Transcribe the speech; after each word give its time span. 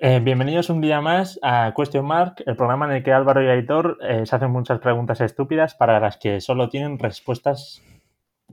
Eh, 0.00 0.20
bienvenidos 0.22 0.68
un 0.68 0.80
día 0.80 1.00
más 1.00 1.38
a 1.42 1.72
Question 1.76 2.04
Mark, 2.04 2.42
el 2.44 2.54
programa 2.56 2.86
en 2.86 2.92
el 2.92 3.02
que 3.02 3.12
Álvaro 3.12 3.42
y 3.42 3.48
Aitor 3.48 3.98
eh, 4.02 4.26
se 4.26 4.36
hacen 4.36 4.50
muchas 4.50 4.78
preguntas 4.80 5.20
estúpidas 5.20 5.74
para 5.74 5.98
las 6.00 6.16
que 6.18 6.40
solo 6.40 6.68
tienen 6.68 6.98
respuestas 6.98 7.82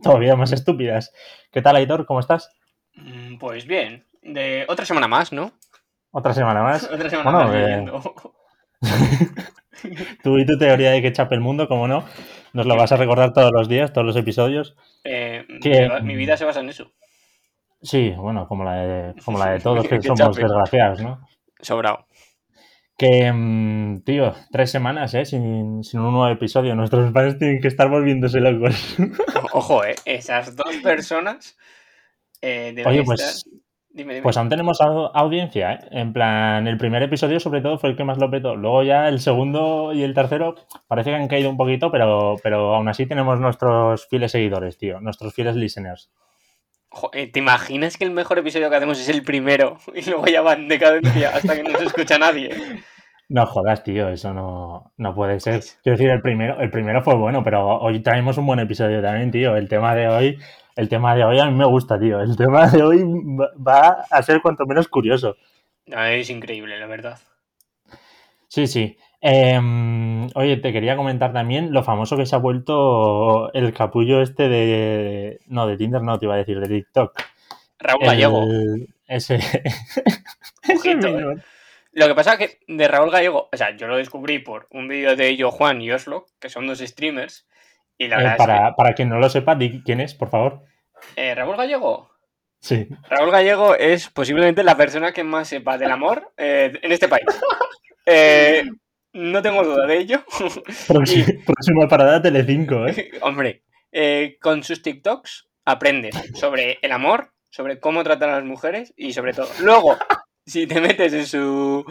todavía 0.02 0.36
más 0.36 0.52
estúpidas. 0.54 1.14
¿Qué 1.52 1.62
tal, 1.62 1.76
Aitor? 1.76 2.06
¿Cómo 2.06 2.20
estás? 2.22 2.56
Mm, 2.96 3.38
Pues 3.40 3.66
bien, 3.68 4.06
de 4.22 4.66
otra 4.70 4.86
semana 4.86 5.08
más, 5.08 5.34
¿no? 5.34 5.52
Otra 6.12 6.34
semana 6.34 6.62
más. 6.64 6.84
Otra 6.92 7.10
semana 7.10 7.32
Bueno, 7.32 7.48
más 7.48 7.56
eh, 7.56 7.60
viviendo. 7.60 8.02
Tú 10.24 10.38
y 10.38 10.46
tu 10.46 10.58
teoría 10.58 10.92
de 10.92 11.02
que 11.02 11.12
chape 11.12 11.36
el 11.36 11.42
mundo, 11.42 11.68
como 11.68 11.88
no, 11.90 12.06
nos 12.54 12.66
lo 12.66 12.78
vas 12.78 12.92
a 12.94 12.98
recordar 12.98 13.34
todos 13.34 13.52
los 13.52 13.68
días, 13.68 13.92
todos 13.92 14.08
los 14.08 14.16
episodios. 14.16 14.78
Que- 15.04 15.90
mi- 16.04 16.16
vida 16.16 16.38
se 16.38 16.46
basa 16.46 16.62
en 16.62 16.70
eso. 16.70 16.92
Sí, 17.82 18.12
bueno, 18.12 18.48
como 18.48 18.64
la 18.64 18.76
de, 18.76 19.14
como 19.26 19.38
la 19.40 19.52
de 19.52 19.60
todos 19.60 19.86
que 19.90 20.02
somos 20.02 20.38
desgraciados, 20.38 21.02
¿no? 21.02 21.20
Sobrado. 21.64 22.06
Que, 22.98 23.32
mm, 23.34 24.02
tío, 24.04 24.34
tres 24.52 24.70
semanas, 24.70 25.14
¿eh? 25.16 25.26
Sin, 25.26 25.84
sin 25.84 26.00
un 26.00 26.12
nuevo 26.14 26.28
episodio. 26.28 26.76
Nuestros 26.76 27.12
padres 27.12 27.40
tienen 27.40 27.60
que 27.60 27.68
estar 27.68 27.90
volviéndose 27.90 28.40
locos. 28.40 28.96
Ojo, 29.54 29.84
eh, 29.84 29.96
esas 30.06 30.56
dos 30.56 30.76
personas 30.84 31.58
eh, 32.42 32.84
Oye, 32.86 33.04
pues- 33.04 33.22
estar- 33.22 33.54
Dime, 33.96 34.14
dime. 34.16 34.24
Pues 34.24 34.38
aún 34.38 34.50
tenemos 34.50 34.82
au- 34.82 35.12
audiencia, 35.14 35.74
¿eh? 35.74 35.80
En 35.92 36.14
plan, 36.14 36.66
el 36.68 36.78
primer 36.80 37.04
episodio 37.04 37.40
sobre 37.40 37.62
todo 37.62 37.78
fue 37.78 37.92
el 37.92 37.96
que 37.96 38.04
más 38.04 38.18
lo 38.18 38.32
petó. 38.32 38.56
Luego 38.56 38.82
ya 38.82 39.08
el 39.08 39.20
segundo 39.20 39.94
y 39.94 40.02
el 40.02 40.16
tercero 40.16 40.56
parece 40.88 41.12
que 41.12 41.16
han 41.16 41.28
caído 41.28 41.52
un 41.52 41.58
poquito, 41.58 41.92
pero, 41.92 42.36
pero 42.42 42.74
aún 42.74 42.88
así 42.90 43.06
tenemos 43.06 43.40
nuestros 43.40 44.08
fieles 44.08 44.32
seguidores, 44.32 44.80
tío. 44.80 45.00
Nuestros 45.00 45.32
fieles 45.36 45.56
listeners. 45.56 46.10
Eh, 47.14 47.28
¿Te 47.32 47.40
imaginas 47.40 47.98
que 47.98 48.04
el 48.06 48.12
mejor 48.12 48.38
episodio 48.40 48.70
que 48.70 48.76
hacemos 48.76 49.00
es 49.00 49.10
el 49.10 49.24
primero 49.24 49.78
y 49.96 50.08
luego 50.10 50.26
ya 50.28 50.42
va 50.42 50.54
en 50.54 50.68
decadencia 50.68 51.30
hasta 51.36 51.56
que 51.56 51.64
no 51.64 51.78
se 51.78 51.86
escucha 51.86 52.18
nadie? 52.18 52.52
No 53.30 53.46
jodas, 53.48 53.84
tío, 53.84 54.10
eso 54.10 54.34
no, 54.34 54.92
no 54.98 55.16
puede 55.16 55.40
ser. 55.40 55.62
Quiero 55.82 55.98
decir, 55.98 56.10
el 56.12 56.22
primero, 56.22 56.60
el 56.60 56.70
primero 56.70 57.02
fue 57.02 57.16
bueno, 57.16 57.44
pero 57.44 57.80
hoy 57.80 58.02
traemos 58.04 58.38
un 58.38 58.46
buen 58.46 58.60
episodio 58.60 59.02
también, 59.02 59.32
tío. 59.32 59.56
El 59.56 59.68
tema 59.70 59.96
de 59.96 60.08
hoy, 60.08 60.38
el 60.76 60.90
tema 60.90 61.16
de 61.16 61.24
hoy 61.24 61.40
a 61.40 61.46
mí 61.46 61.54
me 61.58 61.66
gusta, 61.66 61.98
tío. 62.00 62.20
El 62.22 62.36
tema 62.36 62.68
de 62.68 62.84
hoy 62.84 63.04
va- 63.66 64.06
a 64.12 64.22
ser 64.22 64.42
cuanto 64.42 64.66
menos 64.66 64.88
curioso. 64.88 65.36
Es 65.86 66.30
increíble, 66.30 66.78
la 66.80 66.86
verdad. 66.86 67.18
Sí, 68.50 68.68
sí. 68.68 68.98
Em, 69.26 70.28
oye, 70.36 70.58
te 70.58 70.74
quería 70.74 70.98
comentar 70.98 71.32
también 71.32 71.72
lo 71.72 71.82
famoso 71.84 72.18
que 72.18 72.26
se 72.26 72.36
ha 72.36 72.40
vuelto 72.40 73.52
el 73.54 73.74
capullo 73.74 74.22
este 74.22 74.50
de... 74.50 75.40
No, 75.48 75.66
de 75.66 75.78
Tinder 75.78 76.02
no, 76.02 76.20
te 76.20 76.26
iba 76.26 76.34
a 76.36 76.40
decir, 76.40 76.60
de 76.60 76.68
TikTok. 76.68 77.18
Raúl 77.80 78.04
Gallego. 78.06 78.46
Ese... 79.08 79.36
ese 79.36 79.64
Ojito, 80.76 81.10
mismo. 81.10 81.36
Lo 81.94 82.08
que 82.08 82.16
pasa 82.16 82.34
es 82.34 82.38
que 82.40 82.60
de 82.68 82.88
Raúl 82.90 83.12
Gallego, 83.12 83.50
o 83.54 83.56
sea, 83.58 83.76
yo 83.78 83.88
lo 83.88 83.96
descubrí 83.96 84.40
por 84.40 84.68
un 84.72 84.90
vídeo 84.90 85.16
de 85.16 85.38
Yo 85.38 85.52
Juan 85.52 85.82
y 85.82 85.92
Oslo, 85.92 86.26
que 86.42 86.50
son 86.50 86.68
dos 86.68 86.80
streamers, 86.80 87.48
y 87.98 88.08
la 88.10 88.20
Eh, 88.20 88.24
verdad 88.24 88.38
para, 88.38 88.76
para 88.76 88.94
quien 88.94 89.08
no 89.08 89.20
lo 89.20 89.30
sepa, 89.30 89.56
di 89.56 89.82
quién 89.84 90.02
es, 90.02 90.14
por 90.16 90.30
favor. 90.30 90.64
eh, 91.16 91.34
Raúl 91.34 91.56
Gallego. 91.56 92.10
Sí. 92.60 92.88
Raúl 93.10 93.32
Gallego 93.32 93.76
es 93.76 94.10
posiblemente 94.10 94.64
la 94.64 94.76
persona 94.76 95.14
que 95.14 95.24
más 95.24 95.48
sepa 95.48 95.78
del 95.78 95.92
amor 95.92 96.34
eh, 96.36 96.74
en 96.82 96.92
este 96.92 97.08
país. 97.08 97.26
Eh, 98.06 98.66
no 99.14 99.42
tengo 99.42 99.64
duda 99.64 99.86
de 99.86 99.98
ello. 99.98 100.26
Próxima, 100.88 101.26
próxima 101.46 101.88
parada 101.88 102.22
Telecinco, 102.22 102.88
¿eh? 102.88 103.12
Hombre, 103.22 103.64
eh, 103.92 104.38
con 104.42 104.64
sus 104.64 104.82
TikToks 104.82 105.50
aprendes 105.66 106.16
sobre 106.34 106.80
el 106.82 106.92
amor, 106.92 107.32
sobre 107.50 107.80
cómo 107.80 108.04
tratar 108.04 108.30
a 108.30 108.36
las 108.36 108.44
mujeres 108.44 108.94
y 108.98 109.14
sobre 109.14 109.34
todo. 109.34 109.50
Luego, 109.62 109.98
si 110.46 110.68
te 110.68 110.82
metes 110.82 111.14
en 111.14 111.26
su, 111.26 111.86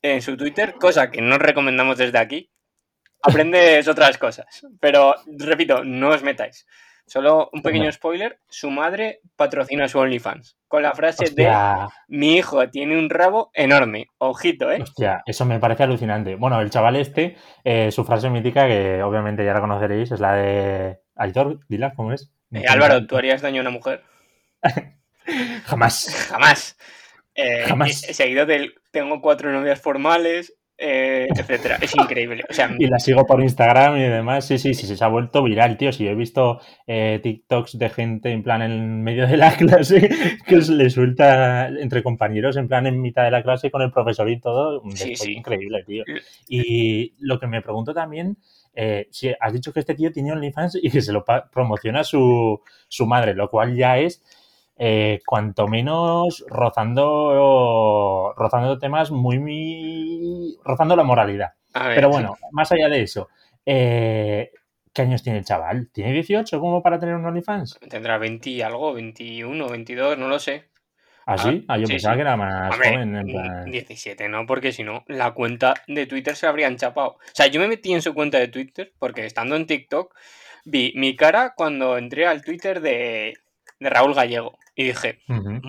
en 0.00 0.22
su 0.22 0.36
Twitter, 0.36 0.74
cosa 0.74 1.10
que 1.10 1.20
no 1.20 1.38
recomendamos 1.38 1.98
desde 1.98 2.18
aquí, 2.18 2.50
aprendes 3.22 3.88
otras 3.88 4.16
cosas. 4.18 4.46
Pero, 4.80 5.14
repito, 5.38 5.84
no 5.84 6.10
os 6.10 6.22
metáis. 6.22 6.66
Solo 7.12 7.50
un 7.52 7.60
pequeño 7.60 7.92
spoiler, 7.92 8.38
su 8.48 8.70
madre 8.70 9.20
patrocina 9.36 9.86
su 9.86 9.98
OnlyFans. 9.98 10.56
Con 10.66 10.82
la 10.82 10.94
frase 10.94 11.26
de 11.34 11.52
mi 12.08 12.36
hijo 12.36 12.70
tiene 12.70 12.98
un 12.98 13.10
rabo 13.10 13.50
enorme. 13.52 14.06
Ojito, 14.16 14.72
¿eh? 14.72 14.80
hostia, 14.80 15.22
eso 15.26 15.44
me 15.44 15.58
parece 15.58 15.82
alucinante. 15.82 16.36
Bueno, 16.36 16.58
el 16.62 16.70
chaval 16.70 16.96
este, 16.96 17.36
eh, 17.64 17.92
su 17.92 18.06
frase 18.06 18.30
mítica, 18.30 18.66
que 18.66 19.02
obviamente 19.02 19.44
ya 19.44 19.52
la 19.52 19.60
conoceréis, 19.60 20.10
es 20.10 20.20
la 20.20 20.32
de... 20.36 21.00
Aitor, 21.14 21.60
dila, 21.68 21.92
¿cómo 21.92 22.14
es? 22.14 22.32
Eh, 22.50 22.64
Álvaro, 22.66 23.06
¿tú 23.06 23.18
harías 23.18 23.42
daño 23.42 23.58
a 23.58 23.64
una 23.64 23.70
mujer? 23.72 24.02
Jamás. 25.66 26.28
Jamás. 26.30 26.78
Eh, 27.34 27.66
Jamás. 27.68 28.00
Seguido 28.00 28.46
del 28.46 28.74
tengo 28.90 29.20
cuatro 29.20 29.52
novias 29.52 29.82
formales, 29.82 30.54
eh, 30.84 31.28
etcétera. 31.30 31.78
Es 31.80 31.94
increíble. 31.94 32.42
O 32.50 32.52
sea, 32.52 32.74
Y 32.76 32.88
la 32.88 32.98
sigo 32.98 33.24
por 33.24 33.40
Instagram 33.40 33.96
y 33.98 34.02
demás. 34.02 34.46
Sí, 34.46 34.58
sí, 34.58 34.74
sí, 34.74 34.88
sí, 34.88 34.96
se 34.96 35.04
ha 35.04 35.08
vuelto 35.08 35.44
viral, 35.44 35.76
tío. 35.76 35.92
Si 35.92 36.04
yo 36.04 36.10
he 36.10 36.16
visto 36.16 36.60
eh, 36.88 37.20
TikToks 37.22 37.78
de 37.78 37.88
gente 37.88 38.32
en 38.32 38.42
plan 38.42 38.62
en 38.62 39.00
medio 39.02 39.28
de 39.28 39.36
la 39.36 39.52
clase 39.56 40.10
que 40.44 40.56
le 40.56 40.90
suelta 40.90 41.68
entre 41.68 42.02
compañeros, 42.02 42.56
en 42.56 42.66
plan 42.66 42.86
en 42.88 43.00
mitad 43.00 43.22
de 43.22 43.30
la 43.30 43.44
clase 43.44 43.70
con 43.70 43.82
el 43.82 43.92
profesor 43.92 44.28
y 44.28 44.40
todo. 44.40 44.82
Sí, 44.94 45.14
sí. 45.14 45.34
increíble, 45.34 45.84
tío. 45.86 46.02
Y 46.48 47.14
lo 47.20 47.38
que 47.38 47.46
me 47.46 47.62
pregunto 47.62 47.94
también, 47.94 48.38
eh, 48.74 49.06
si 49.12 49.32
has 49.38 49.52
dicho 49.52 49.72
que 49.72 49.80
este 49.80 49.94
tío 49.94 50.10
tiene 50.10 50.32
OnlyFans 50.32 50.80
y 50.82 50.90
que 50.90 51.00
se 51.00 51.12
lo 51.12 51.24
promociona 51.52 52.02
su, 52.02 52.60
su 52.88 53.06
madre, 53.06 53.34
lo 53.34 53.48
cual 53.48 53.76
ya 53.76 53.98
es. 53.98 54.20
Eh, 54.76 55.20
cuanto 55.26 55.68
menos 55.68 56.44
rozando 56.48 58.34
rozando 58.36 58.78
temas 58.78 59.10
muy, 59.10 59.38
muy 59.38 60.58
rozando 60.64 60.96
la 60.96 61.04
moralidad. 61.04 61.52
ver, 61.74 61.94
Pero 61.94 62.08
bueno, 62.08 62.36
más 62.52 62.72
allá 62.72 62.88
de 62.88 63.02
eso, 63.02 63.28
eh, 63.66 64.50
¿qué 64.92 65.02
años 65.02 65.22
tiene 65.22 65.40
el 65.40 65.44
chaval? 65.44 65.90
¿Tiene 65.92 66.12
18 66.12 66.58
como 66.58 66.82
para 66.82 66.98
tener 66.98 67.14
un 67.14 67.24
OnlyFans? 67.26 67.78
Tendrá 67.88 68.18
20 68.18 68.50
y 68.50 68.62
algo, 68.62 68.92
21, 68.94 69.68
22, 69.68 70.18
no 70.18 70.28
lo 70.28 70.38
sé. 70.38 70.70
¿Ah, 71.24 71.38
sí? 71.38 71.64
Ah, 71.68 71.78
yo 71.78 71.86
sí, 71.86 71.92
pensaba 71.92 72.14
sí. 72.14 72.16
que 72.16 72.22
era 72.22 72.36
más 72.36 72.76
joven. 72.76 73.16
En 73.16 73.26
plan... 73.26 73.70
17, 73.70 74.28
¿no? 74.28 74.44
Porque 74.46 74.72
si 74.72 74.82
no, 74.82 75.04
la 75.06 75.32
cuenta 75.32 75.74
de 75.86 76.06
Twitter 76.06 76.34
se 76.34 76.48
habrían 76.48 76.76
chapado. 76.76 77.10
O 77.10 77.20
sea, 77.32 77.46
yo 77.46 77.60
me 77.60 77.68
metí 77.68 77.92
en 77.92 78.02
su 78.02 78.12
cuenta 78.12 78.38
de 78.38 78.48
Twitter 78.48 78.92
porque 78.98 79.24
estando 79.24 79.54
en 79.54 79.66
TikTok 79.66 80.12
vi 80.64 80.92
mi 80.96 81.14
cara 81.14 81.54
cuando 81.56 81.96
entré 81.96 82.26
al 82.26 82.42
Twitter 82.42 82.80
de, 82.80 83.34
de 83.78 83.90
Raúl 83.90 84.14
Gallego 84.14 84.58
y 84.74 84.84
dije, 84.84 85.20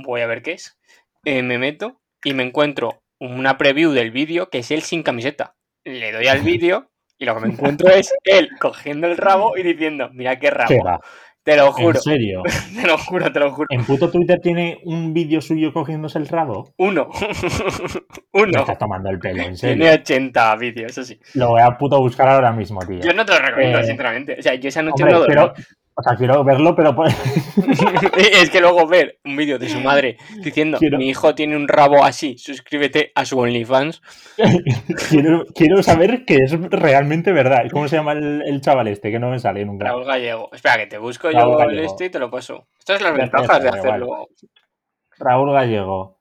voy 0.05 0.21
a 0.21 0.27
ver 0.27 0.41
qué 0.41 0.53
es. 0.53 0.77
Eh, 1.25 1.41
me 1.43 1.57
meto 1.57 2.01
y 2.23 2.33
me 2.33 2.43
encuentro 2.43 3.03
una 3.19 3.57
preview 3.57 3.91
del 3.91 4.11
vídeo 4.11 4.49
que 4.49 4.59
es 4.59 4.71
él 4.71 4.81
sin 4.81 5.03
camiseta. 5.03 5.55
Le 5.85 6.11
doy 6.11 6.27
al 6.27 6.41
vídeo 6.41 6.91
y 7.17 7.25
lo 7.25 7.35
que 7.35 7.41
me 7.41 7.53
encuentro 7.53 7.89
es 7.91 8.13
él 8.23 8.49
cogiendo 8.59 9.07
el 9.07 9.17
rabo 9.17 9.57
y 9.57 9.63
diciendo, 9.63 10.09
mira 10.13 10.39
qué 10.39 10.49
rabo. 10.49 10.99
Te 11.45 11.57
lo 11.57 11.65
¿En 11.67 11.71
juro, 11.73 11.99
serio? 11.99 12.41
te 12.81 12.87
lo 12.87 12.97
juro, 12.97 13.29
te 13.33 13.39
lo 13.41 13.51
juro. 13.51 13.67
¿En 13.69 13.83
puto 13.83 14.09
Twitter 14.09 14.39
tiene 14.41 14.79
un 14.85 15.13
vídeo 15.13 15.41
suyo 15.41 15.73
cogiéndose 15.73 16.17
el 16.17 16.29
rabo? 16.29 16.73
Uno. 16.77 17.09
Me 18.33 18.41
Uno. 18.43 18.59
estás 18.61 18.77
tomando 18.77 19.09
el 19.09 19.19
pelo, 19.19 19.43
en 19.43 19.55
Tiene 19.55 19.57
serio. 19.57 19.91
80 19.91 20.55
vídeos, 20.55 20.91
eso 20.93 21.03
sí. 21.03 21.19
Lo 21.33 21.49
voy 21.49 21.61
a 21.61 21.77
puto 21.77 21.99
buscar 21.99 22.29
ahora 22.29 22.53
mismo, 22.53 22.79
tío. 22.85 22.99
Yo 23.01 23.13
no 23.13 23.25
te 23.25 23.33
lo 23.33 23.39
recomiendo, 23.45 23.79
Eh, 23.79 23.83
sinceramente. 23.83 24.35
O 24.39 24.41
sea, 24.41 24.55
yo 24.55 24.69
esa 24.69 24.81
noche 24.83 25.03
Hombre, 25.03 25.13
no 25.13 25.19
dormí. 25.19 25.35
pero, 25.35 25.53
o 25.95 26.01
sea, 26.03 26.15
quiero 26.17 26.43
verlo, 26.43 26.75
pero 26.75 26.95
es 28.17 28.49
que 28.49 28.59
luego 28.59 28.87
ver 28.87 29.19
un 29.25 29.35
vídeo 29.35 29.59
de 29.59 29.69
su 29.69 29.79
madre 29.81 30.17
diciendo 30.43 30.77
Quiero- 30.79 30.97
mi 30.97 31.09
hijo 31.09 31.35
tiene 31.35 31.55
un 31.55 31.67
rabo 31.67 32.03
así, 32.03 32.37
suscríbete 32.37 33.11
a 33.15 33.25
su 33.25 33.37
OnlyFans. 33.39 34.01
quiero, 35.09 35.45
quiero 35.55 35.83
saber 35.83 36.25
que 36.25 36.35
es 36.37 36.51
realmente 36.69 37.31
verdad. 37.31 37.63
¿Cómo 37.71 37.87
se 37.87 37.97
llama 37.97 38.13
el, 38.13 38.41
el 38.45 38.61
chaval 38.61 38.87
este? 38.87 39.11
Que 39.11 39.19
no 39.19 39.29
me 39.29 39.39
sale 39.39 39.63
nunca. 39.65 39.85
Raúl 39.85 40.05
Gallego. 40.05 40.49
Espera, 40.53 40.77
que 40.77 40.87
te 40.87 40.97
busco 40.97 41.29
Raúl 41.29 41.53
yo 41.53 41.59
el 41.59 41.67
Gallego. 41.67 41.85
este 41.87 42.05
y 42.05 42.09
te 42.09 42.19
lo 42.19 42.29
paso. 42.31 42.67
Estas 42.79 42.99
son 42.99 43.07
las 43.09 43.17
Ya 43.17 43.21
ventajas 43.23 43.63
de 43.63 43.69
hacerlo. 43.69 44.27
Raúl 45.19 45.51
Gallego. 45.53 46.17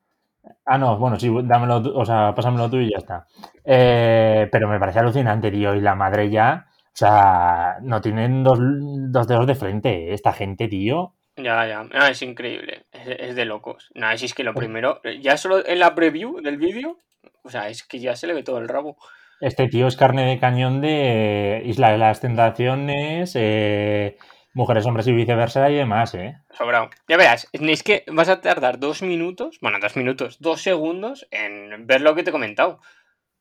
Ah, 0.66 0.76
no, 0.76 0.96
bueno, 0.98 1.18
sí, 1.18 1.30
dámelo, 1.44 1.82
tú- 1.82 1.92
o 1.96 2.04
sea, 2.04 2.34
pásamelo 2.34 2.68
tú 2.68 2.76
y 2.78 2.90
ya 2.90 2.98
está. 2.98 3.26
Eh, 3.64 4.48
pero 4.50 4.68
me 4.68 4.78
parece 4.78 4.98
alucinante, 4.98 5.50
tío. 5.50 5.74
Y 5.74 5.80
la 5.80 5.94
madre 5.94 6.30
ya, 6.30 6.66
o 6.92 6.96
sea, 6.96 7.78
no 7.80 8.00
tienen 8.02 8.44
dos, 8.44 8.58
dos 8.60 9.26
dedos 9.26 9.46
de 9.46 9.54
frente, 9.54 9.88
eh, 9.88 10.14
esta 10.14 10.32
gente, 10.32 10.68
tío. 10.68 11.14
Ya, 11.36 11.66
ya. 11.66 11.88
Ah, 11.92 12.10
es 12.10 12.20
increíble. 12.20 12.84
Es, 12.92 13.08
es 13.08 13.34
de 13.34 13.46
locos. 13.46 13.90
Nada, 13.94 14.16
si 14.18 14.26
es 14.26 14.34
que 14.34 14.44
lo 14.44 14.54
primero, 14.54 15.00
ya 15.20 15.38
solo 15.38 15.66
en 15.66 15.78
la 15.78 15.94
preview 15.94 16.42
del 16.42 16.58
vídeo, 16.58 16.98
o 17.42 17.48
sea, 17.48 17.68
es 17.70 17.82
que 17.82 17.98
ya 17.98 18.14
se 18.14 18.26
le 18.26 18.34
ve 18.34 18.42
todo 18.42 18.58
el 18.58 18.68
rabo. 18.68 18.98
Este 19.40 19.66
tío 19.68 19.86
es 19.86 19.96
carne 19.96 20.26
de 20.26 20.38
cañón 20.38 20.80
de 20.82 21.62
Isla 21.64 21.90
de 21.92 21.98
las 21.98 22.20
Tentaciones, 22.20 23.32
eh, 23.34 24.16
Mujeres, 24.52 24.84
Hombres 24.84 25.08
y 25.08 25.12
Viceversa 25.12 25.70
y 25.70 25.74
demás, 25.74 26.14
¿eh? 26.14 26.36
Sobrado. 26.50 26.90
Ya 27.08 27.16
verás, 27.16 27.48
es 27.52 27.82
que 27.82 28.04
vas 28.12 28.28
a 28.28 28.42
tardar 28.42 28.78
dos 28.78 29.02
minutos, 29.02 29.58
bueno, 29.62 29.78
dos 29.80 29.96
minutos, 29.96 30.38
dos 30.40 30.60
segundos 30.60 31.26
en 31.30 31.86
ver 31.86 32.02
lo 32.02 32.14
que 32.14 32.22
te 32.22 32.30
he 32.30 32.32
comentado. 32.32 32.80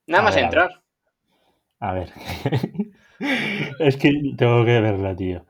Nada 0.07 0.21
A 0.21 0.25
más 0.25 0.35
ver, 0.35 0.43
a 0.43 0.47
entrar. 0.47 0.81
A 1.79 1.93
ver. 1.93 2.09
es 3.79 3.97
que 3.97 4.11
tengo 4.37 4.65
que 4.65 4.79
verla, 4.81 5.15
tío. 5.15 5.45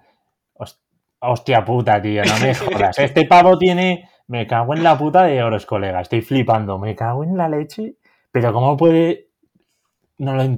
Host- 0.56 0.79
Hostia 1.19 1.63
puta, 1.65 2.01
tío, 2.01 2.23
no 2.23 2.38
me 2.39 2.53
jodas. 2.56 2.97
Este 3.00 3.25
pavo 3.25 3.57
tiene. 3.57 4.09
Me 4.27 4.47
cago 4.47 4.73
en 4.73 4.83
la 4.83 4.97
puta 4.97 5.23
de 5.23 5.44
oros, 5.44 5.65
colega. 5.65 6.01
Estoy 6.01 6.21
flipando. 6.21 6.77
Me 6.79 6.95
cago 6.95 7.23
en 7.23 7.35
la 7.38 7.50
leche. 7.50 7.95
Pero 8.31 8.53
¿cómo 8.53 8.77
puede...? 8.77 9.27
No 10.18 10.35
lo... 10.35 10.57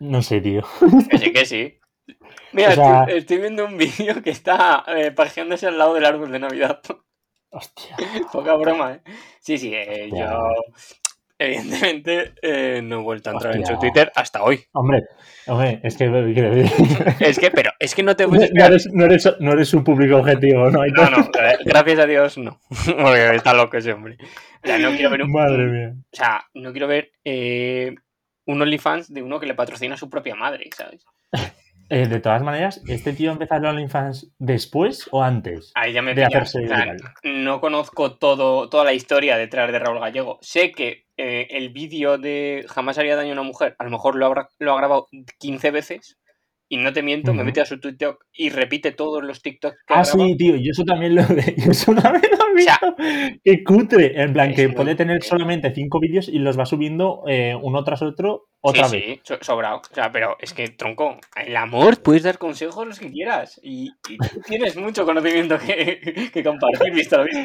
no 0.00 0.22
sé, 0.22 0.40
tío. 0.40 0.62
Que 1.10 1.18
sí, 1.18 1.32
que 1.32 1.44
sí. 1.46 1.78
Mira, 2.52 2.70
O 2.70 2.72
sea- 2.72 3.00
estoy, 3.02 3.18
estoy 3.18 3.38
viendo 3.38 3.66
un 3.66 3.76
vídeo 3.76 4.22
que 4.22 4.30
está 4.30 4.82
eh, 4.88 5.10
pajeándose 5.10 5.66
al 5.66 5.76
lado 5.76 5.92
del 5.94 6.06
árbol 6.06 6.32
de 6.32 6.38
Navidad. 6.38 6.80
Hostia. 7.50 7.96
Poca 8.32 8.54
broma, 8.54 8.94
¿eh? 8.94 9.00
Sí, 9.40 9.58
sí, 9.58 9.72
eh, 9.74 10.08
yo 10.10 10.50
evidentemente 11.38 12.34
eh, 12.42 12.80
no 12.82 13.00
he 13.00 13.02
vuelto 13.02 13.30
a 13.30 13.32
entrar 13.34 13.56
en 13.56 13.64
su. 13.64 13.78
Twitter 13.78 14.10
hasta 14.14 14.42
hoy. 14.42 14.64
Hombre, 14.72 15.04
hombre, 15.46 15.80
es 15.82 15.96
que. 15.96 16.06
Es 17.20 17.38
que, 17.38 17.50
pero, 17.50 17.70
es 17.78 17.94
que 17.94 18.02
no 18.02 18.16
te 18.16 18.26
puedes 18.28 18.52
no 18.52 18.64
eres, 18.64 18.88
no, 18.92 19.04
eres, 19.04 19.34
no 19.38 19.52
eres 19.52 19.68
su 19.68 19.84
público 19.84 20.16
objetivo, 20.16 20.70
¿no? 20.70 20.84
No, 20.84 21.10
no, 21.10 21.30
gracias 21.64 21.98
a 21.98 22.06
Dios 22.06 22.38
no. 22.38 22.60
Porque 22.84 23.36
está 23.36 23.54
loco 23.54 23.76
ese 23.76 23.92
hombre. 23.92 24.16
O 24.62 24.66
sea, 24.66 24.78
no 24.78 24.90
quiero 24.90 25.10
ver 25.10 25.22
un, 25.22 25.30
Madre 25.30 25.64
mía. 25.66 25.94
O 26.12 26.16
sea, 26.16 26.44
no 26.54 26.72
quiero 26.72 26.88
ver 26.88 27.12
eh, 27.24 27.94
un 28.46 28.60
OnlyFans 28.60 29.12
de 29.12 29.22
uno 29.22 29.38
que 29.38 29.46
le 29.46 29.54
patrocina 29.54 29.94
a 29.94 29.98
su 29.98 30.10
propia 30.10 30.34
madre, 30.34 30.68
¿sabes? 30.76 31.04
Eh, 31.90 32.06
de 32.06 32.20
todas 32.20 32.42
maneras, 32.42 32.82
¿este 32.86 33.14
tío 33.14 33.30
empezó 33.30 33.54
el 33.54 33.64
OnlyFans 33.64 34.34
después 34.38 35.08
o 35.10 35.22
antes? 35.22 35.72
Ahí 35.74 35.94
ya 35.94 36.02
me 36.02 36.14
De 36.14 36.24
hacerse 36.24 36.64
O 36.64 36.68
sea, 36.68 36.94
no 37.22 37.60
conozco 37.60 38.18
todo, 38.18 38.68
toda 38.68 38.84
la 38.84 38.92
historia 38.92 39.38
detrás 39.38 39.72
de 39.72 39.78
Raúl 39.78 40.00
Gallego. 40.00 40.38
Sé 40.42 40.72
que 40.72 41.07
eh, 41.18 41.46
el 41.50 41.68
vídeo 41.70 42.16
de 42.16 42.64
Jamás 42.68 42.96
haría 42.98 43.16
daño 43.16 43.30
a 43.30 43.32
una 43.34 43.42
mujer, 43.42 43.76
a 43.78 43.84
lo 43.84 43.90
mejor 43.90 44.14
lo, 44.16 44.24
habrá, 44.26 44.48
lo 44.58 44.72
ha 44.72 44.78
grabado 44.78 45.08
15 45.38 45.70
veces. 45.70 46.16
Y 46.70 46.76
no 46.76 46.92
te 46.92 47.02
miento, 47.02 47.32
me 47.32 47.38
Ujú. 47.38 47.46
mete 47.46 47.62
a 47.62 47.64
su 47.64 47.80
TikTok 47.80 48.26
y 48.30 48.50
repite 48.50 48.92
todos 48.92 49.24
los 49.24 49.40
TikToks 49.40 49.76
que 49.86 49.94
Ah, 49.94 50.02
graba. 50.02 50.04
sí, 50.04 50.36
tío, 50.36 50.54
yo 50.56 50.70
eso 50.70 50.84
también 50.84 51.14
lo 51.14 51.22
yo 51.56 51.70
eso 51.70 51.94
también 51.94 52.30
lo 52.38 52.46
he 52.50 52.54
visto. 52.54 52.96
Qué 53.42 53.64
cutre. 53.64 54.20
En 54.20 54.34
plan, 54.34 54.50
es 54.50 54.56
que 54.56 54.66
muy 54.68 54.76
puede 54.76 54.94
tener 54.94 55.22
solamente 55.22 55.72
cinco 55.74 55.98
vídeos 55.98 56.28
y 56.28 56.38
los 56.38 56.58
va 56.58 56.66
subiendo 56.66 57.22
eh, 57.26 57.54
uno 57.58 57.82
tras 57.84 58.02
otro 58.02 58.48
otra 58.60 58.86
sí, 58.86 58.96
vez. 58.96 59.04
sí, 59.06 59.20
so- 59.24 59.38
sobrado. 59.40 59.78
O 59.90 59.94
sea, 59.94 60.12
pero 60.12 60.36
es 60.40 60.52
que, 60.52 60.68
tronco, 60.68 61.18
el 61.42 61.56
amor 61.56 62.02
puedes 62.02 62.24
dar 62.24 62.36
consejos 62.36 62.86
los 62.86 62.98
que 62.98 63.10
quieras. 63.10 63.58
Y, 63.62 63.90
y 64.10 64.18
tienes 64.46 64.76
mucho 64.76 65.06
conocimiento 65.06 65.58
que, 65.58 66.28
que 66.34 66.44
compartir, 66.44 66.92
visto 66.92 67.16
lo 67.16 67.24
visto. 67.24 67.40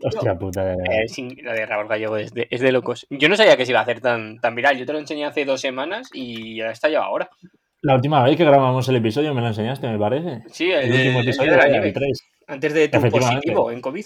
Hostia 0.00 0.38
puta, 0.38 0.64
de 0.64 0.76
verdad. 0.76 0.94
Eh, 0.94 1.36
lo 1.42 1.52
de 1.52 1.66
Raúl 1.66 1.88
Gallego 1.88 2.16
es 2.16 2.32
de, 2.32 2.46
es 2.50 2.60
de 2.60 2.72
locos. 2.72 3.06
Yo 3.10 3.28
no 3.28 3.36
sabía 3.36 3.56
que 3.56 3.66
se 3.66 3.72
iba 3.72 3.80
a 3.80 3.82
hacer 3.82 4.00
tan, 4.00 4.38
tan 4.38 4.54
viral. 4.54 4.78
Yo 4.78 4.86
te 4.86 4.92
lo 4.92 4.98
enseñé 4.98 5.24
hace 5.24 5.44
dos 5.44 5.60
semanas 5.60 6.08
y 6.12 6.56
ya 6.56 6.70
está 6.70 6.88
ya 6.88 7.02
ahora. 7.02 7.30
La 7.82 7.94
última 7.94 8.22
vez 8.24 8.36
que 8.36 8.44
grabamos 8.44 8.88
el 8.88 8.96
episodio 8.96 9.34
me 9.34 9.40
lo 9.40 9.48
enseñaste, 9.48 9.88
me 9.88 9.98
parece. 9.98 10.42
Sí, 10.50 10.70
el, 10.70 10.84
El 10.84 10.92
último 10.92 11.20
el 11.20 11.28
episodio 11.28 11.52
de 11.52 11.56
la 11.56 11.62
era 11.64 11.72
nieve, 11.72 11.88
el 11.88 11.94
3. 11.94 12.24
Antes 12.48 12.74
de 12.74 12.88
tu 12.88 13.00
positivo 13.10 13.70
en 13.70 13.80
COVID. 13.80 14.04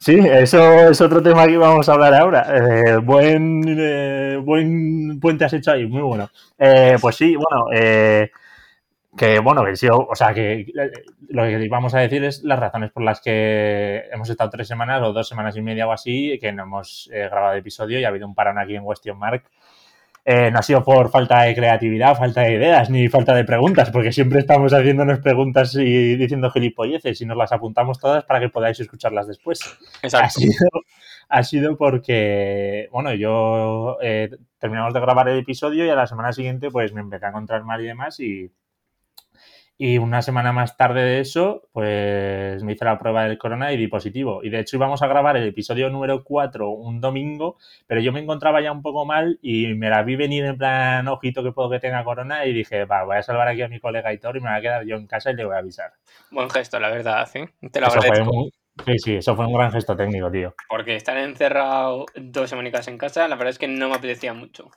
Sí, 0.00 0.16
eso 0.16 0.90
es 0.90 1.00
otro 1.00 1.20
tema 1.20 1.46
que 1.46 1.56
vamos 1.56 1.88
a 1.88 1.92
hablar 1.94 2.14
ahora. 2.14 2.46
Eh, 2.54 2.98
buen, 2.98 3.64
eh, 3.66 4.36
buen 4.40 5.18
puente 5.18 5.44
has 5.44 5.52
hecho 5.52 5.72
ahí, 5.72 5.86
muy 5.86 6.02
bueno. 6.02 6.30
Eh, 6.56 6.96
pues 7.00 7.16
sí, 7.16 7.34
bueno, 7.34 7.66
que 9.18 9.38
bueno, 9.40 9.64
que 9.64 9.76
sí, 9.76 9.88
o 9.90 10.14
sea, 10.14 10.32
que 10.32 10.60
eh, 10.60 10.92
lo 11.28 11.44
que 11.44 11.68
vamos 11.68 11.94
a 11.94 11.98
decir 11.98 12.24
es 12.24 12.42
las 12.44 12.58
razones 12.58 12.90
por 12.90 13.02
las 13.02 13.20
que 13.20 14.04
hemos 14.12 14.30
estado 14.30 14.48
tres 14.50 14.68
semanas 14.68 15.02
o 15.02 15.12
dos 15.12 15.28
semanas 15.28 15.56
y 15.56 15.62
media 15.62 15.86
o 15.86 15.92
así, 15.92 16.38
que 16.40 16.52
no 16.52 16.62
hemos 16.62 17.10
eh, 17.12 17.28
grabado 17.28 17.54
episodio 17.54 18.00
y 18.00 18.04
ha 18.04 18.08
habido 18.08 18.26
un 18.26 18.34
parón 18.34 18.58
aquí 18.58 18.76
en 18.76 18.86
Question 18.86 19.18
Mark. 19.18 19.44
Eh, 20.24 20.50
no 20.50 20.58
ha 20.58 20.62
sido 20.62 20.84
por 20.84 21.10
falta 21.10 21.42
de 21.42 21.54
creatividad, 21.54 22.16
falta 22.16 22.42
de 22.42 22.52
ideas, 22.54 22.90
ni 22.90 23.08
falta 23.08 23.34
de 23.34 23.44
preguntas, 23.44 23.90
porque 23.90 24.12
siempre 24.12 24.40
estamos 24.40 24.72
haciéndonos 24.74 25.20
preguntas 25.20 25.74
y 25.74 26.16
diciendo 26.16 26.50
gilipolleces 26.50 27.20
y 27.20 27.26
nos 27.26 27.36
las 27.36 27.50
apuntamos 27.52 27.98
todas 27.98 28.24
para 28.24 28.38
que 28.38 28.50
podáis 28.50 28.78
escucharlas 28.78 29.26
después. 29.26 29.60
Ha 30.02 30.06
Exacto. 30.06 30.40
sido, 30.40 30.68
ha 31.30 31.42
sido 31.42 31.76
porque, 31.78 32.88
bueno, 32.92 33.14
yo 33.14 33.96
eh, 34.02 34.28
terminamos 34.58 34.92
de 34.92 35.00
grabar 35.00 35.28
el 35.30 35.38
episodio 35.38 35.86
y 35.86 35.88
a 35.88 35.94
la 35.94 36.06
semana 36.06 36.32
siguiente 36.32 36.70
pues 36.70 36.92
me 36.92 37.00
empecé 37.00 37.24
a 37.24 37.30
encontrar 37.30 37.64
mal 37.64 37.80
y 37.80 37.86
demás 37.86 38.20
y, 38.20 38.52
y 39.80 39.98
una 39.98 40.22
semana 40.22 40.52
más 40.52 40.76
tarde 40.76 41.02
de 41.02 41.20
eso 41.20 41.68
pues 41.72 42.62
me 42.64 42.72
hice 42.72 42.84
la 42.84 42.98
prueba 42.98 43.24
del 43.24 43.38
corona 43.38 43.72
y 43.72 43.76
di 43.76 43.86
positivo. 43.86 44.42
Y 44.42 44.50
de 44.50 44.58
hecho 44.60 44.76
íbamos 44.76 45.02
a 45.02 45.06
grabar 45.06 45.36
el 45.36 45.46
episodio 45.46 45.88
número 45.88 46.24
4 46.24 46.68
un 46.70 47.00
domingo, 47.00 47.56
pero 47.86 48.00
yo 48.00 48.12
me 48.12 48.18
encontraba 48.20 48.60
ya 48.60 48.72
un 48.72 48.82
poco 48.82 49.06
mal 49.06 49.38
y 49.40 49.68
me 49.74 49.88
la 49.88 50.02
vi 50.02 50.16
venir 50.16 50.44
en 50.44 50.58
plan 50.58 51.06
ojito 51.06 51.42
que 51.44 51.52
puedo 51.52 51.70
que 51.70 51.78
tenga 51.78 52.02
corona 52.04 52.44
y 52.44 52.52
dije, 52.52 52.84
va, 52.84 53.04
voy 53.04 53.16
a 53.18 53.22
salvar 53.22 53.46
aquí 53.48 53.62
a 53.62 53.68
mi 53.68 53.78
colega 53.78 54.12
Hitor 54.12 54.36
y 54.36 54.40
me 54.40 54.48
voy 54.50 54.58
a 54.58 54.62
quedar 54.62 54.84
yo 54.84 54.96
en 54.96 55.06
casa 55.06 55.30
y 55.30 55.34
le 55.36 55.44
voy 55.44 55.54
a 55.54 55.58
avisar. 55.58 55.92
Buen 56.32 56.50
gesto, 56.50 56.80
la 56.80 56.90
verdad. 56.90 57.28
¿eh? 57.34 57.48
Te 57.70 57.80
lo 57.80 57.86
Eso 57.86 57.98
agradezco. 57.98 58.32
muy- 58.32 58.52
Sí, 58.86 58.96
sí, 59.00 59.14
eso 59.16 59.34
fue 59.34 59.44
un 59.46 59.54
gran 59.54 59.72
gesto 59.72 59.96
técnico, 59.96 60.30
tío. 60.30 60.54
Porque 60.68 60.94
estar 60.94 61.16
encerrado 61.16 62.06
dos 62.14 62.48
semanicas 62.48 62.86
en 62.86 62.96
casa, 62.96 63.26
la 63.26 63.34
verdad 63.34 63.50
es 63.50 63.58
que 63.58 63.66
no 63.66 63.88
me 63.88 63.96
apetecía 63.96 64.34
mucho. 64.34 64.70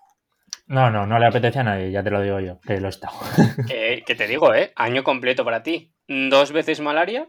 No, 0.68 0.90
no, 0.90 1.06
no 1.06 1.19
le 1.19 1.25
apetece 1.25 1.60
a 1.60 1.63
nadie, 1.63 1.92
ya 1.92 2.02
te 2.04 2.12
lo 2.12 2.22
digo 2.22 2.40
yo, 2.40 2.60
que 2.62 2.80
lo 2.80 2.88
he 2.88 2.90
estado. 2.90 3.13
Eh, 3.74 4.04
que 4.06 4.16
te 4.16 4.28
digo, 4.28 4.54
¿eh? 4.54 4.72
Año 4.75 5.04
completo 5.04 5.44
para 5.44 5.63
ti. 5.63 5.94
Dos 6.08 6.52
veces 6.52 6.80
malaria, 6.80 7.28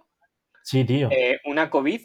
Sí, 0.62 0.84
tío. 0.84 1.08
eh, 1.11 1.38
una 1.44 1.69
COVID. 1.70 2.02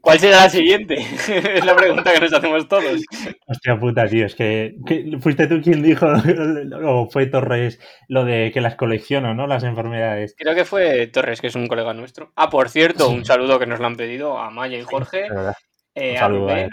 ¿Cuál 0.00 0.20
será 0.20 0.42
la 0.42 0.50
siguiente? 0.50 0.94
es 1.54 1.64
la 1.64 1.74
pregunta 1.74 2.12
que 2.12 2.20
nos 2.20 2.32
hacemos 2.32 2.68
todos. 2.68 3.00
Hostia 3.46 3.76
puta, 3.78 4.06
tío, 4.06 4.26
es 4.26 4.36
que, 4.36 4.76
que 4.86 5.18
fuiste 5.20 5.48
tú 5.48 5.60
quien 5.60 5.82
dijo, 5.82 6.06
o 6.86 7.08
fue 7.10 7.26
Torres, 7.26 7.80
lo 8.08 8.24
de 8.24 8.52
que 8.52 8.60
las 8.60 8.76
colecciono, 8.76 9.34
¿no? 9.34 9.48
Las 9.48 9.64
enfermedades. 9.64 10.34
Creo 10.38 10.54
que 10.54 10.64
fue 10.64 11.08
Torres, 11.08 11.40
que 11.40 11.48
es 11.48 11.56
un 11.56 11.66
colega 11.66 11.92
nuestro. 11.92 12.32
Ah, 12.36 12.50
por 12.50 12.68
cierto, 12.68 13.08
un 13.08 13.24
saludo 13.24 13.58
que 13.58 13.66
nos 13.66 13.80
lo 13.80 13.86
han 13.86 13.96
pedido 13.96 14.38
a 14.38 14.50
Maya 14.50 14.78
y 14.78 14.82
Jorge, 14.82 15.22
verdad. 15.28 15.54
eh, 15.96 16.18
a 16.18 16.28
Rubén. 16.28 16.70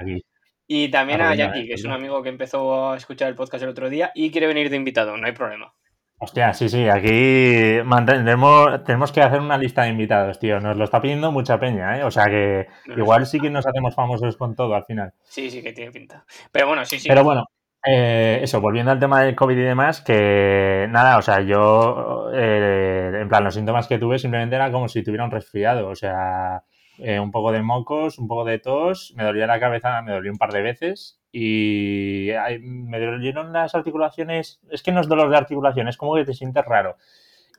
Y 0.71 0.89
también 0.89 1.19
a 1.19 1.31
a 1.31 1.33
Rubén, 1.33 1.39
Jackie, 1.39 1.62
eh, 1.62 1.68
que 1.68 1.74
es 1.74 1.83
un 1.83 1.92
amigo 1.92 2.21
que 2.21 2.30
empezó 2.30 2.92
a 2.92 2.95
escuchar 2.95 3.27
el 3.27 3.33
podcast 3.33 3.63
el 3.63 3.69
otro 3.69 3.89
día 3.89 4.12
y 4.13 4.30
quiere 4.30 4.45
venir 4.45 4.69
de 4.69 4.75
invitado, 4.75 5.18
no 5.18 5.25
hay 5.25 5.33
problema. 5.33 5.74
Hostia, 6.19 6.54
sí, 6.54 6.69
sí, 6.69 6.88
aquí 6.88 7.80
mantenemos, 7.83 8.83
tenemos 8.83 9.12
que 9.12 9.21
hacer 9.21 9.39
una 9.39 9.57
lista 9.57 9.83
de 9.83 9.89
invitados, 9.89 10.38
tío. 10.38 10.60
Nos 10.60 10.77
lo 10.77 10.83
está 10.83 11.01
pidiendo 11.01 11.31
mucha 11.31 11.60
peña, 11.60 11.98
¿eh? 11.98 12.04
O 12.04 12.12
sea 12.12 12.25
que 12.25 12.68
No 12.86 12.98
igual 13.00 13.25
sí 13.25 13.39
que 13.39 13.50
nos 13.50 13.66
hacemos 13.66 13.95
famosos 13.95 14.38
con 14.38 14.54
todo 14.54 14.75
al 14.75 14.83
final. 14.83 15.13
Sí, 15.24 15.50
sí 15.50 15.63
que 15.63 15.74
tiene 15.74 15.92
pinta. 15.92 16.25
Pero 16.51 16.68
bueno, 16.68 16.86
sí, 16.86 17.00
sí. 17.00 17.07
Pero 17.07 17.24
bueno, 17.24 17.45
eh, 17.83 18.42
eso, 18.44 18.62
volviendo 18.62 18.92
al 18.92 19.00
tema 19.00 19.24
del 19.24 19.36
COVID 19.36 19.57
y 19.57 19.62
demás, 19.62 20.01
que 20.01 20.86
nada, 20.89 21.18
o 21.18 21.22
sea, 21.22 21.42
yo, 21.42 22.30
eh, 22.33 23.12
en 23.22 23.30
plan, 23.30 23.44
los 23.44 23.56
síntomas 23.56 23.88
que 23.88 23.98
tuve 23.98 24.19
simplemente 24.19 24.56
era 24.56 24.72
como 24.72 24.88
si 24.88 25.01
tuviera 25.01 25.24
un 25.24 25.31
resfriado, 25.31 25.88
o 25.88 25.95
sea, 25.95 26.63
eh, 27.01 27.19
un 27.19 27.31
poco 27.31 27.51
de 27.51 27.62
mocos, 27.62 28.19
un 28.19 28.28
poco 28.28 28.46
de 28.46 28.60
tos, 28.60 29.13
me 29.16 29.24
dolía 29.24 29.48
la 29.48 29.60
cabeza, 29.60 30.01
me 30.01 30.12
dolió 30.12 30.31
un 30.31 30.38
par 30.38 30.51
de 30.51 30.62
veces 30.62 31.19
y 31.31 32.29
me 32.62 33.00
dolieron 33.00 33.53
las 33.53 33.75
articulaciones, 33.75 34.60
es 34.70 34.84
que 34.84 34.91
no 34.91 35.01
es 35.01 35.08
dolor 35.08 35.29
de 35.29 35.38
articulación, 35.38 35.88
es 35.88 35.98
como 35.98 36.15
que 36.15 36.25
te 36.25 36.34
sientes 36.34 36.65
raro. 36.65 36.98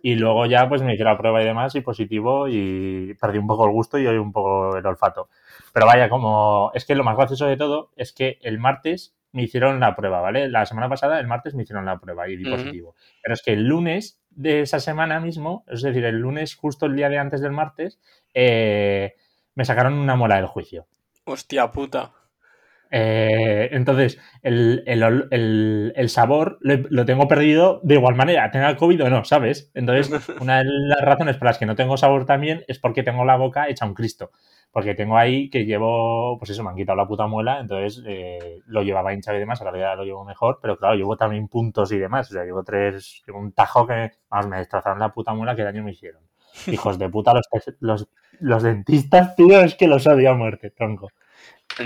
Y 0.02 0.14
luego 0.14 0.46
ya 0.46 0.68
pues 0.68 0.82
me 0.82 0.94
hice 0.94 1.04
la 1.04 1.18
prueba 1.18 1.42
y 1.42 1.44
demás 1.44 1.74
y 1.74 1.80
positivo 1.82 2.48
y 2.48 3.14
perdí 3.20 3.38
un 3.38 3.46
poco 3.46 3.66
el 3.66 3.72
gusto 3.72 3.98
y 3.98 4.06
hoy 4.06 4.16
un 4.16 4.32
poco 4.32 4.76
el 4.76 4.86
olfato. 4.86 5.28
Pero 5.72 5.86
vaya, 5.86 6.08
como 6.08 6.70
es 6.74 6.84
que 6.84 6.94
lo 6.94 7.04
más 7.04 7.16
gracioso 7.16 7.46
de 7.46 7.56
todo 7.56 7.90
es 7.96 8.12
que 8.12 8.38
el 8.42 8.58
martes 8.58 9.14
me 9.32 9.42
hicieron 9.42 9.78
la 9.80 9.94
prueba, 9.94 10.20
¿vale? 10.20 10.48
La 10.48 10.66
semana 10.66 10.88
pasada, 10.88 11.20
el 11.20 11.26
martes, 11.26 11.54
me 11.54 11.62
hicieron 11.62 11.84
la 11.84 11.98
prueba 11.98 12.28
y 12.28 12.36
di 12.36 12.50
positivo. 12.50 12.94
Pero 13.22 13.34
es 13.34 13.42
que 13.42 13.52
el 13.52 13.64
lunes 13.64 14.20
de 14.30 14.62
esa 14.62 14.80
semana 14.80 15.20
mismo, 15.20 15.64
es 15.68 15.82
decir, 15.82 16.04
el 16.04 16.18
lunes 16.18 16.54
justo 16.56 16.86
el 16.86 16.96
día 16.96 17.08
de 17.08 17.18
antes 17.18 17.40
del 17.40 17.52
martes, 17.52 18.00
eh, 18.34 19.14
me 19.54 19.64
sacaron 19.64 19.94
una 19.94 20.16
muela 20.16 20.36
del 20.36 20.46
juicio. 20.46 20.86
Hostia 21.24 21.70
puta. 21.72 22.12
Eh, 22.92 23.68
entonces, 23.72 24.18
el, 24.42 24.82
el 24.86 25.02
el- 25.30 25.92
el 25.94 26.08
sabor 26.08 26.58
lo, 26.60 26.74
lo 26.90 27.04
tengo 27.04 27.28
perdido 27.28 27.80
de 27.84 27.94
igual 27.94 28.16
manera, 28.16 28.50
tenga 28.50 28.76
COVID 28.76 29.04
o 29.04 29.10
no, 29.10 29.24
¿sabes? 29.24 29.70
Entonces, 29.74 30.10
una 30.40 30.58
de 30.58 30.64
las 30.64 31.00
razones 31.02 31.36
por 31.36 31.46
las 31.46 31.58
que 31.58 31.66
no 31.66 31.76
tengo 31.76 31.96
sabor 31.96 32.26
también 32.26 32.64
es 32.66 32.78
porque 32.80 33.02
tengo 33.04 33.24
la 33.24 33.36
boca 33.36 33.68
hecha 33.68 33.86
un 33.86 33.94
Cristo. 33.94 34.30
Porque 34.72 34.94
tengo 34.94 35.16
ahí 35.18 35.50
que 35.50 35.64
llevo, 35.64 36.36
pues 36.38 36.50
eso, 36.50 36.62
me 36.64 36.70
han 36.70 36.76
quitado 36.76 36.96
la 36.96 37.06
puta 37.06 37.26
muela, 37.26 37.58
entonces 37.60 38.02
eh, 38.06 38.60
lo 38.66 38.82
llevaba 38.82 39.12
hinchado 39.12 39.36
y 39.36 39.40
demás, 39.40 39.60
ahora 39.62 39.78
ya 39.78 39.94
lo 39.96 40.04
llevo 40.04 40.24
mejor, 40.24 40.58
pero 40.62 40.76
claro, 40.76 40.94
llevo 40.94 41.16
también 41.16 41.48
puntos 41.48 41.90
y 41.92 41.98
demás, 41.98 42.30
o 42.30 42.34
sea, 42.34 42.44
llevo 42.44 42.62
tres, 42.62 43.22
llevo 43.26 43.40
un 43.40 43.52
tajo 43.52 43.84
que, 43.86 44.12
vamos, 44.28 44.46
me 44.48 44.58
destrozaron 44.58 45.00
la 45.00 45.12
puta 45.12 45.34
muela 45.34 45.56
que 45.56 45.62
daño 45.64 45.82
me 45.82 45.90
hicieron. 45.92 46.22
Hijos 46.66 46.98
de 46.98 47.08
puta, 47.08 47.32
los, 47.34 47.46
los, 47.80 48.08
los 48.40 48.62
dentistas, 48.62 49.36
tío, 49.36 49.60
es 49.60 49.74
que 49.74 49.86
los 49.86 50.06
odio 50.06 50.30
a 50.30 50.34
muerte, 50.34 50.70
tronco. 50.70 51.10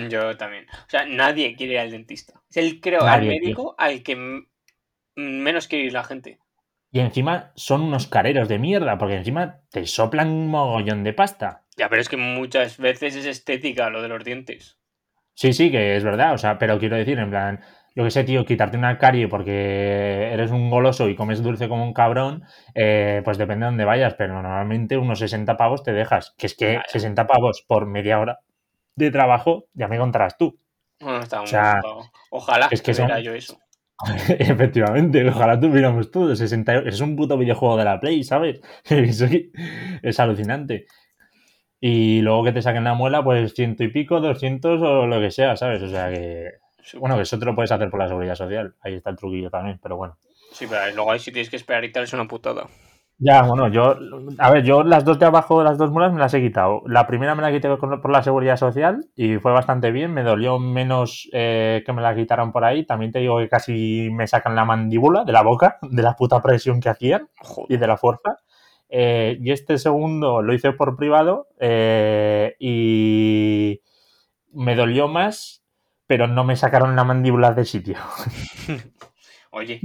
Yo 0.09 0.37
también. 0.37 0.67
O 0.71 0.91
sea, 0.91 1.05
nadie 1.05 1.55
quiere 1.57 1.75
ir 1.75 1.79
al 1.79 1.91
dentista. 1.91 2.41
Es 2.51 2.57
el, 2.57 2.81
creo, 2.81 3.01
Nadie, 3.01 3.13
al 3.15 3.27
médico 3.27 3.75
al 3.79 4.03
que 4.03 4.45
menos 5.17 5.69
quiere 5.69 5.85
ir 5.85 5.93
la 5.93 6.05
gente. 6.05 6.39
Y 6.91 7.01
encima 7.01 7.53
son 7.57 7.83
unos 7.83 8.07
careros 8.07 8.49
de 8.49 8.59
mierda, 8.59 8.99
porque 8.99 9.17
encima 9.17 9.63
te 9.71 9.87
soplan 9.87 10.31
un 10.31 10.49
mogollón 10.49 11.03
de 11.03 11.13
pasta. 11.13 11.65
Ya, 11.77 11.89
pero 11.89 12.01
es 12.01 12.09
que 12.09 12.17
muchas 12.17 12.79
veces 12.79 13.17
es 13.17 13.27
estética 13.27 13.91
lo 13.91 14.01
de 14.01 14.09
los 14.09 14.25
dientes. 14.25 14.79
Sí, 15.35 15.53
sí, 15.53 15.71
que 15.71 15.97
es 15.97 16.05
verdad, 16.05 16.35
o 16.35 16.39
sea, 16.39 16.59
pero 16.59 16.79
quiero 16.79 16.97
decir, 16.97 17.19
en 17.19 17.31
plan, 17.31 17.61
yo 17.95 18.05
que 18.05 18.11
sé, 18.11 18.25
tío, 18.25 18.45
quitarte 18.45 18.77
una 18.77 18.99
carie 18.99 19.29
porque 19.29 20.31
eres 20.33 20.51
un 20.51 20.71
goloso 20.71 21.09
y 21.09 21.15
comes 21.17 21.43
dulce 21.43 21.69
como 21.69 21.85
un 21.85 21.93
cabrón, 21.95 22.43
eh, 22.75 23.23
pues 23.25 23.39
depende 23.39 23.65
de 23.67 23.71
dónde 23.71 23.85
vayas, 23.85 24.15
pero 24.15 24.35
normalmente 24.35 24.97
unos 24.99 25.19
60 25.21 25.57
pavos 25.57 25.83
te 25.83 25.93
dejas. 25.93 26.35
Que 26.37 26.47
es 26.47 26.55
que 26.57 26.73
Ya, 26.75 26.79
ya. 26.81 26.85
60 26.89 27.27
pavos 27.27 27.65
por 27.67 27.87
media 27.87 28.19
hora 28.21 28.41
de 28.97 29.11
trabajo, 29.11 29.67
ya 29.75 29.89
me 29.89 29.99
contarás 29.99 30.37
tú. 30.37 30.59
Está 31.21 31.43
O 31.43 31.47
sea. 31.47 31.81
Ojalá 32.31 32.69
es 32.71 32.83
que 32.83 32.95
son- 32.95 33.11
yo 33.23 33.35
eso. 33.35 33.59
Efectivamente, 34.39 35.29
ojalá 35.29 35.59
tuviéramos 35.61 36.11
todo. 36.11 36.35
60 36.35 36.75
euros. 36.75 36.95
Es 36.95 37.01
un 37.01 37.15
puto 37.17 37.39
videojuego 37.39 37.77
de 37.77 37.85
la 37.85 38.01
Play, 38.01 38.25
¿sabes? 38.25 38.61
Es 40.03 40.21
alucinante. 40.21 40.87
Y 41.81 42.23
luego 42.23 42.45
que 42.45 42.53
te 42.53 42.63
saquen 42.63 42.85
la 42.85 42.95
muela, 42.95 43.23
pues 43.23 43.55
ciento 43.55 43.85
y 43.85 43.89
pico, 43.89 44.21
200 44.21 44.81
o 44.83 45.07
lo 45.07 45.21
que 45.21 45.31
sea, 45.31 45.57
¿sabes? 45.57 45.83
O 45.83 45.89
sea 45.89 46.11
que. 46.11 46.49
Bueno, 46.99 47.17
que 47.17 47.23
eso 47.23 47.39
te 47.39 47.45
lo 47.45 47.55
puedes 47.55 47.73
hacer 47.73 47.91
por 47.91 48.01
la 48.01 48.09
seguridad 48.09 48.35
social. 48.35 48.75
Ahí 48.81 48.95
está 48.95 49.11
el 49.11 49.17
truquillo 49.17 49.51
también, 49.51 49.79
pero 49.83 49.97
bueno. 49.97 50.17
Sí, 50.53 50.67
pero 50.69 50.95
luego 50.95 51.11
ahí 51.11 51.19
si 51.19 51.33
tienes 51.33 51.51
que 51.51 51.57
esperar 51.57 51.85
y 51.85 51.93
tal 51.93 52.05
es 52.05 52.13
una 52.13 52.29
putada. 52.29 52.67
Ya, 53.19 53.43
bueno, 53.43 53.69
yo. 53.69 53.97
A 54.39 54.51
ver, 54.51 54.65
yo 54.65 54.83
las 54.83 55.05
dos 55.05 55.19
de 55.19 55.27
abajo, 55.27 55.63
las 55.63 55.79
dos 55.79 55.91
muelas 55.91 56.13
me 56.13 56.19
las 56.19 56.35
he 56.35 56.41
quitado. 56.41 56.83
La 56.87 57.07
primera 57.07 57.35
me 57.35 57.43
la 57.43 57.53
quité 57.53 57.69
por 57.77 58.11
la 58.11 58.23
seguridad 58.23 58.57
social 58.57 59.07
y 59.15 59.37
fue 59.37 59.53
bastante 59.53 59.93
bien. 59.93 60.13
Me 60.13 60.25
dolió 60.25 60.59
menos 60.59 61.29
eh, 61.33 61.83
que 61.87 61.93
me 61.93 62.03
la 62.03 62.15
quitaran 62.15 62.53
por 62.53 62.65
ahí. 62.65 62.85
También 62.85 63.13
te 63.13 63.21
digo 63.21 63.39
que 63.39 63.49
casi 63.49 64.11
me 64.11 64.27
sacan 64.27 64.57
la 64.57 64.65
mandíbula 64.65 65.25
de 65.25 65.33
la 65.33 65.43
boca, 65.43 65.79
de 65.83 66.03
la 66.03 66.17
puta 66.17 66.43
presión 66.43 66.81
que 66.81 66.89
hacían. 66.89 67.29
y 67.69 67.77
de 67.77 67.87
la 67.87 67.97
fuerza. 67.97 68.39
Eh, 68.89 69.39
y 69.41 69.51
este 69.51 69.79
segundo 69.79 70.43
lo 70.43 70.55
hice 70.55 70.73
por 70.73 70.97
privado 70.97 71.49
eh, 71.59 72.55
y 72.61 73.81
me 74.53 74.77
dolió 74.77 75.09
más, 75.09 75.64
pero 76.07 76.27
no 76.27 76.45
me 76.45 76.57
sacaron 76.57 76.97
la 76.97 77.05
mandíbula 77.05 77.53
de 77.53 77.65
sitio. 77.65 77.97
Oye, 79.51 79.81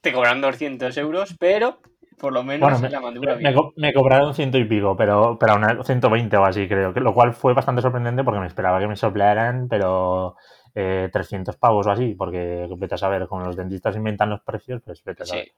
te 0.00 0.12
cobran 0.12 0.40
200 0.40 0.96
euros, 0.96 1.36
pero 1.38 1.80
por 2.18 2.32
lo 2.32 2.42
menos 2.42 2.60
Bueno, 2.60 2.78
me, 2.80 2.90
la 2.90 3.00
mandíbula 3.00 3.34
me 3.34 3.38
bien. 3.38 3.54
me 3.76 3.92
cobraron 3.94 4.34
ciento 4.34 4.58
y 4.58 4.64
pico, 4.64 4.96
pero, 4.96 5.38
pero 5.38 5.52
aún 5.52 5.64
a- 5.64 5.82
120 5.82 6.36
o 6.36 6.44
así 6.44 6.68
creo, 6.68 6.92
que, 6.92 7.00
lo 7.00 7.14
cual 7.14 7.32
fue 7.32 7.54
bastante 7.54 7.80
sorprendente 7.82 8.24
porque 8.24 8.40
me 8.40 8.46
esperaba 8.46 8.78
que 8.78 8.88
me 8.88 8.96
soplaran, 8.96 9.68
pero 9.68 10.36
eh, 10.74 11.08
300 11.12 11.56
pavos 11.56 11.86
o 11.86 11.90
así, 11.90 12.14
porque 12.14 12.68
vete 12.76 12.94
a 12.94 12.98
saber, 12.98 13.26
como 13.26 13.44
los 13.46 13.56
dentistas 13.56 13.96
inventan 13.96 14.30
los 14.30 14.42
precios, 14.42 14.82
pues 14.84 15.02
vete 15.02 15.22
a 15.22 15.26
saber. 15.26 15.44
Sí. 15.44 15.52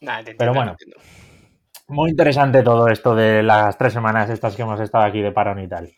Nada, 0.00 0.24
te 0.24 0.34
Pero 0.34 0.52
bueno. 0.52 0.76
Muy 1.88 2.10
interesante 2.10 2.62
todo 2.62 2.88
esto 2.88 3.14
de 3.14 3.42
las 3.42 3.76
tres 3.76 3.92
semanas 3.92 4.30
estas 4.30 4.56
que 4.56 4.62
hemos 4.62 4.80
estado 4.80 5.04
aquí 5.04 5.20
de 5.20 5.30
parón 5.32 5.60
y 5.60 5.68
tal. 5.68 5.90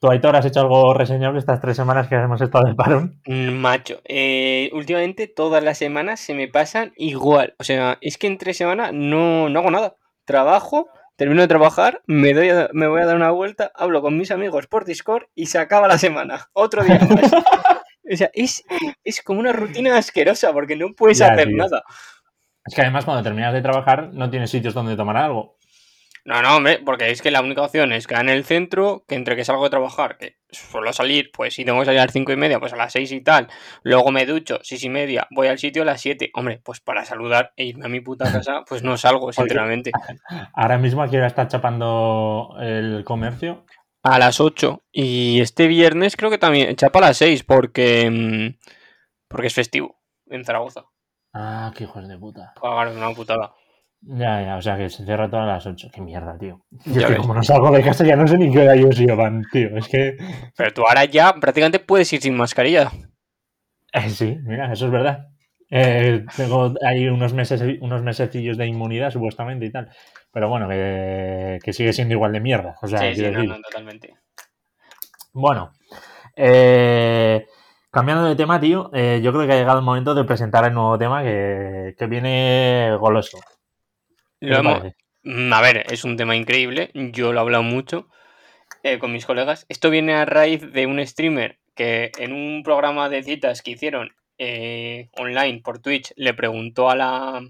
¿Tú, 0.00 0.10
Aitor, 0.10 0.36
has 0.36 0.44
hecho 0.44 0.60
algo 0.60 0.92
reseñable 0.92 1.38
estas 1.38 1.60
tres 1.60 1.76
semanas 1.76 2.06
que 2.08 2.16
hemos 2.16 2.40
estado 2.40 2.68
de 2.68 2.74
parón? 2.74 3.20
Mm, 3.26 3.52
Macho, 3.54 4.00
eh, 4.04 4.68
últimamente 4.74 5.26
todas 5.26 5.62
las 5.64 5.78
semanas 5.78 6.20
se 6.20 6.34
me 6.34 6.48
pasan 6.48 6.92
igual. 6.96 7.54
O 7.58 7.64
sea, 7.64 7.96
es 8.02 8.18
que 8.18 8.26
en 8.26 8.36
tres 8.36 8.58
semanas 8.58 8.90
no, 8.92 9.48
no 9.48 9.58
hago 9.60 9.70
nada. 9.70 9.96
Trabajo, 10.26 10.88
termino 11.16 11.40
de 11.40 11.48
trabajar, 11.48 12.02
me, 12.06 12.34
doy 12.34 12.50
a- 12.50 12.68
me 12.74 12.86
voy 12.88 13.00
a 13.00 13.06
dar 13.06 13.16
una 13.16 13.30
vuelta, 13.30 13.72
hablo 13.74 14.02
con 14.02 14.18
mis 14.18 14.30
amigos 14.30 14.66
por 14.66 14.84
Discord 14.84 15.24
y 15.34 15.46
se 15.46 15.58
acaba 15.58 15.88
la 15.88 15.96
semana. 15.98 16.46
Otro 16.52 16.84
día 16.84 16.98
más. 16.98 17.30
O 18.08 18.16
sea, 18.16 18.30
es, 18.34 18.62
es 19.02 19.20
como 19.20 19.40
una 19.40 19.52
rutina 19.52 19.96
asquerosa 19.96 20.52
porque 20.52 20.76
no 20.76 20.92
puedes 20.96 21.18
Ya, 21.18 21.26
hacer 21.32 21.48
tío. 21.48 21.56
nada. 21.56 21.82
Es 22.64 22.72
que 22.72 22.82
además 22.82 23.04
cuando 23.04 23.24
terminas 23.24 23.52
de 23.52 23.62
trabajar 23.62 24.10
no 24.12 24.30
tienes 24.30 24.48
sitios 24.48 24.74
donde 24.74 24.94
tomar 24.94 25.16
algo. 25.16 25.55
No, 26.26 26.42
no, 26.42 26.56
hombre, 26.56 26.80
porque 26.84 27.12
es 27.12 27.22
que 27.22 27.30
la 27.30 27.40
única 27.40 27.62
opción 27.62 27.92
es 27.92 28.08
quedar 28.08 28.22
en 28.22 28.30
el 28.30 28.44
centro, 28.44 29.04
que 29.06 29.14
entre 29.14 29.36
que 29.36 29.44
salgo 29.44 29.62
de 29.62 29.70
trabajar, 29.70 30.18
que 30.18 30.38
suelo 30.50 30.92
salir, 30.92 31.30
pues 31.32 31.54
si 31.54 31.64
tengo 31.64 31.78
que 31.78 31.84
salir 31.84 32.00
a 32.00 32.04
las 32.04 32.12
cinco 32.12 32.32
y 32.32 32.36
media, 32.36 32.58
pues 32.58 32.72
a 32.72 32.76
las 32.76 32.92
seis 32.92 33.12
y 33.12 33.20
tal, 33.20 33.46
luego 33.84 34.10
me 34.10 34.26
ducho, 34.26 34.58
seis 34.64 34.82
y 34.82 34.88
media, 34.88 35.28
voy 35.30 35.46
al 35.46 35.58
sitio 35.58 35.82
a 35.82 35.84
las 35.84 36.00
siete. 36.00 36.32
Hombre, 36.34 36.60
pues 36.64 36.80
para 36.80 37.04
saludar 37.04 37.52
e 37.54 37.66
irme 37.66 37.86
a 37.86 37.88
mi 37.88 38.00
puta 38.00 38.24
casa, 38.32 38.64
pues 38.68 38.82
no 38.82 38.96
salgo, 38.96 39.32
sinceramente. 39.32 39.92
Ahora 40.52 40.78
mismo 40.78 41.00
aquí 41.00 41.14
ahora 41.14 41.28
está 41.28 41.46
chapando 41.46 42.56
el 42.58 43.04
comercio. 43.04 43.64
A 44.02 44.18
las 44.18 44.40
8. 44.40 44.82
Y 44.90 45.40
este 45.40 45.68
viernes 45.68 46.16
creo 46.16 46.30
que 46.30 46.38
también, 46.38 46.74
chapa 46.74 46.98
a 46.98 47.02
las 47.02 47.18
6, 47.18 47.44
porque, 47.44 48.10
mm, 48.10 48.58
porque 49.28 49.46
es 49.46 49.54
festivo 49.54 50.00
en 50.26 50.44
Zaragoza. 50.44 50.86
Ah, 51.32 51.72
qué 51.76 51.84
hijos 51.84 52.08
de 52.08 52.18
puta. 52.18 52.52
Pagar 52.60 52.88
una 52.88 53.12
putada. 53.12 53.52
Ya, 54.02 54.42
ya, 54.42 54.56
o 54.56 54.62
sea 54.62 54.76
que 54.76 54.88
se 54.88 55.04
cierra 55.04 55.28
todas 55.28 55.46
las 55.46 55.66
8. 55.66 55.88
Qué 55.92 56.00
mierda, 56.00 56.38
tío. 56.38 56.64
Y 56.84 56.92
Ya 56.94 57.00
es 57.02 57.06
que 57.06 57.16
como 57.16 57.34
no 57.34 57.42
salgo 57.42 57.70
de 57.72 57.82
casa 57.82 58.04
ya 58.04 58.14
no 58.16 58.26
sé 58.26 58.38
ni 58.38 58.52
qué 58.52 58.60
hora 58.60 58.74
ellos 58.74 58.96
llevan, 58.98 59.44
tío. 59.50 59.76
Es 59.76 59.88
que... 59.88 60.16
Pero 60.56 60.72
tú 60.72 60.82
ahora 60.86 61.04
ya 61.06 61.34
prácticamente 61.34 61.80
puedes 61.80 62.12
ir 62.12 62.20
sin 62.22 62.36
mascarilla. 62.36 62.92
eh, 63.92 64.10
sí, 64.10 64.38
mira, 64.44 64.72
eso 64.72 64.86
es 64.86 64.92
verdad. 64.92 65.26
Eh, 65.70 66.24
tengo 66.36 66.74
ahí 66.86 67.08
unos 67.08 67.32
meses, 67.34 67.60
unos 67.80 68.02
mesecillos 68.02 68.56
de 68.56 68.66
inmunidad 68.66 69.10
supuestamente 69.10 69.66
y 69.66 69.72
tal. 69.72 69.90
Pero 70.32 70.48
bueno, 70.48 70.68
que, 70.68 71.58
que 71.62 71.72
sigue 71.72 71.92
siendo 71.92 72.14
igual 72.14 72.32
de 72.32 72.40
mierda. 72.40 72.76
O 72.82 72.86
sea, 72.86 73.00
sí, 73.00 73.16
sí, 73.16 73.22
no, 73.22 73.30
decir. 73.32 73.48
no, 73.48 73.60
totalmente. 73.60 74.14
Bueno, 75.32 75.72
eh, 76.36 77.46
cambiando 77.90 78.24
de 78.24 78.36
tema, 78.36 78.60
tío, 78.60 78.90
eh, 78.94 79.20
yo 79.22 79.32
creo 79.32 79.46
que 79.46 79.52
ha 79.54 79.56
llegado 79.56 79.78
el 79.78 79.84
momento 79.84 80.14
de 80.14 80.24
presentar 80.24 80.64
el 80.64 80.74
nuevo 80.74 80.96
tema 80.98 81.22
que, 81.22 81.94
que 81.98 82.06
viene 82.06 82.96
goloso. 83.00 83.38
¿Qué 84.40 84.50
Lo 84.50 84.58
hemos-? 84.58 84.82
Mm, 85.22 85.52
A 85.52 85.60
ver, 85.60 85.84
es 85.92 86.04
un 86.04 86.16
tema 86.16 86.36
increíble. 86.36 86.90
Yo 86.94 87.32
lo 87.32 87.38
he 87.38 87.42
hablado 87.42 87.62
mucho 87.62 88.08
eh, 88.82 88.98
con 88.98 89.12
mis 89.12 89.26
colegas. 89.26 89.66
Esto 89.68 89.90
viene 89.90 90.14
a 90.14 90.24
raíz 90.26 90.72
de 90.72 90.86
un 90.86 91.04
streamer 91.06 91.58
que 91.74 92.12
en 92.18 92.32
un 92.32 92.62
programa 92.64 93.08
de 93.08 93.22
citas 93.24 93.62
que 93.62 93.72
hicieron 93.72 94.10
eh, 94.38 95.10
online 95.18 95.60
por 95.62 95.80
Twitch 95.80 96.12
le 96.16 96.34
preguntó 96.34 96.90
a 96.90 96.96
la 96.96 97.42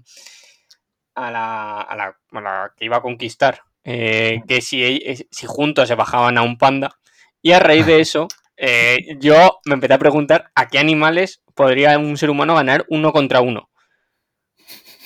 a 1.15 1.31
la, 1.31 1.81
a 1.81 1.95
la, 1.95 2.17
a 2.31 2.41
la 2.41 2.73
que 2.77 2.85
iba 2.85 2.97
a 2.97 3.01
conquistar 3.01 3.61
eh, 3.83 4.41
que 4.47 4.61
si, 4.61 4.83
e- 4.83 5.27
si 5.31 5.45
juntos 5.47 5.87
se 5.87 5.95
bajaban 5.95 6.37
a 6.37 6.43
un 6.43 6.57
panda. 6.57 6.95
Y 7.41 7.51
a 7.53 7.59
raíz 7.59 7.85
de 7.85 7.99
eso, 8.01 8.27
eh, 8.57 8.97
yo 9.19 9.59
me 9.65 9.75
empecé 9.75 9.93
a 9.93 9.99
preguntar 9.99 10.51
a 10.55 10.67
qué 10.67 10.79
animales 10.79 11.41
podría 11.55 11.97
un 11.97 12.17
ser 12.17 12.29
humano 12.29 12.55
ganar 12.55 12.85
uno 12.89 13.11
contra 13.13 13.41
uno. 13.41 13.69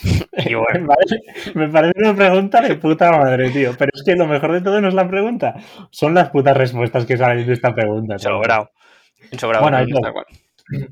Y 0.46 0.54
bueno, 0.56 0.88
Me 1.54 1.68
parece, 1.68 1.94
una 2.00 2.16
pregunta 2.16 2.62
de 2.62 2.76
puta 2.76 3.12
madre, 3.12 3.50
tío. 3.52 3.76
Pero 3.78 3.92
es 3.94 4.04
que 4.04 4.16
lo 4.16 4.28
mejor 4.28 4.54
de 4.54 4.62
todo 4.62 4.82
no 4.82 4.88
es 4.88 4.94
la 4.94 5.08
pregunta, 5.08 5.56
son 5.92 6.14
las 6.14 6.30
putas 6.30 6.56
respuestas 6.58 7.06
que 7.06 7.18
salen 7.18 7.46
de 7.46 7.54
esta 7.54 7.74
pregunta. 7.74 8.16
tío. 8.16 8.30
sobrado. 8.30 8.72
Sobrado, 9.38 9.64
Bueno, 9.64 9.80
no, 9.86 10.14
cual. 10.14 10.26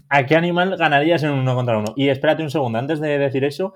¿A 0.09 0.25
qué 0.25 0.35
animal 0.35 0.75
ganarías 0.77 1.23
en 1.23 1.31
un 1.31 1.39
uno 1.39 1.55
contra 1.55 1.77
uno? 1.77 1.93
Y 1.95 2.09
espérate 2.09 2.43
un 2.43 2.49
segundo, 2.51 2.79
antes 2.79 2.99
de 2.99 3.17
decir 3.17 3.43
eso, 3.45 3.73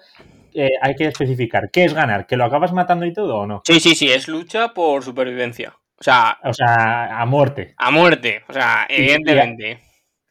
eh, 0.54 0.70
hay 0.82 0.96
que 0.96 1.06
especificar. 1.06 1.70
¿Qué 1.72 1.86
es 1.86 1.94
ganar? 1.94 2.28
¿Que 2.28 2.38
lo 2.38 2.46
acabas 2.46 2.74
matando 2.74 3.06
y 3.06 3.14
todo 3.14 3.38
o 3.38 3.48
no? 3.48 3.62
Sí, 3.66 3.80
sí, 3.80 3.96
sí, 3.96 4.12
es 4.12 4.28
lucha 4.28 4.74
por 4.74 5.04
supervivencia. 5.04 5.74
O 6.00 6.04
sea, 6.04 6.38
O 6.44 6.54
sea, 6.54 7.20
a 7.22 7.26
muerte. 7.26 7.74
a 7.78 7.90
muerte. 7.92 8.44
O 8.50 8.54
sea, 8.54 8.86
evidentemente. 8.90 9.80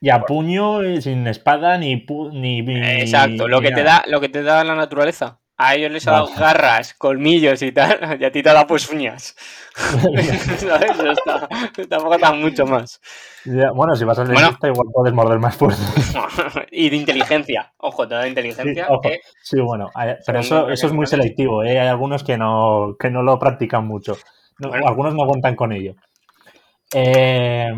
Y 0.04 0.10
a 0.10 0.20
puño, 0.22 0.82
eh, 0.82 1.00
sin 1.00 1.26
espada, 1.28 1.78
ni... 1.78 1.94
pu- 2.04 2.32
ni, 2.32 2.60
ni- 2.60 3.02
Exacto, 3.02 3.46
lo 3.46 3.60
ni 3.60 3.68
que 3.68 3.74
te 3.74 3.82
da, 3.84 4.02
lo 4.08 4.20
que 4.20 4.28
te 4.28 4.42
da 4.42 4.64
la 4.64 4.74
naturaleza. 4.74 5.38
A 5.56 5.76
ellos 5.76 5.92
les 5.92 6.08
ha 6.08 6.12
dado 6.12 6.28
garras, 6.36 6.92
colmillos 6.94 7.62
y 7.62 7.70
tal, 7.70 8.16
y 8.20 8.24
a 8.24 8.32
ti 8.32 8.42
te 8.42 8.50
ha 8.50 8.54
dado 8.54 8.66
pues 8.66 8.90
uñas. 8.90 9.36
¿Sabes? 10.58 10.90
Está. 10.98 11.48
Tampoco 11.88 12.18
da 12.18 12.32
mucho 12.32 12.66
más. 12.66 13.00
Ya, 13.44 13.70
bueno, 13.72 13.94
si 13.94 14.04
vas 14.04 14.18
al 14.18 14.26
Bueno. 14.26 14.40
dentista 14.40 14.66
igual 14.68 14.88
puedes 14.92 15.14
morder 15.14 15.38
más 15.38 15.56
fuerte. 15.56 15.80
y 16.72 16.90
de 16.90 16.96
inteligencia. 16.96 17.72
Ojo, 17.76 18.08
te 18.08 18.14
da 18.16 18.26
inteligencia. 18.26 18.84
Sí, 18.86 18.90
ojo. 18.90 19.02
Sí, 19.40 19.60
bueno, 19.60 19.88
pero 20.26 20.40
eso, 20.40 20.68
eso 20.68 20.86
es 20.88 20.92
muy 20.92 21.06
selectivo, 21.06 21.62
¿eh? 21.62 21.78
Hay 21.78 21.86
algunos 21.86 22.24
que 22.24 22.36
no, 22.36 22.96
que 22.98 23.08
no 23.10 23.22
lo 23.22 23.38
practican 23.38 23.86
mucho. 23.86 24.16
No, 24.58 24.70
Bueno. 24.70 24.88
Algunos 24.88 25.14
no 25.14 25.26
cuentan 25.28 25.54
con 25.54 25.72
ello. 25.72 25.94
Eh, 26.92 27.70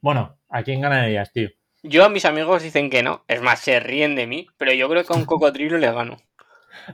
bueno, 0.00 0.38
¿a 0.52 0.62
quién 0.62 0.80
ganarías, 0.80 1.32
tío? 1.32 1.48
Yo 1.82 2.04
a 2.04 2.08
mis 2.08 2.24
amigos 2.24 2.62
dicen 2.62 2.90
que 2.90 3.02
no. 3.02 3.24
Es 3.26 3.42
más, 3.42 3.58
se 3.60 3.80
ríen 3.80 4.14
de 4.14 4.26
mí, 4.28 4.46
pero 4.56 4.72
yo 4.72 4.88
creo 4.88 5.04
que 5.04 5.12
a 5.12 5.16
un 5.16 5.24
cocodrilo 5.24 5.78
le 5.78 5.90
gano. 5.90 6.18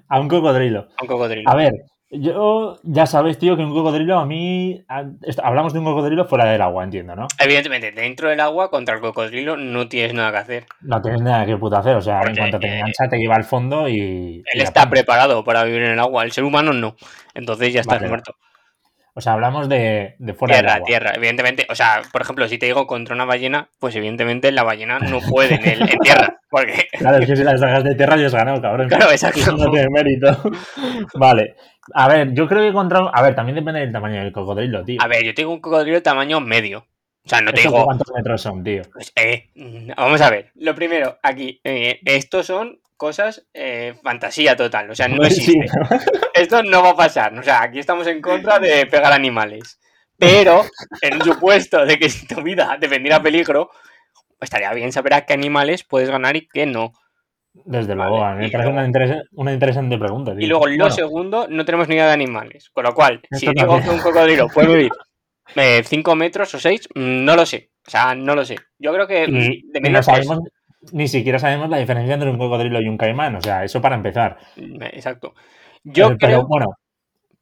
A 0.09 0.19
un 0.21 0.29
cocodrilo. 0.29 0.89
A 0.97 1.03
un 1.03 1.09
cocodrilo. 1.09 1.51
A 1.51 1.55
ver, 1.55 1.73
yo 2.11 2.79
ya 2.85 3.05
sabes, 3.05 3.39
tío, 3.39 3.55
que 3.57 3.63
un 3.63 3.75
cocodrilo 3.75 4.19
a 4.19 4.25
mí... 4.25 4.83
a- 4.89 5.05
esto- 5.23 5.45
hablamos 5.45 5.75
de 5.75 5.79
un 5.81 5.85
cocodrilo 5.85 6.25
fuera 6.25 6.47
del 6.51 6.63
agua, 6.63 6.85
entiendo, 6.85 7.15
¿no? 7.15 7.27
Evidentemente, 7.39 7.93
dentro 7.93 8.31
del 8.31 8.41
agua 8.41 8.71
contra 8.71 8.95
el 8.95 9.03
cocodrilo 9.03 9.59
no 9.59 9.89
tienes 9.89 10.15
nada 10.15 10.31
que 10.33 10.37
hacer. 10.39 10.67
No 10.81 11.03
tienes 11.03 11.21
nada 11.21 11.45
que 11.45 11.57
puta 11.59 11.81
hacer, 11.81 11.97
o 11.97 12.01
sea, 12.01 12.23
en 12.23 12.35
cuanto 12.35 12.59
te 12.59 12.67
eh, 12.67 12.77
engancha 12.79 13.09
te 13.11 13.19
lleva 13.19 13.35
al 13.37 13.45
fondo 13.45 13.89
y... 13.89 14.43
Él 14.53 14.61
está 14.63 14.81
está. 14.81 14.91
preparado 14.91 15.45
para 15.45 15.65
vivir 15.65 15.83
en 15.83 15.93
el 15.93 15.99
agua, 15.99 16.25
el 16.25 16.33
ser 16.33 16.45
humano 16.45 16.73
no. 16.73 16.97
Entonces 17.35 17.75
ya 17.75 17.81
estás 17.81 17.99
Vale, 17.99 18.09
muerto. 18.09 18.35
O 19.19 19.21
sea, 19.21 19.33
hablamos 19.33 19.69
de, 19.69 20.15
de 20.21 20.33
fuera 20.33 20.55
del 20.55 20.63
Tierra, 20.65 20.77
agua. 20.77 20.87
tierra, 20.87 21.13
evidentemente. 21.17 21.67
O 21.71 21.75
sea, 21.75 22.03
por 22.13 22.23
ejemplo, 22.23 22.47
si 22.47 22.57
te 22.57 22.67
digo 22.67 22.87
contra 22.87 23.17
una 23.17 23.25
ballena, 23.25 23.69
pues 23.81 23.97
evidentemente 23.97 24.53
la 24.53 24.63
ballena 24.63 25.01
no 25.01 25.19
puede 25.19 25.57
en, 25.57 25.69
el- 25.69 25.91
en 25.91 25.99
tierra. 25.99 26.37
Porque, 26.51 26.87
Claro, 26.97 27.19
es 27.19 27.27
que 27.27 27.37
si 27.37 27.43
las 27.43 27.59
sacas 27.61 27.83
de 27.83 27.97
tierra 27.97 28.17
ya 28.17 28.27
has 28.29 28.35
ganado, 28.35 28.63
cabrón. 28.63 28.89
claro, 28.89 29.11
exacto. 29.11 29.57
No 29.57 29.71
tiene 29.73 29.89
mérito. 29.91 30.29
vale. 31.15 31.57
A 31.95 32.07
ver, 32.07 32.33
yo 32.33 32.47
creo 32.47 32.63
que 32.63 32.73
contra. 32.73 33.01
A 33.13 33.23
ver, 33.23 33.35
también 33.35 33.57
depende 33.57 33.81
del 33.81 33.91
tamaño 33.93 34.23
del 34.23 34.31
cocodrilo, 34.31 34.85
tío. 34.85 35.03
A 35.03 35.09
ver, 35.09 35.25
yo 35.25 35.35
tengo 35.35 35.53
un 35.53 35.61
cocodrilo 35.61 35.97
de 35.97 36.03
tamaño 36.03 36.39
medio. 36.41 36.87
O 37.29 37.31
sea, 37.31 37.43
no 37.43 37.53
te 37.53 37.61
¿Eso 37.61 37.69
digo. 37.71 37.85
¿Cuántos 37.85 38.09
metros 38.17 38.41
son, 38.41 38.65
tío? 38.65 38.81
pues, 38.91 39.13
eh, 39.15 39.51
mm, 39.55 39.91
vamos 39.95 40.19
a 40.23 40.31
ver. 40.31 40.51
Lo 40.55 40.75
primero, 40.75 41.19
aquí, 41.23 41.61
eh, 41.63 42.01
estos 42.07 42.47
son 42.47 42.81
cosas 42.97 43.47
eh, 43.53 43.93
fantasía 44.03 44.57
total. 44.57 44.91
O 44.91 44.95
sea, 44.95 45.09
no 45.09 45.23
Sí, 45.25 45.59
existe. 45.59 45.67
Esto 46.35 46.63
no 46.63 46.83
va 46.83 46.91
a 46.91 46.97
pasar. 46.97 47.39
O 47.39 47.43
sea, 47.43 47.63
aquí 47.63 47.79
estamos 47.81 48.07
en 48.07 48.23
contra 48.23 48.59
de 48.59 48.87
pegar 48.87 49.13
animales. 49.13 49.79
Pero, 50.17 50.65
en 51.03 51.17
un 51.17 51.23
supuesto 51.23 51.85
de 51.85 51.99
que 51.99 52.09
si 52.09 52.27
tu 52.27 52.41
vida 52.43 52.79
dependiera 52.81 53.21
peligro, 53.23 53.71
estaría 54.41 54.73
bien 54.73 54.91
saber 54.91 55.13
a 55.13 55.27
qué 55.27 55.35
animales 55.35 55.85
puedes 55.85 56.09
ganar 56.09 56.35
y 56.35 56.49
qué 56.49 56.65
no. 56.65 56.95
Desde 57.53 57.95
Vale, 57.95 58.11
luego, 58.11 58.25
a 58.25 58.33
mí 58.33 58.39
me 58.41 58.47
y 58.47 58.51
parece 58.51 58.71
una, 58.71 58.87
interesa- 58.87 59.23
una 59.33 59.53
interesante 59.53 59.99
pregunta. 59.99 60.33
Y 60.33 60.39
tío. 60.39 60.49
luego, 60.49 60.67
lo 60.67 60.77
Bueno, 60.77 60.91
segundo, 60.95 61.47
no 61.51 61.65
tenemos 61.67 61.89
ni 61.89 61.95
idea 61.97 62.07
de 62.07 62.13
animales. 62.15 62.71
Con 62.71 62.85
lo 62.85 62.95
cual, 62.95 63.21
si 63.33 63.47
digo 63.53 63.83
que 63.83 63.91
un 63.91 63.99
cocodrilo 63.99 64.49
puede 64.49 64.69
vivir 64.69 64.93
5 65.55 66.15
metros 66.17 66.55
o 66.55 66.59
6, 66.59 66.89
no 66.95 67.37
lo 67.37 67.47
sé. 67.47 67.71
O 67.87 67.91
sea, 67.91 68.15
no 68.15 68.35
lo 68.35 68.45
sé. 68.45 68.57
Yo 68.79 68.93
creo 68.93 69.07
que 69.07 69.25
y, 69.25 69.29
mm, 69.31 69.73
de 69.73 69.81
no 69.81 69.89
menos 69.89 70.05
sabemos, 70.07 70.41
ni 70.93 71.09
siquiera 71.09 71.39
sabemos 71.39 71.69
la 71.71 71.79
diferencia 71.79 72.15
entre 72.15 72.31
un 72.31 72.39
cocodrilo 72.39 72.81
y 72.81 72.89
un 72.89 72.99
caimán. 72.99 73.35
O 73.37 73.41
sea, 73.41 73.65
eso 73.65 73.81
para 73.81 73.97
empezar. 73.97 74.37
Exacto. 74.57 75.35
Yo 75.85 76.11
Eh, 76.13 76.17
creo 76.19 76.19
pero 76.19 76.47
bueno, 76.47 76.67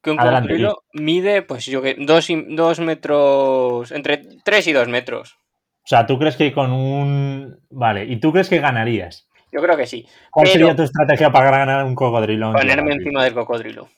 que 0.02 0.10
un 0.12 0.20
adelante, 0.20 0.48
cocodrilo 0.50 0.84
mide, 0.92 1.42
pues 1.42 1.66
yo 1.66 1.82
que, 1.82 1.96
2 1.98 2.78
metros, 2.80 3.90
entre 3.92 4.18
3 4.44 4.66
y 4.68 4.72
2 4.72 4.88
metros. 4.88 5.34
o 5.34 5.88
sea, 5.88 6.06
¿tú 6.06 6.18
crees 6.18 6.36
que 6.36 6.52
con 6.52 6.72
un. 6.72 7.58
Vale, 7.70 8.04
¿y 8.04 8.16
tú 8.20 8.32
crees 8.32 8.48
que 8.48 8.58
ganarías? 8.60 9.28
Yo 9.52 9.60
creo 9.62 9.76
que 9.76 9.86
sí. 9.86 10.06
¿Cuál 10.30 10.46
Pero- 10.46 10.58
sería 10.58 10.76
tu 10.76 10.82
estrategia 10.82 11.30
para 11.30 11.50
ganar 11.50 11.84
un 11.84 11.94
cocodrilo? 11.94 12.52
Ponerme 12.52 12.92
encima 12.94 13.24
del 13.24 13.34
cocodrilo. 13.34 13.88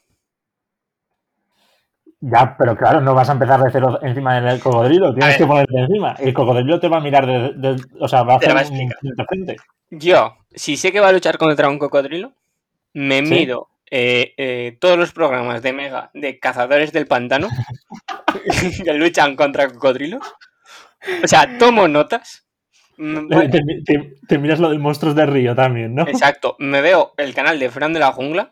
Ya, 2.20 2.56
pero 2.58 2.76
claro, 2.76 3.00
no 3.00 3.14
vas 3.14 3.28
a 3.28 3.32
empezar 3.32 3.60
de 3.62 3.70
cero 3.70 3.98
encima 4.02 4.40
del 4.40 4.58
cocodrilo, 4.60 5.14
tienes 5.14 5.36
que 5.36 5.46
ponerte 5.46 5.78
encima. 5.78 6.16
El 6.18 6.34
cocodrilo 6.34 6.80
te 6.80 6.88
va 6.88 6.96
a 6.96 7.00
mirar 7.00 7.26
de, 7.26 7.52
de- 7.54 7.82
o 8.00 8.08
sea, 8.08 8.24
va 8.24 8.34
a 8.34 8.36
hacer 8.38 8.56
va 8.56 8.60
a 8.60 8.64
un 8.64 8.90
frente 8.90 9.24
frente. 9.28 9.56
Yo, 9.90 10.36
si 10.52 10.76
sé 10.76 10.90
que 10.90 11.00
va 11.00 11.08
a 11.08 11.12
luchar 11.12 11.38
contra 11.38 11.68
un 11.68 11.78
cocodrilo, 11.78 12.32
me 12.92 13.18
¿Sí? 13.18 13.22
mido 13.34 13.68
eh, 13.90 14.34
eh, 14.36 14.76
todos 14.80 14.98
los 14.98 15.12
programas 15.12 15.62
de 15.62 15.72
Mega 15.72 16.10
de 16.12 16.38
cazadores 16.40 16.92
del 16.92 17.06
pantano 17.06 17.48
que 18.84 18.92
luchan 18.94 19.36
contra 19.36 19.68
cocodrilos. 19.68 20.22
O 21.22 21.28
sea, 21.28 21.56
tomo 21.58 21.86
notas. 21.86 22.44
Mm, 22.96 23.28
bueno, 23.28 23.50
Te, 23.50 23.60
te- 23.86 24.14
te 24.26 24.38
miras 24.38 24.58
lo 24.58 24.70
de 24.70 24.78
monstruos 24.78 25.14
de 25.14 25.24
río 25.24 25.54
también, 25.54 25.94
¿no? 25.94 26.02
exacto, 26.02 26.56
me 26.58 26.80
veo 26.80 27.12
el 27.16 27.32
canal 27.32 27.60
de 27.60 27.70
Fran 27.70 27.92
de 27.92 28.00
la 28.00 28.10
Jungla, 28.10 28.50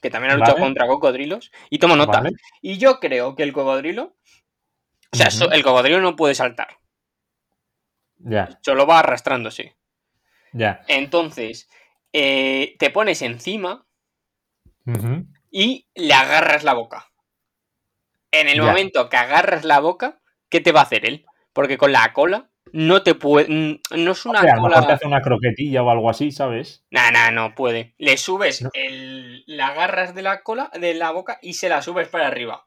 que 0.00 0.10
también 0.10 0.32
ha 0.32 0.36
luchado 0.36 0.54
Vale. 0.54 0.66
contra 0.66 0.86
cocodrilos, 0.86 1.50
y 1.68 1.78
tomo. 1.78 1.96
Vale. 2.06 2.30
Y 2.62 2.78
yo 2.78 3.00
creo 3.00 3.34
que 3.36 3.42
el 3.42 3.52
cocodrilo, 3.52 4.16
o 5.12 5.16
sea, 5.16 5.28
el 5.52 5.62
cocodrilo 5.62 6.00
no 6.00 6.16
puede 6.16 6.34
saltar, 6.34 6.78
Ya, 8.18 8.58
solo 8.62 8.86
va 8.86 9.00
arrastrándose. 9.00 9.76
ya. 10.52 10.82
Entonces, 10.88 11.68
eh, 12.12 12.76
te 12.78 12.90
pones 12.90 13.22
encima 13.22 13.86
y 15.50 15.88
le 15.94 16.14
agarras 16.14 16.64
la 16.64 16.74
boca. 16.74 17.06
En 18.32 18.48
el 18.48 18.56
Ya. 18.58 18.64
momento 18.64 19.08
que 19.08 19.16
agarras 19.16 19.64
la 19.64 19.80
boca, 19.80 20.20
¿qué 20.48 20.60
te 20.60 20.72
va 20.72 20.80
a 20.80 20.84
hacer 20.84 21.06
él? 21.06 21.26
Porque 21.52 21.78
con 21.78 21.92
la 21.92 22.12
cola 22.12 22.49
no 22.72 23.02
te 23.02 23.14
puede. 23.14 23.46
mm, 23.48 23.80
No 24.04 24.12
es 24.12 24.26
una 24.26 24.40
Hombre, 24.40 24.52
a 24.52 24.56
lo 24.56 24.62
mejor 24.62 24.74
te 24.78 24.82
cola. 24.84 24.94
hace 24.94 25.06
una 25.06 25.20
croquetilla 25.22 25.82
o 25.82 25.90
algo 25.90 26.10
así, 26.10 26.30
¿sabes? 26.30 26.84
Nah, 26.90 27.10
nah, 27.10 27.30
no 27.30 27.54
puede. 27.54 27.94
Le 27.98 28.16
subes, 28.16 28.62
No. 28.62 28.70
el, 28.74 29.44
la 29.46 29.68
agarras 29.68 30.14
de 30.14 30.22
la 30.22 30.42
cola, 30.42 30.70
de 30.78 30.94
la 30.94 31.10
boca 31.10 31.38
y 31.42 31.54
se 31.54 31.68
la 31.68 31.82
subes 31.82 32.08
para 32.08 32.26
arriba. 32.28 32.64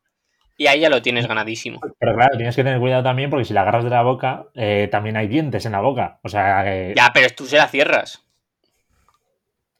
Y 0.55 0.67
ahí 0.67 0.81
ya 0.81 0.89
lo 0.89 1.01
tienes 1.01 1.27
ganadísimo. 1.27 1.81
Pero 1.99 2.15
claro, 2.15 2.37
tienes 2.37 2.55
que 2.55 2.63
tener 2.63 2.79
cuidado 2.79 3.01
también 3.01 3.29
porque 3.31 3.43
si 3.45 3.53
la 3.53 3.61
agarras 3.61 3.83
de 3.85 3.89
la 3.89 4.03
boca, 4.03 4.45
eh, 4.53 4.87
también 4.91 5.17
hay 5.17 5.27
dientes 5.27 5.65
en 5.65 5.71
la 5.71 5.79
boca. 5.81 6.19
O 6.23 6.29
sea, 6.29 6.63
que- 6.63 6.93
Ya, 6.95 7.09
pero 7.13 7.27
tú 7.35 7.45
se 7.47 7.57
la 7.57 7.67
cierras. 7.67 8.22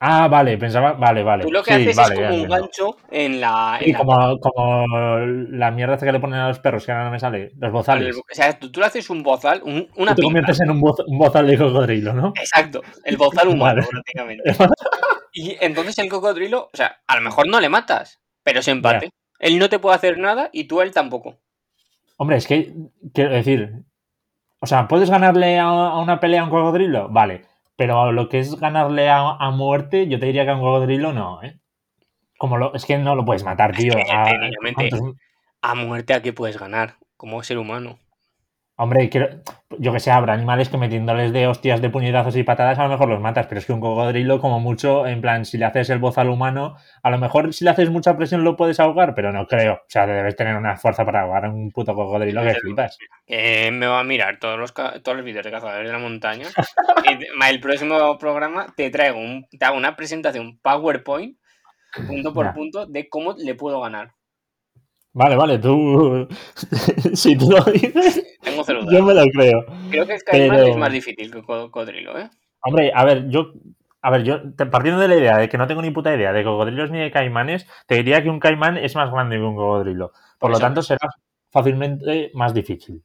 Ah, 0.00 0.28
vale, 0.28 0.58
pensaba. 0.58 0.92
Vale, 0.92 1.22
vale. 1.22 1.44
Tú 1.44 1.50
lo 1.50 1.62
que 1.62 1.72
Sí, 1.74 1.80
haces 1.88 1.96
vale, 1.96 2.14
es 2.14 2.20
como 2.20 2.34
un 2.42 2.48
gancho 2.48 2.96
en 3.10 3.40
la. 3.40 3.78
en 3.80 3.84
Sí, 3.86 3.92
la- 3.92 3.98
como, 3.98 4.38
como 4.38 4.86
la 5.18 5.70
mierda 5.70 5.96
que 5.96 6.12
le 6.12 6.20
ponen 6.20 6.40
a 6.40 6.48
los 6.48 6.58
perros, 6.58 6.84
que 6.84 6.92
ahora 6.92 7.04
no 7.04 7.10
me 7.10 7.18
sale, 7.20 7.52
los 7.58 7.72
bozales. 7.72 8.16
o 8.16 8.22
sea, 8.30 8.58
tú, 8.58 8.70
tú 8.70 8.80
le 8.80 8.86
haces 8.86 9.08
un 9.08 9.22
bozal, 9.22 9.62
un- 9.64 9.88
una 9.96 10.10
Tú 10.10 10.16
te 10.16 10.20
pipa. 10.20 10.24
conviertes 10.26 10.60
en 10.60 10.70
un, 10.70 10.80
boz- 10.80 11.04
un 11.06 11.18
bozal 11.18 11.46
de 11.46 11.56
cocodrilo, 11.56 12.12
¿no? 12.12 12.32
Exacto, 12.36 12.82
el 13.04 13.16
bozal 13.16 13.48
humano, 13.48 13.82
Vale. 13.82 13.88
prácticamente. 13.90 14.42
Y 15.32 15.56
entonces 15.60 15.98
el 15.98 16.08
cocodrilo, 16.08 16.70
o 16.72 16.76
sea, 16.76 16.98
a 17.06 17.16
lo 17.16 17.22
mejor 17.22 17.48
no 17.48 17.60
le 17.60 17.68
matas, 17.68 18.20
pero 18.42 18.60
es 18.60 18.68
empate. 18.68 19.10
Él 19.38 19.58
no 19.58 19.68
te 19.68 19.78
puede 19.78 19.96
hacer 19.96 20.18
nada 20.18 20.48
y 20.52 20.64
tú 20.64 20.80
a 20.80 20.84
él 20.84 20.92
tampoco. 20.92 21.38
Hombre, 22.16 22.36
es 22.36 22.46
que, 22.46 22.72
quiero 23.12 23.32
decir, 23.32 23.82
o 24.60 24.66
sea, 24.66 24.86
¿puedes 24.86 25.10
ganarle 25.10 25.58
a, 25.58 25.64
a 25.66 25.98
una 26.00 26.20
pelea 26.20 26.42
a 26.42 26.44
un 26.44 26.50
cocodrilo? 26.50 27.08
Vale, 27.08 27.46
pero 27.76 28.12
lo 28.12 28.28
que 28.28 28.38
es 28.40 28.54
ganarle 28.56 29.08
a, 29.08 29.18
a 29.38 29.50
muerte, 29.50 30.08
yo 30.08 30.18
te 30.18 30.26
diría 30.26 30.44
que 30.44 30.50
a 30.50 30.54
un 30.54 30.60
cocodrilo 30.60 31.12
no, 31.12 31.42
¿eh? 31.42 31.58
Como 32.38 32.56
lo, 32.58 32.74
es 32.74 32.84
que 32.84 32.98
no 32.98 33.14
lo 33.14 33.24
puedes 33.24 33.44
matar, 33.44 33.70
Es 33.72 33.78
tío. 33.78 33.94
que, 33.94 34.02
a- 34.12 34.24
técnicamente, 34.24 34.88
¿cuántos- 34.90 35.16
A 35.62 35.74
muerte 35.74 36.14
a 36.14 36.22
qué 36.22 36.32
puedes 36.32 36.58
ganar 36.58 36.96
como 37.16 37.42
ser 37.42 37.58
humano. 37.58 37.98
Hombre, 38.76 39.08
quiero- 39.08 39.28
yo 39.78 39.92
que 39.92 40.00
sé, 40.00 40.10
habrá 40.10 40.32
animales 40.32 40.68
que 40.68 40.76
metiéndoles 40.76 41.32
de 41.32 41.46
hostias, 41.46 41.80
de 41.80 41.90
puñetazos 41.90 42.34
y 42.36 42.42
patadas, 42.42 42.78
a 42.78 42.84
lo 42.84 42.88
mejor 42.88 43.08
los 43.08 43.20
matas, 43.20 43.46
pero 43.46 43.60
es 43.60 43.66
que 43.66 43.72
un 43.72 43.80
cocodrilo, 43.80 44.40
como 44.40 44.58
mucho, 44.58 45.06
en 45.06 45.20
plan, 45.20 45.44
si 45.44 45.58
le 45.58 45.64
haces 45.64 45.90
el 45.90 46.00
bozal 46.00 46.28
humano, 46.28 46.76
a 47.02 47.10
lo 47.10 47.18
mejor 47.18 47.54
si 47.54 47.64
le 47.64 47.70
haces 47.70 47.90
mucha 47.90 48.16
presión 48.16 48.42
lo 48.42 48.56
puedes 48.56 48.80
ahogar, 48.80 49.14
pero 49.14 49.32
no 49.32 49.46
creo. 49.46 49.74
O 49.74 49.86
sea, 49.88 50.06
debes 50.06 50.34
tener 50.34 50.56
una 50.56 50.76
fuerza 50.76 51.04
para 51.04 51.22
ahogar 51.22 51.44
a 51.44 51.50
un 51.50 51.70
puto 51.70 51.94
cocodrilo 51.94 52.42
que 52.42 52.54
flipas. 52.54 52.98
Eh, 53.28 53.70
me 53.70 53.86
va 53.86 54.00
a 54.00 54.04
mirar 54.04 54.38
todos 54.40 54.58
los, 54.58 54.74
todos 54.74 55.16
los 55.16 55.24
vídeos 55.24 55.44
de 55.44 55.52
cazadores 55.52 55.86
de 55.86 55.92
la 55.92 56.00
montaña. 56.00 56.48
y 57.08 57.48
el 57.48 57.60
próximo 57.60 58.18
programa 58.18 58.66
te 58.76 58.90
traigo 58.90 59.18
un, 59.18 59.46
te 59.56 59.64
hago 59.64 59.76
una 59.76 59.94
presentación 59.94 60.58
PowerPoint, 60.60 61.36
punto 62.08 62.34
por 62.34 62.52
punto, 62.52 62.86
de 62.86 63.08
cómo 63.08 63.34
le 63.38 63.54
puedo 63.54 63.80
ganar. 63.80 64.14
Vale, 65.12 65.36
vale, 65.36 65.58
tú. 65.58 66.26
si 67.14 67.36
tú 67.38 67.48
lo 67.52 67.62
dices, 67.70 68.33
Yo 68.66 69.02
me 69.04 69.14
lo 69.14 69.24
creo. 69.26 69.64
Creo 69.90 70.06
que 70.06 70.14
el 70.14 70.22
caimán 70.22 70.56
pero- 70.58 70.70
es 70.70 70.76
más 70.76 70.92
difícil 70.92 71.30
que 71.30 71.42
cocodrilo, 71.42 72.18
¿eh? 72.18 72.30
Hombre, 72.60 72.92
a 72.94 73.04
ver, 73.04 73.28
yo. 73.28 73.52
A 74.00 74.10
ver, 74.10 74.22
yo 74.22 74.38
partiendo 74.70 75.00
de 75.00 75.08
la 75.08 75.16
idea 75.16 75.38
de 75.38 75.48
que 75.48 75.56
no 75.56 75.66
tengo 75.66 75.80
ni 75.80 75.90
puta 75.90 76.14
idea 76.14 76.30
de 76.30 76.44
cocodrilos 76.44 76.90
ni 76.90 76.98
de 76.98 77.10
caimanes, 77.10 77.66
te 77.86 77.94
diría 77.94 78.22
que 78.22 78.28
un 78.28 78.38
caimán 78.38 78.76
es 78.76 78.94
más 78.96 79.10
grande 79.10 79.36
que 79.36 79.42
un 79.42 79.56
cocodrilo. 79.56 80.12
Por 80.38 80.50
lo 80.50 80.58
tanto, 80.58 80.82
será 80.82 81.08
fácilmente 81.50 82.30
más 82.34 82.52
difícil. 82.52 83.02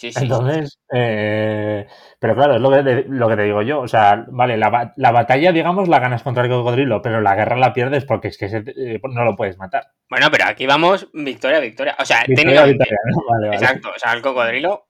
Sí, 0.00 0.10
sí. 0.12 0.22
Entonces, 0.22 0.78
eh, 0.94 1.86
pero 2.18 2.34
claro, 2.34 2.54
es 2.54 2.60
lo 2.62 2.70
que, 2.70 2.82
te, 2.82 3.04
lo 3.06 3.28
que 3.28 3.36
te 3.36 3.42
digo 3.42 3.60
yo. 3.60 3.80
O 3.80 3.86
sea, 3.88 4.24
vale, 4.28 4.56
la, 4.56 4.94
la 4.96 5.12
batalla, 5.12 5.52
digamos, 5.52 5.88
la 5.88 5.98
ganas 5.98 6.22
contra 6.22 6.42
el 6.42 6.48
cocodrilo, 6.48 7.02
pero 7.02 7.20
la 7.20 7.34
guerra 7.34 7.56
la 7.58 7.74
pierdes 7.74 8.06
porque 8.06 8.28
es 8.28 8.38
que 8.38 8.48
se 8.48 8.64
eh, 8.78 8.98
no 9.12 9.24
lo 9.26 9.36
puedes 9.36 9.58
matar. 9.58 9.88
Bueno, 10.08 10.28
pero 10.30 10.46
aquí 10.46 10.64
vamos 10.64 11.06
victoria, 11.12 11.60
victoria. 11.60 11.96
O 11.98 12.04
sea, 12.06 12.24
Victoria, 12.26 12.62
técnicamente. 12.62 12.78
victoria, 12.78 12.98
¿no? 13.04 13.16
Vale, 13.28 13.46
vale. 13.48 13.56
Exacto. 13.62 13.90
O 13.94 13.98
sea, 13.98 14.14
el 14.14 14.22
cocodrilo 14.22 14.88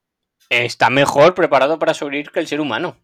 está 0.49 0.91
mejor 0.91 1.35
preparado 1.35 1.77
para 1.81 1.93
sobrevivir 1.93 2.31
que 2.31 2.39
el 2.39 2.47
ser 2.47 2.61
humano. 2.61 2.97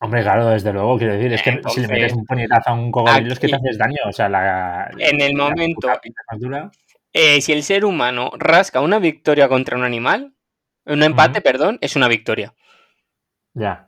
Hombre, 0.00 0.22
claro, 0.22 0.46
desde 0.48 0.72
luego, 0.72 0.96
quiero 0.96 1.12
decir, 1.12 1.30
es 1.34 1.42
que 1.42 1.60
si 1.68 1.80
le 1.82 1.88
metes 1.88 2.14
un 2.14 2.24
puñetazo 2.24 2.70
a 2.70 2.72
un 2.72 2.90
cocodrilo 2.90 3.34
es 3.34 3.38
que 3.38 3.48
te 3.48 3.56
haces 3.56 3.76
daño. 3.76 3.98
O 4.08 4.12
sea, 4.12 4.30
la. 4.30 4.90
En 4.96 5.20
el 5.20 5.36
la 5.36 5.44
momento- 5.44 5.88
puta. 6.38 6.70
Eh, 7.12 7.42
si 7.42 7.52
el 7.52 7.62
ser 7.62 7.84
humano 7.84 8.30
rasca 8.38 8.80
una 8.80 8.98
victoria 8.98 9.46
contra 9.46 9.76
un 9.76 9.84
animal, 9.84 10.32
un 10.86 11.02
empate, 11.02 11.40
perdón, 11.40 11.78
es 11.80 11.96
una 11.96 12.08
victoria. 12.08 12.54
Ya. 13.54 13.86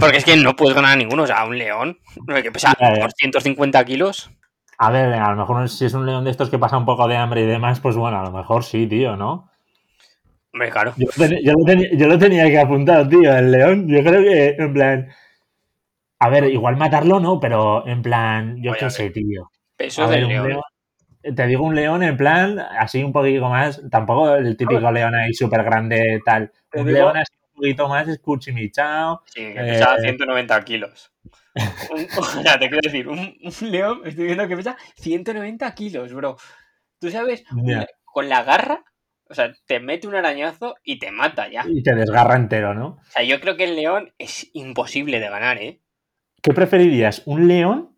Porque 0.00 0.18
es 0.18 0.24
que 0.24 0.36
no 0.36 0.56
puedes 0.56 0.74
ganar 0.74 0.92
a 0.92 0.96
ninguno. 0.96 1.24
O 1.24 1.26
sea, 1.26 1.44
un 1.44 1.58
león 1.58 1.98
que 2.42 2.52
pesa 2.52 2.76
Ya, 2.80 2.94
ya. 2.94 3.04
250 3.04 3.84
kilos. 3.84 4.30
A 4.78 4.90
ver, 4.90 5.12
a 5.14 5.30
lo 5.30 5.36
mejor 5.36 5.68
si 5.68 5.86
es 5.86 5.94
un 5.94 6.04
león 6.06 6.24
de 6.24 6.30
estos 6.30 6.50
que 6.50 6.58
pasa 6.58 6.76
un 6.76 6.84
poco 6.84 7.08
de 7.08 7.16
hambre 7.16 7.42
y 7.42 7.46
demás, 7.46 7.80
pues 7.80 7.96
bueno, 7.96 8.18
a 8.18 8.22
lo 8.24 8.30
mejor 8.30 8.62
sí, 8.62 8.86
tío, 8.86 9.16
¿no? 9.16 9.50
Hombre, 10.52 10.70
claro. 10.70 10.92
Yo, 10.96 11.06
lo 11.16 11.26
ten- 11.28 11.38
yo 11.42 11.52
lo 11.52 11.64
tenía, 11.64 11.88
yo 11.92 12.06
lo 12.08 12.18
tenía 12.18 12.44
que 12.46 12.58
apuntar, 12.58 13.08
tío, 13.08 13.34
el 13.36 13.50
león. 13.52 13.88
Yo 13.88 14.02
creo 14.02 14.22
que, 14.22 14.48
en 14.58 14.72
plan. 14.72 15.08
A 16.18 16.28
ver, 16.30 16.44
igual 16.44 16.76
matarlo 16.76 17.20
no, 17.20 17.38
pero 17.40 17.86
en 17.86 18.00
plan, 18.02 18.56
yo 18.62 18.72
a 18.72 18.76
qué 18.76 18.88
sé, 18.90 19.10
tío. 19.10 19.50
Peso 19.76 20.04
A 20.04 20.08
del 20.08 20.28
león. 20.28 20.60
Te 21.34 21.46
digo 21.46 21.64
un 21.64 21.74
león 21.74 22.02
en 22.02 22.16
plan, 22.16 22.58
así 22.58 23.02
un 23.02 23.12
poquito 23.12 23.48
más, 23.48 23.82
tampoco 23.90 24.34
el 24.36 24.56
típico 24.56 24.90
león 24.92 25.14
ahí 25.14 25.32
súper 25.34 25.64
grande 25.64 26.20
tal. 26.24 26.52
Un 26.74 26.86
digo- 26.86 26.98
león 26.98 27.16
así 27.16 27.32
un 27.54 27.54
poquito 27.62 27.88
más 27.88 28.06
escuchimichao. 28.08 29.22
Sí, 29.26 29.40
que 29.40 29.50
Eh, 29.52 29.54
pesa 29.72 29.96
190 29.98 30.62
kilos. 30.64 31.12
Un- 31.90 32.06
o 32.18 32.42
sea, 32.42 32.58
te 32.58 32.68
quiero 32.68 32.80
decir, 32.82 33.08
un, 33.08 33.18
un 33.18 33.70
león, 33.70 34.02
estoy 34.04 34.26
viendo 34.26 34.46
que 34.46 34.56
pesa 34.56 34.76
190 34.96 35.74
kilos, 35.74 36.12
bro. 36.12 36.36
Tú 37.00 37.10
sabes, 37.10 37.44
con 38.04 38.28
la 38.28 38.42
garra, 38.42 38.84
o 39.28 39.34
sea, 39.34 39.52
te 39.66 39.80
mete 39.80 40.06
un 40.06 40.14
arañazo 40.14 40.76
y 40.84 40.98
te 40.98 41.10
mata 41.10 41.48
ya. 41.48 41.64
Y 41.68 41.82
te 41.82 41.94
desgarra 41.94 42.36
entero, 42.36 42.74
¿no? 42.74 42.86
O 42.86 43.10
sea, 43.10 43.22
yo 43.24 43.40
creo 43.40 43.56
que 43.56 43.64
el 43.64 43.76
león 43.76 44.12
es 44.18 44.48
imposible 44.54 45.18
de 45.20 45.28
ganar, 45.28 45.58
¿eh? 45.58 45.80
¿Qué 46.42 46.52
preferirías, 46.52 47.22
un 47.26 47.48
león 47.48 47.96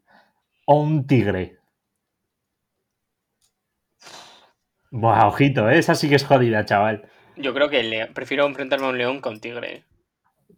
o 0.66 0.80
un 0.80 1.06
tigre? 1.06 1.57
Buah, 4.90 5.27
ojito, 5.27 5.68
¿eh? 5.68 5.79
esa 5.79 5.94
sí 5.94 6.09
que 6.09 6.14
es 6.16 6.24
jodida, 6.24 6.64
chaval. 6.64 7.09
Yo 7.37 7.55
creo 7.55 7.68
que 7.68 8.09
prefiero 8.14 8.46
enfrentarme 8.46 8.87
a 8.87 8.90
un 8.90 8.98
león 8.98 9.20
con 9.20 9.40
tigre. 9.40 9.85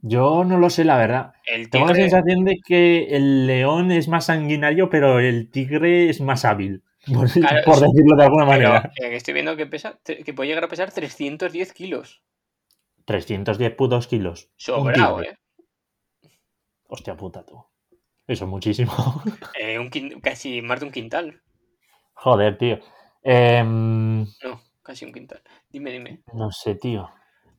Yo 0.02 0.44
no 0.44 0.56
lo 0.58 0.70
sé, 0.70 0.84
la 0.84 0.96
verdad. 0.96 1.32
El 1.44 1.68
Tengo 1.68 1.86
la 1.86 1.92
tigre, 1.92 2.10
sensación 2.10 2.44
de 2.44 2.56
que 2.66 3.16
el 3.16 3.46
león 3.46 3.90
es 3.90 4.08
más 4.08 4.26
sanguinario, 4.26 4.88
pero 4.88 5.18
el 5.20 5.50
tigre 5.50 6.08
es 6.08 6.20
más 6.20 6.44
hábil. 6.44 6.82
Por, 7.12 7.28
Claro, 7.30 7.64
por 7.64 7.76
sí, 7.76 7.84
decirlo 7.86 8.16
de 8.16 8.24
alguna 8.24 8.46
pero 8.46 8.68
manera. 8.68 8.92
eh, 8.96 9.16
estoy 9.16 9.34
viendo 9.34 9.56
que 9.56 9.66
pesa, 9.66 9.98
que 10.04 10.34
puede 10.34 10.48
llegar 10.48 10.64
a 10.64 10.68
pesar 10.68 10.92
310 10.92 11.72
kilos. 11.72 12.22
310 13.06 13.74
putos 13.74 14.06
kilos. 14.06 14.50
Sobrado, 14.56 15.16
tigre. 15.16 15.30
¿eh? 15.32 15.38
Hostia 16.88 17.16
puta, 17.16 17.44
tú. 17.44 17.64
Eso 18.26 18.44
es 18.44 18.50
muchísimo. 18.50 18.92
Eh, 19.58 19.78
un 19.78 19.90
casi 20.20 20.62
más 20.62 20.80
de 20.80 20.86
un 20.86 20.92
quintal. 20.92 21.42
Joder, 22.14 22.56
tío. 22.58 22.78
Em, 23.22 24.20
No, 24.42 24.60
casi 24.82 25.04
un 25.04 25.12
quintal. 25.12 25.42
Dime, 25.70 25.90
dime. 25.92 26.20
no 26.32 26.50
sé, 26.50 26.74
tío. 26.76 27.08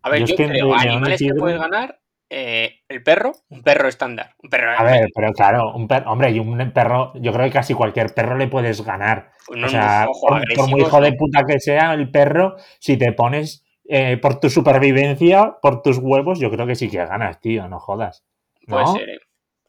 A 0.04 0.10
ver, 0.10 0.22
Yo 0.22 0.26
yo, 0.28 0.36
creo, 0.36 0.74
animales 0.74 1.20
que 1.20 1.34
puedes 1.36 1.60
ganar, 1.60 2.00
eh, 2.30 2.80
el 2.88 3.04
perro, 3.04 3.34
un 3.50 3.62
perro 3.62 3.88
estándar. 3.88 4.34
Un 4.42 4.50
perro, 4.50 4.72
A 4.72 4.84
ver, 4.84 5.10
pero 5.14 5.32
claro, 5.34 5.74
un 5.76 5.88
perro, 5.88 6.12
hombre, 6.12 6.32
y 6.32 6.40
un 6.40 6.72
perro, 6.74 7.14
yo 7.16 7.32
creo 7.32 7.46
que 7.46 7.52
casi 7.52 7.74
cualquier 7.74 8.14
perro 8.14 8.38
le 8.38 8.48
puedes 8.48 8.84
ganar. 8.84 9.32
pues 9.46 9.60
O 9.60 9.62
no, 9.62 9.68
sea, 9.70 10.06
no, 10.06 10.12
ojo, 10.12 10.28
por, 10.28 10.44
por 10.56 10.68
muy 10.70 10.82
hijo 10.82 11.02
de 11.02 11.14
puta 11.14 11.44
que 11.46 11.60
sea 11.60 11.94
el 11.94 12.10
perro, 12.10 12.56
si 12.80 12.98
te 12.98 13.12
pones 13.12 13.64
eh, 13.86 14.18
por 14.18 14.40
tu 14.40 14.50
supervivencia, 14.50 15.58
por 15.62 15.82
tus 15.84 15.98
huevos, 16.00 16.40
yo 16.40 16.50
creo 16.50 16.66
que 16.66 16.76
sí 16.76 16.90
que 16.90 17.06
ganas, 17.06 17.40
tío, 17.40 17.68
no 17.68 17.80
jodas. 17.80 18.24
Puede 18.66 18.86
¿No? 18.86 18.94
ser, 18.94 19.10
eh. 19.10 19.20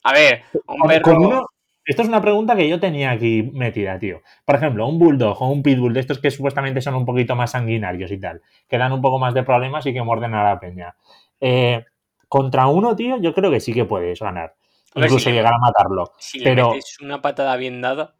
A 0.05 0.12
ver, 0.12 0.42
un 0.66 0.88
perro. 0.88 1.02
con 1.02 1.26
uno- 1.26 1.46
esto 1.85 2.03
es 2.03 2.09
una 2.09 2.21
pregunta 2.21 2.55
que 2.57 2.68
yo 2.68 2.79
tenía 2.81 3.11
aquí 3.11 3.51
metida, 3.55 3.99
tío. 3.99 4.23
Por 4.45 4.55
ejemplo, 4.57 4.87
un 4.87 4.99
bulldog 4.99 5.40
o 5.42 5.49
un 5.51 5.62
pitbull 5.62 5.92
de 5.95 6.01
estos 6.01 6.18
que 6.18 6.31
supuestamente 6.31 6.81
son 6.81 6.95
un 6.95 7.05
poquito 7.05 7.35
más 7.37 7.51
sanguinarios 7.53 8.11
y 8.12 8.18
tal, 8.21 8.40
que 8.68 8.79
dan 8.79 8.92
un 8.92 9.01
poco 9.03 9.18
más 9.18 9.35
de 9.35 9.42
problemas 9.42 9.85
y 9.87 9.92
que 9.92 10.03
muerden 10.03 10.35
a 10.35 10.45
la 10.45 10.61
peña. 10.61 10.95
Eh, 11.40 11.85
contra 12.29 12.66
uno, 12.68 12.95
tío, 12.97 13.18
yo 13.18 13.35
creo 13.35 13.51
que 13.51 13.61
sí 13.61 13.73
que 13.75 13.85
puedes 13.85 14.21
ganar. 14.21 14.55
Incluso 14.95 15.18
si 15.18 15.31
le- 15.31 15.37
llegar 15.37 15.55
a 15.55 15.59
matarlo. 15.59 16.12
Si 16.18 16.40
pero- 16.40 16.68
le 16.71 16.77
metes 16.77 17.01
una 17.01 17.21
patada 17.23 17.57
bien 17.57 17.81
dada, 17.81 18.14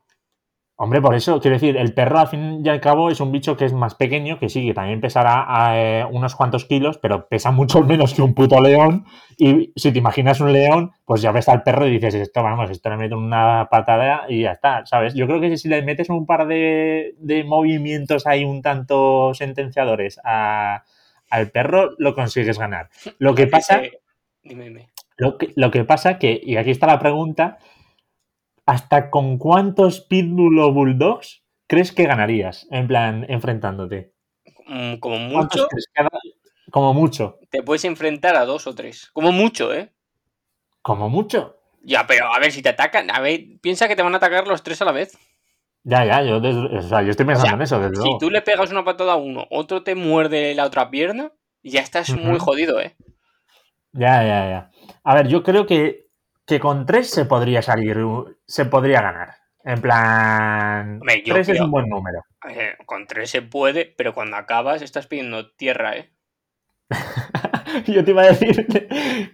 Hombre, 0.85 1.01
por 1.01 1.15
eso, 1.15 1.41
quiero 1.41 1.55
decir, 1.55 1.77
el 1.77 1.95
perro 1.95 2.19
al 2.19 2.27
fin 2.27 2.61
y 2.65 2.69
al 2.69 2.81
cabo 2.81 3.09
es 3.09 3.21
un 3.21 3.31
bicho 3.31 3.57
que 3.57 3.65
es 3.67 3.73
más 3.73 3.95
pequeño, 3.95 4.41
que 4.41 4.49
sí, 4.49 4.67
que 4.67 4.75
también 4.75 5.01
pesará 5.01 5.47
eh, 5.77 6.05
unos 6.11 6.35
cuantos 6.35 6.65
kilos, 6.65 6.99
pero 6.99 7.29
pesa 7.29 7.53
mucho 7.53 7.83
menos 7.85 8.15
que 8.15 8.23
un 8.23 8.35
puto 8.35 8.61
león. 8.61 9.05
Y 9.39 9.73
si 9.77 9.93
te 9.93 10.01
imaginas 10.01 10.41
un 10.41 10.53
león, 10.53 10.91
pues 11.05 11.23
ya 11.23 11.31
ves 11.31 11.49
al 11.49 11.63
perro 11.63 11.87
y 11.87 11.93
dices, 11.93 12.17
esto, 12.17 12.43
vamos, 12.43 12.69
esto 12.69 12.91
le 12.91 12.97
meto 12.97 13.17
una 13.17 13.69
patada 13.71 14.25
y 14.29 14.43
ya 14.43 14.51
está, 14.51 14.85
¿sabes? 14.85 15.15
Yo 15.15 15.29
creo 15.29 15.41
que 15.41 15.57
si 15.57 15.69
le 15.69 15.83
metes 15.83 16.11
un 16.11 16.27
par 16.27 16.49
de, 16.49 17.15
de 17.19 17.45
movimientos 17.45 18.27
ahí 18.27 18.43
un 18.43 18.61
tanto 18.61 19.35
sentenciadores 19.35 20.19
a- 20.25 20.83
al 21.31 21.51
perro, 21.53 21.93
lo 21.99 22.13
consigues 22.17 22.59
ganar. 22.59 22.89
Lo 23.19 23.37
que 23.37 23.47
pasa... 23.47 23.83
Dime, 24.43 24.65
dime. 24.65 24.89
Lo 25.17 25.39
que, 25.39 25.53
lo 25.55 25.71
que 25.71 25.85
pasa 25.85 26.19
que, 26.19 26.41
y 26.43 26.57
aquí 26.57 26.71
está 26.71 26.89
la 26.89 26.99
pregunta, 26.99 27.59
¿hasta 28.67 29.11
con 29.11 29.39
cuántos 29.39 30.01
pitbull 30.01 30.59
o 30.61 30.73
bulldogs 30.73 31.43
crees 31.67 31.93
que 31.93 32.05
ganarías? 32.05 32.67
En 32.71 32.87
plan, 32.89 33.25
enfrentándote. 33.29 34.13
Mm, 34.67 34.97
Como 34.97 35.17
¿Cuántos 35.33 35.61
mucho, 35.63 35.69
Como 36.71 36.95
mucho. 36.95 37.39
te 37.51 37.63
puedes 37.63 37.85
enfrentar 37.85 38.37
a 38.37 38.45
dos 38.45 38.67
o 38.67 38.75
tres. 38.75 39.11
Como 39.13 39.33
mucho, 39.33 39.73
¿eh? 39.75 39.93
Como 40.83 41.09
mucho. 41.09 41.57
Ya, 41.83 42.07
pero 42.07 42.33
a 42.33 42.39
ver, 42.39 42.53
si 42.53 42.63
te 42.63 42.69
atacan, 42.69 43.11
a 43.11 43.21
ver, 43.21 43.41
piensa 43.61 43.89
que 43.89 43.97
te 43.97 44.03
van 44.03 44.15
a 44.15 44.19
atacar 44.19 44.47
los 44.47 44.63
tres 44.63 44.81
a 44.83 44.85
la 44.85 44.93
vez. 44.93 45.19
Ya, 45.85 46.05
ya, 46.05 46.23
yo, 46.23 46.37
o 46.37 46.83
sea, 46.83 47.03
yo 47.03 47.11
estoy 47.11 47.27
pensando 47.27 47.45
O 47.45 47.49
sea, 47.49 47.57
en 47.57 47.63
eso, 47.63 47.81
desde 47.81 47.97
Si 47.97 48.03
luego. 48.03 48.19
tú 48.19 48.31
le 48.31 48.41
pegas 48.43 48.71
una 48.71 48.85
patada 48.85 49.15
a 49.15 49.17
uno, 49.17 49.47
otro 49.51 49.83
te 49.83 49.97
muerde 49.97 50.55
la 50.55 50.65
otra 50.65 50.91
pierna, 50.91 51.33
ya 51.65 51.81
estás 51.81 52.09
muy 52.17 52.39
jodido, 52.39 52.81
¿eh? 52.81 52.95
Ya, 53.93 54.23
ya, 54.23 54.49
ya. 54.49 54.71
A 55.03 55.15
ver, 55.17 55.27
yo 55.29 55.43
creo 55.43 55.67
que, 55.67 56.07
que 56.47 56.61
con 56.61 56.87
tres 56.87 57.11
se 57.11 57.25
podría 57.25 57.63
salir, 57.63 57.97
se 58.47 58.65
podría 58.67 59.01
ganar. 59.03 59.35
En 59.65 59.81
plan, 59.81 60.95
Hombre, 61.01 61.23
tres 61.25 61.49
es 61.49 61.61
un 61.61 61.71
buen 61.71 61.89
número. 61.89 62.25
Eh, 62.51 62.75
con 62.85 63.07
tres 63.07 63.31
se 63.31 63.43
puede, 63.43 63.85
pero 63.97 64.13
cuando 64.13 64.37
acabas 64.37 64.83
estás 64.83 65.07
pidiendo 65.07 65.53
tierra, 65.53 65.97
¿eh? 65.97 66.11
Yo 67.87 68.05
te 68.05 68.11
iba 68.11 68.23
a 68.23 68.27
decir 68.27 68.67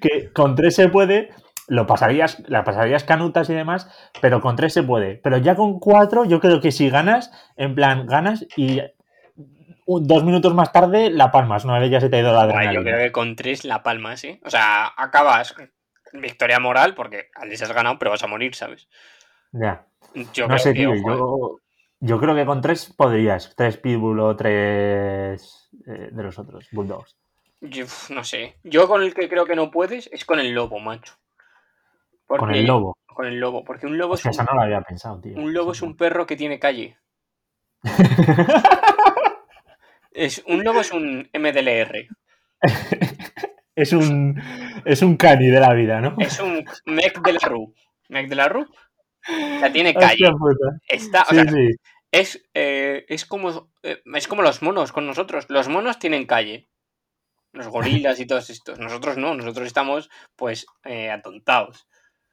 que 0.01 0.31
con 0.33 0.55
tres 0.55 0.75
se 0.77 0.89
puede, 0.89 1.31
lo 1.67 1.87
pasarías, 1.87 2.43
la 2.47 2.63
pasarías 2.65 3.05
canutas 3.05 3.49
y 3.51 3.55
demás, 3.55 3.89
pero 4.21 4.41
con 4.41 4.57
tres 4.57 4.75
se 4.75 4.83
puede. 4.83 5.17
Pero 5.17 5.39
ya 5.39 5.57
con 5.57 5.79
cuatro, 5.81 6.25
yo 6.25 6.41
creo 6.41 6.61
que 6.61 6.73
si 6.73 6.91
ganas, 6.91 7.33
en 7.57 7.75
plan, 7.75 8.07
ganas 8.07 8.47
y 8.57 8.81
un- 9.87 10.07
dos 10.07 10.25
minutos 10.25 10.55
más 10.55 10.73
tarde 10.73 11.11
la 11.11 11.31
palmas, 11.33 11.65
una 11.65 11.79
vez 11.79 11.91
ya 11.91 12.01
se 12.01 12.11
te 12.11 12.17
ha 12.17 12.21
ido 12.21 12.33
la 12.33 12.43
adrenalina. 12.43 12.75
yo 12.75 12.83
creo 12.83 12.99
que 12.99 13.13
con 13.13 13.35
tres 13.35 13.65
la 13.65 13.83
palmas, 13.83 14.23
¿eh? 14.25 14.41
O 14.45 14.51
sea, 14.51 14.93
acabas 14.97 15.55
victoria 16.13 16.59
moral 16.59 16.95
porque 16.95 17.31
al 17.35 17.51
has 17.51 17.73
ganado, 17.73 17.99
pero 17.99 18.11
vas 18.11 18.23
a 18.23 18.27
morir, 18.27 18.55
¿sabes? 18.55 18.89
Ya. 19.53 19.87
Yo 20.33 20.45
no 20.45 20.49
creo 20.49 20.59
sé, 20.59 20.73
que, 20.73 20.81
tío, 20.81 20.91
ojo, 20.91 20.97
¿eh? 20.97 21.03
yo, 21.07 21.59
yo 22.01 22.21
creo 22.21 22.35
que 22.35 22.47
con 22.47 22.61
tres 22.61 22.93
podrías. 22.97 23.55
Tres 23.57 23.77
pitbull 23.77 24.21
o 24.21 24.37
tres 24.37 25.71
eh, 25.87 26.09
de 26.11 26.23
los 26.23 26.39
otros, 26.39 26.69
bulldogs. 26.73 27.17
Yo, 27.61 27.87
no 28.11 28.25
sé. 28.25 28.59
Yo 28.63 28.87
con 28.87 29.03
el 29.03 29.15
que 29.15 29.29
creo 29.29 29.47
que 29.47 29.57
no 29.57 29.71
puedes 29.71 30.09
es 30.13 30.25
con 30.25 30.39
el 30.39 30.53
lobo, 30.53 30.79
macho. 30.79 31.15
Con 32.27 32.55
el 32.55 32.67
lobo. 32.67 32.97
Con 33.07 33.27
el 33.27 33.41
lobo, 33.41 33.65
porque 33.65 33.87
un 33.87 33.99
lobo, 33.99 34.15
O 34.15 34.17
sea, 34.17 34.31
es 34.31 34.39
un, 34.39 34.45
no 34.45 34.55
lo 34.55 34.63
había 34.63 34.81
pensado, 34.83 35.21
tío. 35.21 35.37
un 35.37 35.53
lobo 35.53 35.73
es 35.73 35.83
un 35.83 35.97
perro 35.97 36.27
que 36.27 36.37
tiene 36.37 36.59
calle. 36.59 36.99
Es, 40.19 40.43
un 40.49 40.65
lobo 40.65 40.81
es 40.81 40.91
un 40.91 41.31
MDLR. 41.33 42.09
es 43.81 43.93
un 43.93 44.41
es 44.85 45.03
un 45.03 45.17
cani 45.17 45.49
de 45.49 45.61
la 45.61 45.73
vida, 45.75 46.01
¿no? 46.01 46.15
Es 46.19 46.39
un 46.41 46.65
Mec 46.87 47.21
de 47.23 47.33
la 47.33 47.41
Rue. 47.49 47.73
Mec 48.09 48.29
de 48.29 48.35
la 48.35 48.49
Rue. 48.49 48.67
O 48.67 49.59
sea, 49.59 49.73
tiene 49.73 49.93
calle. 49.95 50.27
Está, 50.89 51.23
o 51.23 51.27
Sí, 51.31 51.35
sea, 51.35 51.45
sí. 51.51 51.69
es, 52.13 52.43
eh, 52.55 53.05
es, 53.09 53.27
como, 53.27 53.71
eh, 53.83 54.01
es 54.15 54.29
como 54.29 54.43
los 54.43 54.63
monos 54.63 54.93
con 54.93 55.07
nosotros. 55.07 55.47
Los 55.49 55.69
monos 55.69 55.99
tienen 55.99 56.27
calle. 56.27 56.69
Los 57.53 57.69
gorilas 57.69 58.21
y 58.21 58.27
todos 58.27 58.49
estos. 58.51 58.79
Nosotros 58.79 59.17
no, 59.19 59.35
nosotros 59.35 59.67
estamos 59.67 60.09
pues 60.37 60.67
eh, 60.85 61.11
atontados. 61.11 61.87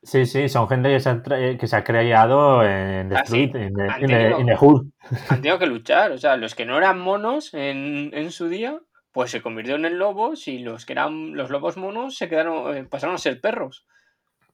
Sí, 0.03 0.25
sí, 0.27 0.47
son 0.49 0.67
gente 0.69 0.89
que 0.89 0.99
se 0.99 1.09
ha, 1.09 1.21
que 1.23 1.67
se 1.67 1.75
ha 1.75 1.83
creado 1.83 2.63
en 2.63 3.09
The 3.09 3.15
Ah, 3.15 3.23
sí. 3.25 3.43
Street, 3.45 3.55
en 3.67 3.73
the, 3.73 3.81
Han 3.89 4.01
in 4.01 4.07
the- 4.07 4.13
tenido- 4.13 4.39
in 4.41 4.45
the 4.47 4.55
Hood. 4.55 4.85
Han 5.29 5.41
tenido 5.41 5.57
que 5.59 5.65
luchar. 5.65 6.11
O 6.11 6.17
sea, 6.17 6.37
los 6.37 6.53
que 6.53 6.65
no 6.65 6.77
eran 6.77 6.99
monos 6.99 7.53
en, 7.53 8.11
en 8.13 8.31
su 8.31 8.47
día, 8.47 8.79
pues 9.15 9.31
se 9.31 9.41
convirtieron 9.41 9.85
en 9.85 9.97
lobos 9.97 10.45
y 10.49 10.59
los 10.59 10.85
que 10.85 10.91
eran 10.91 11.37
los 11.37 11.49
lobos 11.49 11.77
monos 11.77 12.17
se 12.17 12.27
quedaron, 12.27 12.75
eh, 12.75 12.83
pasaron 12.83 13.15
a 13.15 13.17
ser 13.17 13.39
perros. 13.39 13.87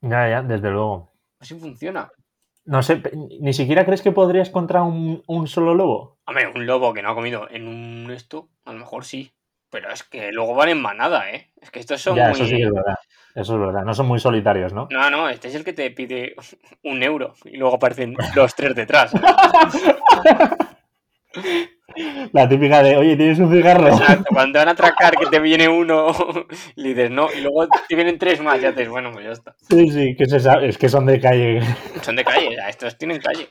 Ya, 0.01 0.29
ya, 0.29 0.43
desde 0.43 0.69
luego. 0.69 1.11
Así 1.39 1.55
funciona. 1.55 2.11
No 2.65 2.83
sé, 2.83 3.01
ni 3.39 3.53
siquiera 3.53 3.85
crees 3.85 4.03
que 4.03 4.11
podrías 4.11 4.51
contra 4.51 4.83
un, 4.83 5.23
un 5.25 5.47
solo 5.47 5.73
lobo. 5.73 6.19
Hombre, 6.27 6.45
un 6.45 6.67
lobo 6.67 6.93
que 6.93 7.01
no 7.01 7.09
ha 7.09 7.15
comido 7.15 7.49
en 7.49 7.67
un 7.67 8.11
esto, 8.11 8.49
a 8.63 8.73
lo 8.73 8.77
mejor 8.77 9.03
sí. 9.03 9.33
Pero 9.71 9.91
es 9.91 10.03
que 10.03 10.31
luego 10.31 10.53
van 10.53 10.69
en 10.69 10.81
manada, 10.81 11.31
¿eh? 11.31 11.51
Es 11.59 11.71
que 11.71 11.79
estos 11.79 11.99
son 11.99 12.15
ya, 12.17 12.25
muy... 12.25 12.33
eso 12.33 12.45
sí 12.45 12.61
es 12.61 12.71
verdad. 12.71 12.99
Eso 13.33 13.55
es 13.55 13.59
verdad. 13.59 13.83
No 13.83 13.95
son 13.95 14.05
muy 14.05 14.19
solitarios, 14.19 14.73
¿no? 14.73 14.87
No, 14.91 15.09
no, 15.09 15.27
este 15.27 15.47
es 15.47 15.55
el 15.55 15.63
que 15.63 15.73
te 15.73 15.89
pide 15.89 16.35
un 16.83 17.01
euro 17.01 17.33
y 17.45 17.57
luego 17.57 17.77
aparecen 17.77 18.15
los 18.35 18.53
tres 18.53 18.75
detrás. 18.75 19.11
La 22.31 22.47
típica 22.47 22.81
de, 22.81 22.95
oye, 22.95 23.17
¿tienes 23.17 23.39
un 23.39 23.51
cigarro? 23.51 23.89
Exacto, 23.89 24.25
cuando 24.29 24.59
van 24.59 24.69
a 24.69 24.71
atracar 24.71 25.17
que 25.17 25.25
te 25.25 25.39
viene 25.39 25.67
uno, 25.67 26.07
le 26.75 26.89
dices 26.89 27.11
no, 27.11 27.27
y 27.33 27.41
luego 27.41 27.67
te 27.87 27.95
vienen 27.95 28.17
tres 28.17 28.41
más, 28.41 28.61
ya 28.61 28.69
te 28.71 28.79
dices, 28.81 28.89
bueno, 28.89 29.11
pues 29.11 29.25
ya 29.25 29.31
está. 29.31 29.55
Sí, 29.69 29.89
sí, 29.89 30.15
que 30.15 30.25
se 30.25 30.39
sabe, 30.39 30.69
es 30.69 30.77
que 30.77 30.87
son 30.87 31.05
de 31.05 31.19
calle. 31.19 31.61
Son 32.01 32.15
de 32.15 32.23
calle, 32.23 32.57
estos 32.69 32.97
tienen 32.97 33.19
calle. 33.19 33.49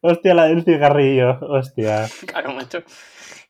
Hostia, 0.00 0.34
la 0.34 0.46
del 0.46 0.64
cigarrillo. 0.64 1.38
Hostia. 1.40 2.06
Claro, 2.26 2.52
macho. 2.52 2.82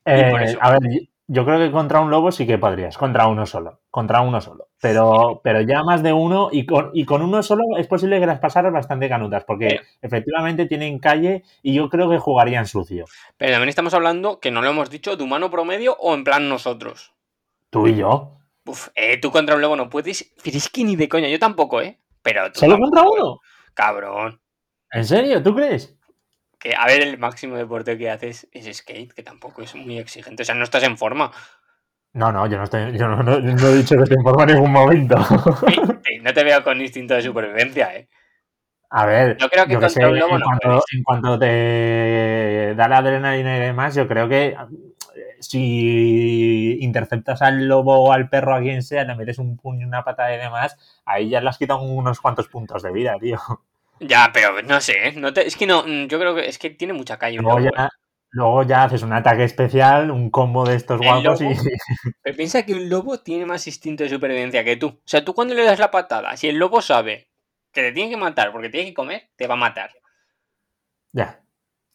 Eh, 0.04 0.56
a 0.60 0.72
ver, 0.72 0.80
yo- 1.28 1.44
creo 1.44 1.58
que 1.58 1.70
contra 1.70 2.00
un 2.00 2.10
lobo 2.10 2.32
sí 2.32 2.46
que 2.46 2.58
podrías, 2.58 2.98
contra 2.98 3.26
uno 3.28 3.46
solo, 3.46 3.80
contra 3.90 4.20
uno 4.22 4.40
solo. 4.40 4.68
Pero, 4.80 5.40
pero 5.44 5.60
ya 5.60 5.82
más 5.82 6.02
de 6.02 6.12
uno 6.12 6.48
y 6.52 6.66
con, 6.66 6.90
y 6.94 7.04
con 7.04 7.22
uno 7.22 7.42
solo 7.42 7.62
es 7.78 7.86
posible 7.86 8.18
que 8.20 8.26
las 8.26 8.40
pasaras 8.40 8.72
bastante 8.72 9.08
canutas, 9.08 9.44
porque 9.44 9.80
efectivamente 10.02 10.66
tienen 10.66 10.98
calle 10.98 11.44
y 11.62 11.74
yo 11.74 11.88
creo 11.88 12.08
que 12.10 12.18
jugarían 12.18 12.66
sucio. 12.66 13.04
Pero 13.36 13.52
también 13.52 13.68
estamos 13.68 13.94
hablando, 13.94 14.40
que 14.40 14.50
no 14.50 14.62
lo 14.62 14.70
hemos 14.70 14.90
dicho, 14.90 15.16
de 15.16 15.24
humano 15.24 15.50
promedio 15.50 15.96
o 16.00 16.14
en 16.14 16.24
plan 16.24 16.48
nosotros. 16.48 17.12
Tú 17.70 17.86
y 17.86 17.96
yo. 17.96 18.34
Uf, 18.64 18.88
eh, 18.94 19.18
tú 19.20 19.30
contra 19.30 19.54
un 19.56 19.60
lobo 19.62 19.76
no 19.76 19.88
puedes. 19.90 20.32
Pero 20.44 20.56
es 20.56 20.68
que 20.68 20.84
ni 20.84 20.94
de 20.96 21.08
coña, 21.08 21.28
yo 21.28 21.38
tampoco, 21.38 21.80
¿eh? 21.82 21.98
Pero 22.22 22.50
tú 22.52 22.60
¿Solo 22.60 22.74
tampoco, 22.74 22.90
contra 22.96 23.24
uno? 23.24 23.40
Cabrón. 23.74 24.40
¿En 24.92 25.04
serio? 25.04 25.42
¿Tú 25.42 25.54
crees? 25.54 25.97
Que, 26.58 26.74
a 26.74 26.86
ver, 26.86 27.02
el 27.02 27.18
máximo 27.18 27.56
deporte 27.56 27.96
que 27.98 28.10
haces 28.10 28.48
es 28.52 28.76
skate, 28.76 29.12
que 29.12 29.22
tampoco 29.22 29.62
es 29.62 29.74
muy 29.74 29.98
exigente. 29.98 30.42
O 30.42 30.46
sea, 30.46 30.54
no 30.56 30.64
estás 30.64 30.82
en 30.82 30.98
forma. 30.98 31.30
No, 32.14 32.32
no, 32.32 32.46
yo 32.46 32.56
no 32.58 32.64
estoy, 32.64 32.96
yo 32.98 33.06
no, 33.08 33.22
no- 33.22 33.38
no 33.40 33.68
he 33.68 33.76
dicho 33.76 33.96
que 33.96 34.02
esté 34.02 34.14
en 34.14 34.22
forma 34.22 34.42
en 34.44 34.54
ningún 34.54 34.72
momento. 34.72 35.16
No 36.22 36.32
te 36.32 36.44
veo 36.44 36.62
con 36.64 36.80
instinto 36.80 37.14
de 37.14 37.22
supervivencia, 37.22 37.94
¿eh? 37.94 38.08
A 38.90 39.04
ver, 39.06 39.36
Yo 39.38 39.48
creo 39.50 39.66
que 39.66 39.72
yo 39.74 39.80
que 39.80 39.84
contra 39.86 39.88
sé, 39.88 40.06
un 40.08 40.18
lobo 40.18 40.34
en, 40.36 40.40
cuanto, 40.42 40.68
puedes. 40.68 40.84
en 40.94 41.02
cuanto 41.02 41.38
te 41.38 42.74
da 42.74 42.88
la 42.88 42.98
adrenalina 42.98 43.56
y 43.56 43.60
demás, 43.60 43.94
yo 43.94 44.08
creo 44.08 44.28
que 44.28 44.46
eh, 44.48 44.56
si 45.40 46.78
interceptas 46.80 47.42
al 47.42 47.68
lobo 47.68 47.98
o 48.04 48.12
al 48.12 48.28
perro 48.30 48.54
a 48.54 48.60
quien 48.60 48.82
sea, 48.82 49.04
le 49.04 49.14
metes 49.14 49.38
un 49.38 49.56
puño, 49.58 49.86
una 49.86 50.04
patada 50.04 50.34
y 50.34 50.38
demás, 50.38 50.76
ahí 51.04 51.28
ya 51.28 51.40
le 51.42 51.50
has 51.50 51.58
quitado 51.58 51.82
unos 51.82 52.20
cuantos 52.20 52.48
puntos 52.48 52.82
de 52.82 52.92
vida, 52.92 53.16
tío. 53.20 53.38
Ya, 54.00 54.30
pero 54.32 54.62
no 54.62 54.80
sé, 54.80 55.08
¿eh? 55.08 55.12
No 55.16 55.32
te- 55.32 55.46
es 55.46 55.56
que 55.56 55.66
no, 55.66 55.82
mm, 55.84 56.06
yo 56.06 56.18
creo 56.18 56.34
que 56.34 56.46
es 56.46 56.58
que 56.58 56.70
tiene 56.70 56.92
mucha 56.92 57.18
calle 57.18 57.38
Luego 57.38 57.60
ya, 57.60 57.88
luego 58.30 58.62
ya 58.62 58.84
haces 58.84 59.02
un 59.02 59.12
ataque 59.12 59.44
especial, 59.44 60.10
un 60.10 60.30
combo 60.30 60.64
de 60.64 60.76
estos 60.76 61.00
guapos 61.00 61.40
y... 61.40 61.48
Pero 62.22 62.36
piensa 62.36 62.64
que 62.64 62.74
un 62.74 62.88
lobo 62.88 63.18
tiene 63.20 63.46
más 63.46 63.66
instinto 63.66 64.04
de 64.04 64.10
supervivencia 64.10 64.64
que 64.64 64.76
tú. 64.76 64.88
O 64.88 65.00
sea, 65.04 65.24
tú 65.24 65.34
cuando 65.34 65.54
le 65.54 65.64
das 65.64 65.78
la 65.78 65.90
patada, 65.90 66.36
si 66.36 66.48
el 66.48 66.56
lobo 66.58 66.80
sabe 66.82 67.28
que 67.72 67.82
te 67.82 67.92
tiene 67.92 68.10
que 68.10 68.16
matar 68.16 68.52
porque 68.52 68.68
tiene 68.68 68.88
que 68.88 68.94
comer, 68.94 69.28
te 69.36 69.46
va 69.46 69.54
a 69.54 69.58
matar. 69.58 69.90
Ya. 71.12 71.40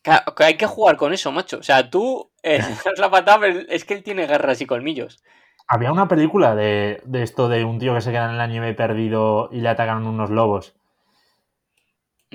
Claro, 0.02 0.36
que 0.36 0.44
hay 0.44 0.58
que 0.58 0.66
jugar 0.66 0.98
con 0.98 1.14
eso, 1.14 1.32
macho. 1.32 1.58
O 1.60 1.64
sea, 1.64 1.90
tú 1.90 2.32
eh, 2.44 2.60
das 2.86 3.00
la 3.00 3.10
patada, 3.10 3.40
pero 3.40 3.60
es 3.70 3.86
que 3.86 3.94
él 3.94 4.04
tiene 4.04 4.26
garras 4.28 4.62
y 4.62 4.66
colmillos. 4.66 5.24
Había 5.68 5.92
una 5.92 6.08
película 6.10 6.56
de, 6.56 7.02
de 7.06 7.24
esto 7.24 7.48
de 7.48 7.64
un 7.64 7.80
tío 7.80 7.94
que 7.94 8.02
se 8.02 8.12
queda 8.12 8.30
en 8.30 8.38
la 8.38 8.48
nieve 8.48 8.74
perdido 8.74 9.50
y 9.52 9.62
le 9.62 9.70
atacan 9.70 10.06
unos 10.06 10.30
lobos. 10.30 10.76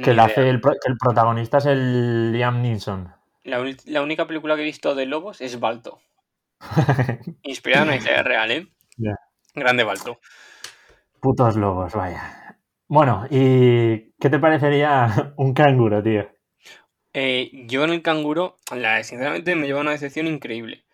Que, 0.02 0.14
la 0.14 0.24
hace 0.24 0.48
el, 0.48 0.60
que 0.60 0.90
el 0.90 0.96
protagonista 0.98 1.58
es 1.58 1.66
el 1.66 2.32
Liam 2.32 2.62
Neeson. 2.62 3.12
La, 3.44 3.64
la 3.86 4.02
única 4.02 4.26
película 4.26 4.54
que 4.56 4.62
he 4.62 4.64
visto 4.64 4.94
de 4.94 5.06
lobos 5.06 5.40
es 5.40 5.58
Balto. 5.60 6.00
Inspirada 7.42 7.82
en 7.82 7.88
una 7.88 7.96
historia 7.96 8.22
real, 8.22 8.50
¿eh? 8.50 8.68
Grande 9.54 9.84
Balto. 9.84 10.20
Putos 11.20 11.56
lobos, 11.56 11.94
vaya. 11.94 12.56
Bueno, 12.88 13.26
¿y 13.30 14.12
qué 14.18 14.30
te 14.30 14.38
parecería 14.38 15.32
un 15.36 15.52
canguro, 15.54 16.02
tío? 16.02 16.28
Eh, 17.12 17.50
yo 17.66 17.84
en 17.84 17.90
el 17.90 18.02
canguro, 18.02 18.56
la, 18.74 19.02
sinceramente, 19.02 19.54
me 19.56 19.66
lleva 19.66 19.80
una 19.80 19.92
decepción 19.92 20.26
increíble. 20.26 20.84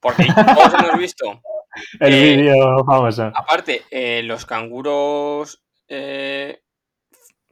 Porque 0.00 0.26
todos 0.54 0.74
hemos 0.74 0.98
visto, 0.98 1.40
El 2.00 2.14
Eh, 2.14 2.36
vídeo 2.36 2.84
famoso. 2.86 3.34
aparte, 3.34 3.82
eh, 3.90 4.22
los 4.24 4.46
canguros 4.46 5.64
eh, 5.88 6.62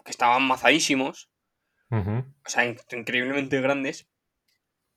que 0.05 0.11
estaban 0.11 0.43
mazadísimos, 0.47 1.31
o 2.45 2.49
sea, 2.49 2.65
in- 2.65 2.79
increíblemente 2.93 3.61
grandes. 3.61 4.09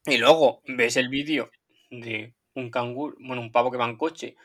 Y 0.06 0.18
luego 0.18 0.62
ves 0.68 0.98
el 0.98 1.10
vídeo 1.10 1.50
de 1.90 2.36
un 2.54 2.70
canguro, 2.70 3.16
bueno, 3.20 3.42
un 3.42 3.52
pavo 3.52 3.72
que 3.72 3.78
va 3.78 3.86
en 3.86 3.98
coche, 3.98 4.36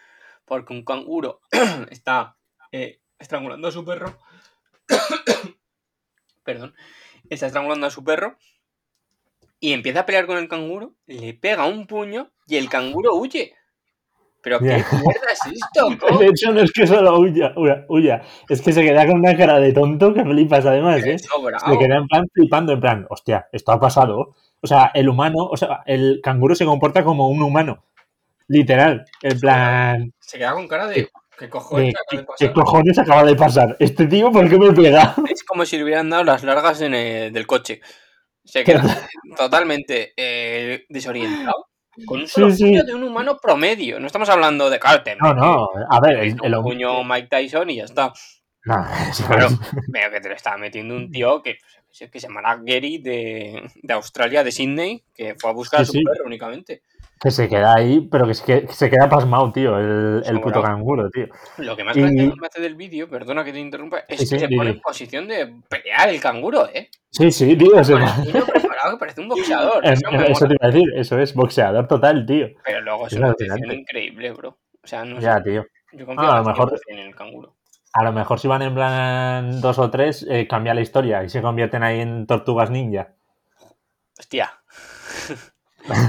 porque 0.44 0.72
un 0.72 0.84
canguro 0.84 1.40
está 1.90 2.36
eh, 2.72 3.00
estrangulando 3.18 3.68
a 3.68 3.72
su 3.72 3.84
perro. 3.84 4.18
Perdón. 6.44 6.74
Está 7.28 7.46
estrangulando 7.46 7.86
a 7.86 7.90
su 7.90 8.02
perro. 8.02 8.36
Y 9.62 9.72
empieza 9.74 10.00
a 10.00 10.06
pelear 10.06 10.26
con 10.26 10.38
el 10.38 10.48
canguro, 10.48 10.96
le 11.06 11.34
pega 11.34 11.66
un 11.66 11.86
puño 11.86 12.32
y 12.46 12.56
el 12.56 12.70
canguro 12.70 13.14
huye. 13.14 13.54
¿Pero 14.42 14.58
qué 14.58 14.64
mierda 14.66 15.30
es 15.32 15.40
esto? 15.52 15.88
¿Cómo? 16.00 16.18
De 16.18 16.26
hecho, 16.26 16.52
no 16.52 16.60
es 16.60 16.72
que 16.72 16.86
solo 16.86 17.18
huya, 17.18 17.52
huya, 17.56 17.84
huya, 17.88 18.22
es 18.48 18.62
que 18.62 18.72
se 18.72 18.82
queda 18.82 19.06
con 19.06 19.16
una 19.18 19.36
cara 19.36 19.58
de 19.60 19.72
tonto 19.72 20.14
que 20.14 20.24
flipas 20.24 20.64
además, 20.66 21.04
¿eh? 21.04 21.18
Se 21.18 21.78
queda 21.78 21.96
en 21.98 22.06
plan 22.06 22.24
flipando, 22.32 22.72
en 22.72 22.80
plan, 22.80 23.06
hostia, 23.10 23.48
esto 23.52 23.72
ha 23.72 23.80
pasado. 23.80 24.34
O 24.62 24.66
sea, 24.66 24.90
el 24.94 25.08
humano, 25.08 25.44
o 25.50 25.56
sea, 25.56 25.80
el 25.86 26.20
canguro 26.22 26.54
se 26.54 26.64
comporta 26.64 27.04
como 27.04 27.28
un 27.28 27.42
humano. 27.42 27.84
Literal. 28.48 29.04
En 29.22 29.38
plan, 29.40 30.12
Se 30.18 30.38
queda 30.38 30.52
con 30.52 30.66
cara 30.68 30.86
de. 30.88 31.08
¿Qué 31.38 31.48
cojones 31.48 31.86
de, 31.86 31.90
acaba 31.92 32.04
¿qué, 32.10 32.16
de 32.16 32.22
qué 32.22 32.26
pasar? 32.26 32.52
cojones 32.52 32.98
acaba 32.98 33.24
de 33.24 33.34
pasar? 33.36 33.76
¿Este 33.78 34.06
tío 34.06 34.30
por 34.30 34.46
qué 34.50 34.58
me 34.58 34.72
pega? 34.72 35.14
Es 35.30 35.42
como 35.44 35.64
si 35.64 35.78
le 35.78 35.84
hubieran 35.84 36.10
dado 36.10 36.24
las 36.24 36.42
largas 36.44 36.82
en 36.82 36.92
el- 36.94 37.32
del 37.32 37.46
coche. 37.46 37.80
Se 38.44 38.62
queda 38.64 38.82
totalmente 39.38 40.12
eh, 40.16 40.84
desorientado. 40.90 41.69
Con 42.06 42.20
un 42.20 42.28
solo 42.28 42.50
sí. 42.50 42.64
puño 42.64 42.84
de 42.84 42.94
un 42.94 43.02
humano 43.02 43.38
promedio. 43.40 43.98
No 43.98 44.06
estamos 44.06 44.28
hablando 44.28 44.70
de 44.70 44.78
Carter. 44.78 45.18
No, 45.20 45.34
no, 45.34 45.68
a 45.90 46.00
ver, 46.00 46.18
el, 46.20 46.36
el 46.42 46.54
puño 46.62 47.04
Mike 47.04 47.28
Tyson 47.28 47.70
y 47.70 47.76
ya 47.76 47.84
está. 47.84 48.12
No, 48.64 48.74
Claro, 49.26 49.48
veo 49.88 50.10
que 50.10 50.20
te 50.20 50.28
lo 50.28 50.34
estaba 50.34 50.56
metiendo 50.58 50.94
un 50.94 51.10
tío 51.10 51.42
que, 51.42 51.58
pues, 51.86 52.10
que 52.10 52.20
se 52.20 52.28
llama 52.28 52.42
Gary 52.62 52.98
de, 52.98 53.70
de 53.82 53.94
Australia, 53.94 54.44
de 54.44 54.52
Sydney, 54.52 55.04
que 55.14 55.34
fue 55.38 55.50
a 55.50 55.54
buscar 55.54 55.80
a 55.80 55.84
su 55.84 55.92
perro 55.92 56.26
únicamente. 56.26 56.82
Que 57.20 57.30
se 57.30 57.48
queda 57.48 57.74
ahí, 57.76 58.00
pero 58.10 58.26
que 58.26 58.32
se, 58.34 58.44
que- 58.44 58.66
que 58.66 58.72
se 58.72 58.88
queda 58.88 59.08
pasmado, 59.08 59.52
tío, 59.52 59.78
el, 59.78 60.22
el 60.24 60.40
puto 60.40 60.62
canguro, 60.62 61.10
tío. 61.10 61.26
Lo 61.58 61.76
que 61.76 61.84
más 61.84 61.94
Y- 61.96 62.00
me 62.02 62.32
hace 62.46 62.62
del 62.62 62.74
vídeo, 62.76 63.08
perdona 63.10 63.44
que 63.44 63.52
te 63.52 63.58
interrumpa, 63.60 63.98
es 64.08 64.20
Sí, 64.20 64.26
sí, 64.26 64.34
que 64.36 64.40
se 64.40 64.46
di, 64.46 64.56
pone 64.56 64.70
en 64.70 64.80
posición 64.80 65.28
de 65.28 65.54
pelear 65.68 66.08
el 66.08 66.20
canguro, 66.20 66.66
¿eh? 66.72 66.88
Sí, 67.10 67.30
sí, 67.30 67.56
tío, 67.56 67.84
se 67.84 67.94
preparado 67.96 68.92
que 68.92 68.96
parece 68.98 69.20
un 69.20 69.28
boxeador. 69.28 69.84
Eso 69.84 70.46
te 70.48 70.54
iba 70.54 70.66
a 70.66 70.66
decir, 70.70 70.88
eso 70.96 71.18
es 71.18 71.34
boxeador 71.34 71.86
total, 71.86 72.24
tío. 72.24 72.48
Pero 72.64 72.80
luego 72.80 73.06
es 73.06 73.12
Es 73.12 73.18
una 73.18 73.34
decepción 73.38 73.72
increíble, 73.72 74.32
bro. 74.32 74.56
O 74.82 74.86
sea, 74.86 75.04
no 75.04 75.20
Ya, 75.20 75.36
sé. 75.38 75.42
tío. 75.50 75.66
Yo 75.92 76.06
confío 76.06 76.26
Ah, 76.26 76.36
a 76.36 76.38
lo 76.38 76.44
mejor- 76.44 76.70
100% 76.70 76.80
en 76.88 76.98
el 77.00 77.14
canguro. 77.14 77.54
A 77.92 78.04
lo 78.04 78.12
mejor 78.12 78.38
si 78.38 78.46
van 78.48 78.62
en 78.62 78.74
plan 78.74 79.60
dos 79.60 79.78
o 79.80 79.90
tres, 79.90 80.24
eh, 80.30 80.46
cambia 80.48 80.72
la 80.72 80.80
historia 80.80 81.22
y 81.24 81.28
se 81.28 81.42
convierten 81.42 81.82
ahí 81.82 82.00
en 82.00 82.24
tortugas 82.26 82.70
ninja. 82.70 83.14
Hostia. 84.18 84.52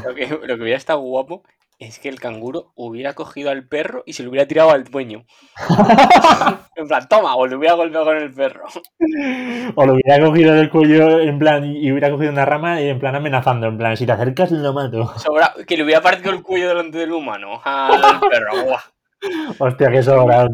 Lo, 0.06 0.16
que, 0.16 0.28
lo 0.28 0.56
que 0.56 0.62
hubiera 0.62 0.78
estado 0.78 1.00
guapo 1.00 1.44
es 1.80 1.98
que 1.98 2.10
el 2.10 2.20
canguro 2.20 2.72
hubiera 2.76 3.14
cogido 3.14 3.50
al 3.50 3.68
perro 3.68 4.04
y 4.06 4.14
se 4.14 4.22
lo 4.22 4.30
hubiera 4.30 4.48
tirado 4.48 4.70
al 4.70 4.84
dueño. 4.84 5.26
en 6.76 6.88
plan, 6.88 7.08
toma, 7.10 7.36
o 7.36 7.48
le 7.48 7.56
hubiera 7.56 7.74
golpeado 7.76 8.06
con 8.06 8.18
el 8.18 8.32
perro. 8.32 8.66
O 9.76 9.86
lo 9.86 9.94
hubiera 9.94 10.24
cogido 10.24 10.54
del 10.54 10.70
cuello 10.70 11.20
en 11.20 11.40
plan 11.40 11.66
y 11.66 11.92
hubiera 11.92 12.12
cogido 12.12 12.32
una 12.32 12.46
rama 12.46 12.80
y 12.82 12.90
en 12.90 13.00
plan 13.00 13.16
amenazando, 13.16 13.66
en 13.68 13.78
plan, 13.80 13.98
si 13.98 14.06
te 14.06 14.12
acercas 14.12 14.52
lo 14.52 14.74
mato. 14.74 15.12
Sobra- 15.18 15.54
que 15.66 15.76
le 15.76 15.84
hubiera 15.84 16.02
partido 16.02 16.32
el 16.32 16.44
cuello 16.44 16.68
delante 16.68 17.00
del 17.00 17.14
humano 17.14 17.60
al 17.64 18.20
perro. 18.30 18.64
Buah. 18.64 18.82
Hostia, 19.60 19.90
qué 19.92 20.04
sobrado. 20.04 20.50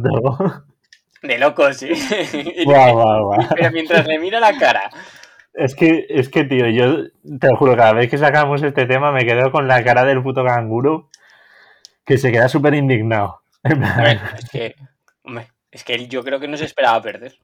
De 1.21 1.37
loco, 1.37 1.73
sí. 1.73 1.89
Guau, 2.63 2.93
guau, 2.93 3.25
guau. 3.25 3.39
Pero 3.53 3.71
mientras 3.71 4.07
le 4.07 4.19
mira 4.19 4.39
la 4.39 4.57
cara. 4.57 4.89
Es 5.53 5.75
que, 5.75 6.05
es 6.09 6.29
que, 6.29 6.43
tío, 6.43 6.67
yo 6.67 7.07
te 7.39 7.47
lo 7.47 7.57
juro, 7.57 7.75
cada 7.75 7.93
vez 7.93 8.09
que 8.09 8.17
sacamos 8.17 8.61
este 8.61 8.85
tema 8.85 9.11
me 9.11 9.25
quedo 9.25 9.51
con 9.51 9.67
la 9.67 9.83
cara 9.83 10.05
del 10.05 10.21
puto 10.21 10.45
canguro 10.45 11.09
que 12.05 12.17
se 12.17 12.31
queda 12.31 12.47
súper 12.47 12.73
indignado. 12.75 13.41
Hombre, 13.63 14.19
es 14.37 14.49
que, 14.49 14.75
hombre, 15.23 15.47
es 15.71 15.83
que 15.83 15.93
él 15.95 16.07
yo 16.07 16.23
creo 16.23 16.39
que 16.39 16.47
no 16.47 16.57
se 16.57 16.65
esperaba 16.65 17.01
perder. 17.01 17.37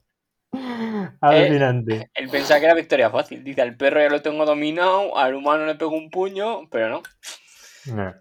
alucinante. 1.21 2.09
Él 2.13 2.29
pensaba 2.29 2.59
que 2.59 2.65
era 2.65 2.75
victoria 2.75 3.09
fácil. 3.09 3.43
Dice, 3.43 3.61
al 3.61 3.75
perro 3.75 4.01
ya 4.01 4.09
lo 4.09 4.21
tengo 4.21 4.45
dominado, 4.45 5.17
al 5.17 5.35
humano 5.35 5.65
le 5.65 5.75
pego 5.75 5.91
un 5.91 6.09
puño, 6.09 6.69
pero 6.69 6.89
no. 6.89 7.03
No. 7.93 8.13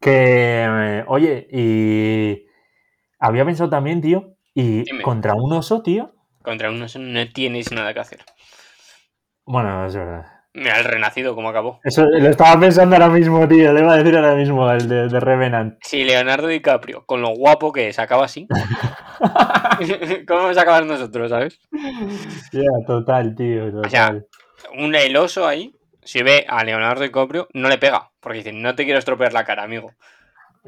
Que, 0.00 0.64
eh, 0.68 1.04
oye, 1.06 1.48
y 1.50 2.46
había 3.18 3.44
pensado 3.44 3.70
también, 3.70 4.00
tío, 4.00 4.36
y 4.54 4.84
Dime. 4.84 5.02
contra 5.02 5.34
un 5.34 5.52
oso, 5.52 5.82
tío. 5.82 6.14
Contra 6.42 6.70
un 6.70 6.82
oso 6.82 6.98
no 6.98 7.28
tienes 7.30 7.72
nada 7.72 7.92
que 7.94 8.00
hacer. 8.00 8.20
Bueno, 9.50 9.86
es 9.86 9.96
verdad. 9.96 10.26
Mira, 10.52 10.78
el 10.78 10.84
renacido, 10.84 11.34
cómo 11.34 11.48
acabó. 11.48 11.80
Eso 11.82 12.04
lo 12.04 12.28
estaba 12.28 12.60
pensando 12.60 12.96
ahora 12.96 13.08
mismo, 13.08 13.48
tío. 13.48 13.72
Le 13.72 13.80
iba 13.80 13.94
a 13.94 13.96
decir 13.96 14.14
ahora 14.14 14.34
mismo 14.34 14.70
el 14.70 14.86
de, 14.86 15.08
de 15.08 15.20
Revenant. 15.20 15.78
Si 15.80 16.04
Leonardo 16.04 16.48
DiCaprio, 16.48 17.06
con 17.06 17.22
lo 17.22 17.30
guapo 17.30 17.72
que 17.72 17.88
es, 17.88 17.98
acaba 17.98 18.26
así, 18.26 18.46
¿cómo 20.28 20.40
vamos 20.40 20.58
a 20.58 20.60
acabar 20.60 20.84
nosotros, 20.84 21.30
sabes? 21.30 21.60
Ya, 22.52 22.62
total, 22.86 23.34
tío, 23.34 23.72
total. 23.72 23.90
sea, 23.90 24.14
Un 24.76 24.94
el 24.94 25.16
oso 25.16 25.46
ahí, 25.46 25.74
si 26.02 26.22
ve 26.22 26.44
a 26.46 26.62
Leonardo 26.64 27.04
DiCaprio, 27.04 27.48
no 27.54 27.70
le 27.70 27.78
pega. 27.78 28.10
Porque 28.20 28.38
dice, 28.38 28.52
no 28.52 28.74
te 28.74 28.84
quiero 28.84 28.98
estropear 28.98 29.32
la 29.32 29.44
cara, 29.44 29.62
amigo. 29.62 29.92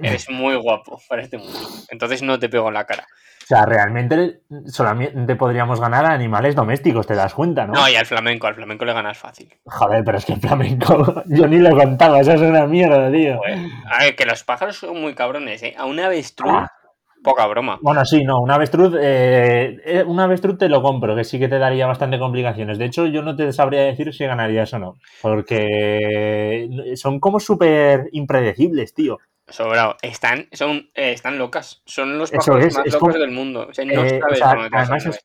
Eres 0.03 0.31
muy 0.31 0.55
guapo 0.57 0.99
para 1.07 1.21
este 1.21 1.37
mundo. 1.37 1.59
Entonces 1.91 2.23
no 2.23 2.39
te 2.39 2.49
pego 2.49 2.69
en 2.69 2.75
la 2.75 2.87
cara. 2.87 3.07
O 3.51 3.53
sea, 3.53 3.67
realmente 3.67 4.43
solamente 4.67 5.35
podríamos 5.35 5.81
ganar 5.81 6.05
a 6.05 6.13
animales 6.13 6.55
domésticos, 6.55 7.05
¿te 7.05 7.17
das 7.17 7.35
cuenta, 7.35 7.67
no? 7.67 7.73
No, 7.73 7.89
y 7.89 7.97
al 7.97 8.07
flamenco, 8.07 8.47
al 8.47 8.55
flamenco 8.55 8.85
le 8.85 8.93
ganas 8.93 9.19
fácil. 9.19 9.53
Joder, 9.65 10.05
pero 10.05 10.19
es 10.19 10.25
que 10.25 10.35
el 10.35 10.41
flamenco, 10.41 11.25
yo 11.27 11.49
ni 11.49 11.59
lo 11.59 11.77
contaba, 11.77 12.21
eso 12.21 12.33
es 12.35 12.41
una 12.43 12.65
mierda, 12.69 13.11
tío. 13.11 13.41
A 13.91 14.05
ver, 14.05 14.15
que 14.15 14.25
los 14.25 14.45
pájaros 14.45 14.77
son 14.77 15.01
muy 15.01 15.17
cabrones, 15.17 15.61
¿eh? 15.65 15.75
A 15.77 15.85
una 15.87 16.07
avestruz, 16.07 16.53
Ah. 16.55 16.71
poca 17.25 17.45
broma. 17.49 17.81
Bueno, 17.83 18.05
sí, 18.05 18.23
no, 18.23 18.39
un 18.41 18.53
avestruz, 18.53 18.95
eh, 19.01 19.79
eh, 19.85 20.05
un 20.07 20.21
avestruz 20.21 20.57
te 20.57 20.69
lo 20.69 20.81
compro, 20.81 21.17
que 21.17 21.25
sí 21.25 21.41
que 21.41 21.49
te 21.49 21.59
daría 21.59 21.89
bastante 21.89 22.21
complicaciones. 22.21 22.79
De 22.79 22.85
hecho, 22.85 23.07
yo 23.07 23.21
no 23.23 23.35
te 23.35 23.53
sabría 23.53 23.83
decir 23.83 24.15
si 24.15 24.27
ganarías 24.27 24.73
o 24.75 24.79
no, 24.79 24.95
porque 25.21 26.69
son 26.95 27.19
como 27.19 27.41
súper 27.41 28.09
impredecibles, 28.13 28.95
tío. 28.95 29.19
Sobrado. 29.51 29.97
Están, 30.03 30.47
son, 30.53 30.91
eh, 30.95 31.13
están 31.13 31.39
locas. 31.39 31.83
Son 31.85 32.17
los 32.19 32.31
pájaros 32.31 32.65
es, 32.65 32.77
más 32.77 32.87
es 32.87 32.93
locos 32.95 33.09
como- 33.11 33.19
del 33.21 33.31
mundo. 33.33 33.67
O 33.69 33.75
sea, 33.75 33.85
no 33.85 33.93
Eh, 34.05 34.21
sabes 34.21 34.25
o 34.33 34.35
sea, 34.37 34.55
dónde 34.55 34.69
además 34.73 35.07
es-. 35.07 35.25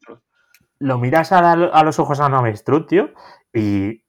Lo 0.80 0.98
miras 0.98 1.32
a, 1.32 1.56
la- 1.56 1.68
a 1.68 1.84
los 1.84 2.00
ojos 2.00 2.20
a 2.20 2.26
un 2.28 2.34
avestruz, 2.34 2.86
tío, 2.88 3.14
y, 3.54 4.04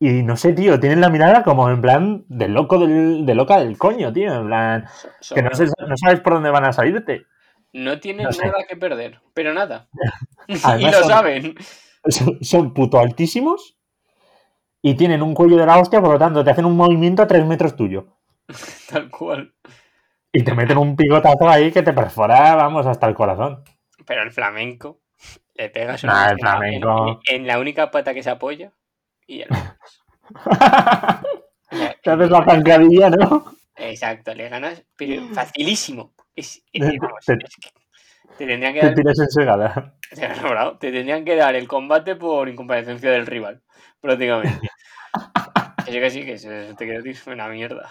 y 0.00 0.22
no 0.22 0.36
sé, 0.36 0.52
tío, 0.54 0.80
tienen 0.80 1.00
la 1.00 1.10
mirada 1.10 1.42
como 1.42 1.68
en 1.68 1.80
plan 1.82 2.24
de 2.28 2.48
loco 2.48 2.78
del, 2.78 3.26
de 3.26 3.34
loca 3.34 3.58
del 3.58 3.76
coño, 3.76 4.12
tío, 4.12 4.32
en 4.34 4.46
plan, 4.46 4.86
So- 5.20 5.34
que 5.34 5.42
no, 5.42 5.50
sobrado. 5.50 5.72
sé- 5.78 5.86
no 5.88 5.96
sabes 5.98 6.20
por 6.20 6.34
dónde 6.34 6.50
van 6.50 6.64
a 6.64 6.72
salirte. 6.72 7.26
No 7.72 7.98
tienen 8.00 8.24
no 8.26 8.32
sé. 8.32 8.46
nada 8.46 8.64
que 8.68 8.76
perder, 8.76 9.20
pero 9.34 9.52
nada. 9.52 9.88
y 10.48 10.84
lo 10.84 10.92
son- 10.92 11.08
saben. 11.08 11.54
Son, 12.06 12.38
son 12.42 12.72
puto 12.74 12.98
altísimos 12.98 13.76
y 14.82 14.94
tienen 14.94 15.22
un 15.22 15.34
cuello 15.34 15.56
de 15.56 15.66
la 15.66 15.78
hostia, 15.78 16.00
por 16.00 16.12
lo 16.12 16.18
tanto, 16.18 16.44
te 16.44 16.50
hacen 16.50 16.66
un 16.66 16.76
movimiento 16.76 17.22
a 17.22 17.26
tres 17.26 17.44
metros 17.46 17.76
tuyo. 17.76 18.06
Tal 18.90 19.10
cual. 19.10 19.52
Y 20.32 20.42
te 20.42 20.54
meten 20.54 20.78
un 20.78 20.96
picotazo 20.96 21.48
ahí 21.48 21.70
que 21.70 21.82
te 21.82 21.92
perfora, 21.92 22.54
vamos, 22.56 22.86
hasta 22.86 23.06
el 23.06 23.14
corazón. 23.14 23.62
Pero 24.06 24.22
el 24.22 24.32
flamenco 24.32 25.00
le 25.54 25.70
pegas 25.70 26.02
Nah, 26.04 26.12
una 26.12 26.30
el 26.30 26.38
flamenco. 26.38 27.22
En, 27.28 27.36
en 27.42 27.46
la 27.46 27.58
única 27.58 27.90
pata 27.90 28.12
que 28.12 28.22
se 28.22 28.30
apoya 28.30 28.72
y 29.26 29.38
ya 29.38 29.46
lo- 29.48 29.56
ya- 31.70 31.96
Te 32.02 32.10
haces 32.10 32.30
la 32.30 32.44
zancadilla, 32.44 33.10
¿no? 33.10 33.54
Exacto, 33.76 34.34
le 34.34 34.48
ganas, 34.48 34.84
pero 34.96 35.22
facilísimo. 35.28 36.14
Es, 36.34 36.62
es- 36.72 36.80
Te- 36.90 36.98
vamos, 36.98 37.24
te- 37.24 37.34
es 37.34 37.56
que 37.56 37.70
Te 38.36 38.46
tendrían 38.46 38.74
que 38.74 38.80
Te 38.80 38.86
dar, 38.86 38.94
tiras 38.94 39.18
bravo, 40.42 40.78
te 40.78 40.92
tendrían 40.92 41.24
que 41.24 41.36
dar 41.36 41.54
el 41.54 41.68
combate 41.68 42.16
por 42.16 42.48
incomparecencia 42.48 43.10
del 43.10 43.26
rival, 43.26 43.62
prácticamente. 44.00 44.68
Sí 45.86 45.92
que 45.92 46.10
sí, 46.10 46.24
que 46.24 46.32
eso 46.34 46.48
te 46.76 46.84
quiero 46.86 47.02
decir, 47.02 47.32
una 47.32 47.48
mierda. 47.48 47.88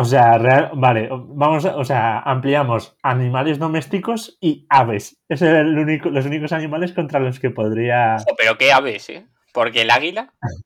O 0.00 0.04
sea, 0.04 0.38
real- 0.38 0.70
vale, 0.74 1.08
vamos, 1.10 1.64
a- 1.66 1.76
o 1.76 1.84
sea, 1.84 2.20
ampliamos 2.20 2.96
animales 3.02 3.58
domésticos 3.58 4.38
y 4.40 4.64
aves. 4.70 5.20
Esos 5.28 5.48
son 5.48 5.56
el 5.56 5.76
único, 5.76 6.08
los 6.08 6.24
únicos 6.24 6.52
animales 6.52 6.92
contra 6.92 7.18
los 7.18 7.40
que 7.40 7.50
podría. 7.50 8.14
Ojo, 8.16 8.36
pero 8.38 8.56
qué 8.56 8.70
aves, 8.72 9.08
¿eh? 9.10 9.26
Porque 9.52 9.82
el 9.82 9.90
águila, 9.90 10.32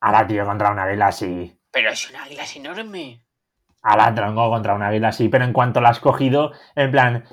Ahora, 0.00 0.26
tío, 0.26 0.44
contra 0.44 0.72
un 0.72 0.78
águila 0.80 1.12
sí. 1.12 1.56
pero 1.70 1.90
es 1.90 2.10
un 2.10 2.16
águila 2.16 2.42
es 2.42 2.56
enorme. 2.56 3.22
Ahora, 3.82 4.12
tronco, 4.14 4.50
contra 4.50 4.74
un 4.74 4.82
águila 4.82 5.12
sí. 5.12 5.28
Pero 5.28 5.44
en 5.44 5.52
cuanto 5.52 5.80
la 5.80 5.90
has 5.90 6.00
cogido, 6.00 6.50
en 6.74 6.90
plan, 6.90 7.24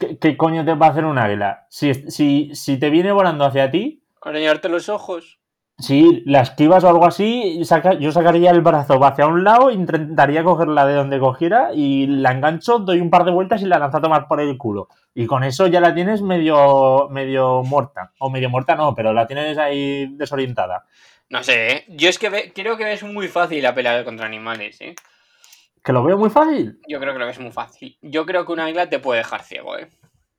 ¿qué, 0.00 0.18
qué 0.18 0.36
coño 0.38 0.64
te 0.64 0.72
va 0.74 0.86
a 0.86 0.90
hacer 0.90 1.04
un 1.04 1.18
águila? 1.18 1.66
Si, 1.68 1.92
si, 2.10 2.50
si 2.54 2.78
te 2.78 2.88
viene 2.88 3.12
volando 3.12 3.44
hacia 3.44 3.70
ti, 3.70 4.02
Arañarte 4.22 4.68
los 4.70 4.88
ojos. 4.88 5.37
Si 5.78 6.22
la 6.26 6.40
esquivas 6.40 6.82
o 6.84 6.88
algo 6.88 7.06
así, 7.06 7.60
saca- 7.64 7.94
yo 7.94 8.10
sacaría 8.10 8.50
el 8.50 8.62
brazo 8.62 9.02
hacia 9.04 9.26
un 9.26 9.44
lado, 9.44 9.70
intentaría 9.70 10.42
cogerla 10.42 10.84
de 10.86 10.94
donde 10.94 11.20
cogiera 11.20 11.70
y 11.72 12.06
la 12.06 12.32
engancho, 12.32 12.80
doy 12.80 13.00
un 13.00 13.10
par 13.10 13.24
de 13.24 13.30
vueltas 13.30 13.62
y 13.62 13.66
la 13.66 13.78
lanzo 13.78 13.98
a 13.98 14.02
tomar 14.02 14.26
por 14.26 14.40
el 14.40 14.56
culo. 14.58 14.88
Y 15.14 15.26
con 15.26 15.44
eso 15.44 15.66
ya 15.68 15.80
la 15.80 15.94
tienes 15.94 16.20
medio, 16.22 17.08
medio 17.10 17.62
muerta. 17.62 18.12
O 18.18 18.28
medio 18.30 18.50
muerta 18.50 18.74
no, 18.74 18.94
pero 18.94 19.12
la 19.12 19.26
tienes 19.26 19.56
ahí 19.58 20.06
desorientada. 20.16 20.84
No 21.30 21.42
sé, 21.42 21.72
¿eh? 21.72 21.84
Yo 21.88 22.08
es 22.08 22.18
que 22.18 22.30
ve- 22.30 22.52
creo 22.54 22.76
que 22.76 22.92
es 22.92 23.02
muy 23.04 23.28
fácil 23.28 23.62
la 23.62 23.74
pelea 23.74 24.04
contra 24.04 24.26
animales, 24.26 24.80
¿eh? 24.80 24.94
Que 25.84 25.92
lo 25.92 26.02
veo 26.02 26.18
muy 26.18 26.30
fácil. 26.30 26.80
Yo 26.88 26.98
creo 27.00 27.12
que 27.12 27.18
lo 27.20 27.26
ves 27.26 27.38
muy 27.38 27.52
fácil. 27.52 27.96
Yo 28.02 28.26
creo 28.26 28.44
que 28.44 28.52
un 28.52 28.60
águila 28.60 28.88
te 28.88 28.98
puede 28.98 29.18
dejar 29.18 29.42
ciego, 29.42 29.76
¿eh? 29.78 29.88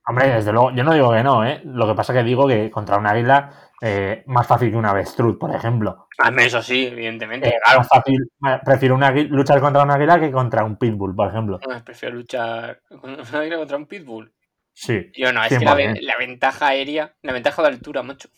Hombre, 0.06 0.30
desde 0.30 0.52
luego, 0.52 0.71
yo 0.71 0.84
no 0.84 0.93
digo 0.93 1.12
que 1.13 1.21
no, 1.23 1.45
¿eh? 1.45 1.62
Lo 1.65 1.86
que 1.88 1.93
pasa 1.93 2.13
que 2.13 2.23
digo 2.23 2.47
que 2.47 2.71
contra 2.71 2.97
un 2.97 3.06
águila, 3.06 3.52
eh, 3.81 4.23
más 4.27 4.45
fácil 4.47 4.71
que 4.71 4.77
una 4.77 4.91
avestruz, 4.91 5.37
por 5.37 5.53
ejemplo. 5.55 6.07
A 6.17 6.31
mí 6.31 6.43
eso 6.43 6.61
sí, 6.61 6.87
evidentemente. 6.87 7.47
Eh, 7.47 7.53
claro, 7.63 7.79
más 7.79 7.87
fácil, 7.87 8.17
ma- 8.39 8.59
prefiero 8.61 8.95
un 8.95 9.03
águila- 9.03 9.29
luchar 9.35 9.59
contra 9.61 9.83
un 9.83 9.91
águila 9.91 10.19
que 10.19 10.31
contra 10.31 10.63
un 10.63 10.75
pitbull, 10.77 11.15
por 11.15 11.29
ejemplo. 11.29 11.59
no, 11.67 11.83
prefiero 11.83 12.15
luchar 12.15 12.81
con 12.99 13.11
un 13.11 13.19
águila 13.35 13.57
contra 13.57 13.77
un 13.77 13.85
pitbull. 13.85 14.33
Sí. 14.73 15.11
Yo 15.17 15.31
no, 15.33 15.43
es 15.43 15.49
que 15.57 15.63
la, 15.65 15.75
100%. 15.75 15.75
ve- 15.93 16.01
la 16.01 16.17
ventaja 16.17 16.67
aérea, 16.67 17.13
la 17.21 17.33
ventaja 17.33 17.61
de 17.61 17.67
altura, 17.69 18.03
macho. 18.03 18.29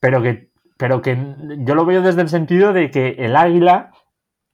Pero 0.00 0.22
que, 0.22 0.50
pero 0.76 1.02
que 1.02 1.16
yo 1.58 1.74
lo 1.74 1.84
veo 1.84 2.02
desde 2.02 2.22
el 2.22 2.28
sentido 2.28 2.72
de 2.72 2.90
que 2.90 3.16
el 3.18 3.34
águila 3.36 3.90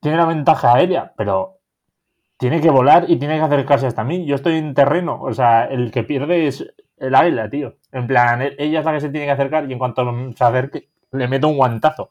tiene 0.00 0.16
la 0.16 0.26
ventaja 0.26 0.74
aérea, 0.74 1.12
pero 1.16 1.60
tiene 2.38 2.60
que 2.60 2.70
volar 2.70 3.04
y 3.08 3.18
tiene 3.18 3.36
que 3.36 3.42
acercarse 3.42 3.86
hasta 3.86 4.04
mí. 4.04 4.26
Yo 4.26 4.34
estoy 4.34 4.56
en 4.56 4.74
terreno, 4.74 5.20
o 5.20 5.32
sea, 5.32 5.64
el 5.66 5.90
que 5.90 6.02
pierde 6.04 6.46
es 6.46 6.74
el 6.96 7.14
águila, 7.14 7.48
tío. 7.50 7.76
En 7.92 8.06
plan, 8.06 8.42
e- 8.42 8.54
ella 8.58 8.80
es 8.80 8.84
la 8.84 8.92
que 8.92 9.00
se 9.00 9.08
tiene 9.10 9.26
que 9.26 9.32
acercar 9.32 9.68
y 9.68 9.72
en 9.72 9.78
cuanto 9.78 10.04
se 10.36 10.44
acerque, 10.44 10.88
le 11.12 11.28
meto 11.28 11.48
un 11.48 11.56
guantazo. 11.56 12.10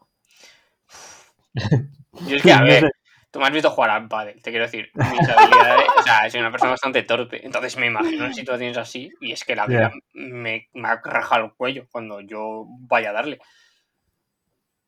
Yo 2.28 2.38
es 2.38 2.43
que, 2.43 2.52
a 2.52 2.60
No 2.62 2.65
ver, 2.65 2.80
sé. 2.82 2.91
tú 3.32 3.39
me 3.39 3.46
has 3.46 3.52
visto 3.52 3.69
jugar 3.69 3.89
al 3.91 4.08
pádel, 4.08 4.41
te 4.41 4.52
quiero 4.52 4.65
decir. 4.65 4.89
Mis 4.93 5.28
habilidades, 5.30 5.88
o 5.98 6.04
sea, 6.04 6.30
soy 6.30 6.39
una 6.39 6.52
persona 6.52 6.72
bastante 6.72 7.04
torpe. 7.04 7.46
Entonces 7.46 7.78
me 7.78 7.88
imagino 7.88 8.26
en 8.26 8.34
situaciones 8.34 8.78
así 8.78 9.12
y 9.22 9.32
es 9.32 9.43
que 9.43 9.56
la 9.56 9.65
vida 9.67 9.91
me, 10.13 10.69
me 10.74 10.96
raja 11.04 11.38
el 11.38 11.54
cuello 11.54 11.88
cuando 11.91 12.22
yo 12.22 12.65
vaya 12.67 13.10
a 13.10 13.13
darle. 13.13 13.39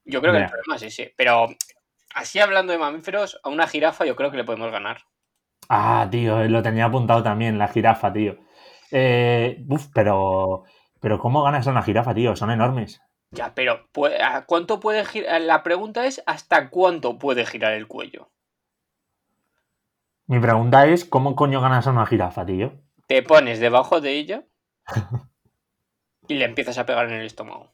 Yo 0.06 0.22
creo 0.22 0.34
que 0.34 0.40
el 0.40 0.50
problema 0.50 0.76
es 0.76 0.84
ese. 0.84 1.14
Pero 1.18 1.48
así 2.14 2.40
hablando 2.40 2.72
de 2.74 2.80
mamíferos, 2.80 3.40
a 3.44 3.50
una 3.50 3.68
jirafa 3.68 4.06
yo 4.06 4.16
creo 4.16 4.32
que 4.32 4.38
le 4.38 4.44
podemos 4.44 4.72
ganar. 4.72 5.02
Ah, 5.70 6.08
tío, 6.10 6.44
lo 6.48 6.62
tenía 6.62 6.86
apuntado 6.86 7.24
también, 7.24 7.58
la 7.58 7.68
jirafa, 7.68 8.14
tío. 8.14 8.38
Eh, 8.92 9.64
uf, 9.70 9.88
pero, 9.94 10.64
pero 11.00 11.20
¿cómo 11.20 11.44
ganas 11.44 11.68
a 11.68 11.72
una 11.72 11.82
jirafa, 11.84 12.14
tío? 12.14 12.36
Son 12.36 12.52
enormes. 12.52 13.02
Ya, 13.32 13.54
pero 13.54 13.88
¿puede- 13.92 14.22
¿a 14.22 14.46
¿cuánto 14.46 14.80
puede 14.80 15.04
girar? 15.06 15.42
La 15.42 15.64
pregunta 15.64 16.06
es 16.06 16.22
¿hasta 16.26 16.70
cuánto 16.70 17.18
puede 17.18 17.46
girar 17.46 17.74
el 17.74 17.88
cuello? 17.88 18.30
Mi 20.28 20.40
pregunta 20.40 20.88
es, 20.88 21.06
¿cómo 21.06 21.36
coño 21.36 21.62
ganas 21.62 21.86
a 21.88 21.92
una 21.92 22.06
jirafa, 22.06 22.46
tío? 22.46 22.74
Te 23.08 23.22
pones 23.22 23.60
debajo 23.60 24.02
de 24.02 24.12
ella 24.14 24.44
y 26.28 26.36
le 26.36 26.46
empiezas 26.46 26.78
a 26.78 26.86
pegar 26.86 27.08
en 27.08 27.20
el 27.20 27.26
estómago. 27.26 27.72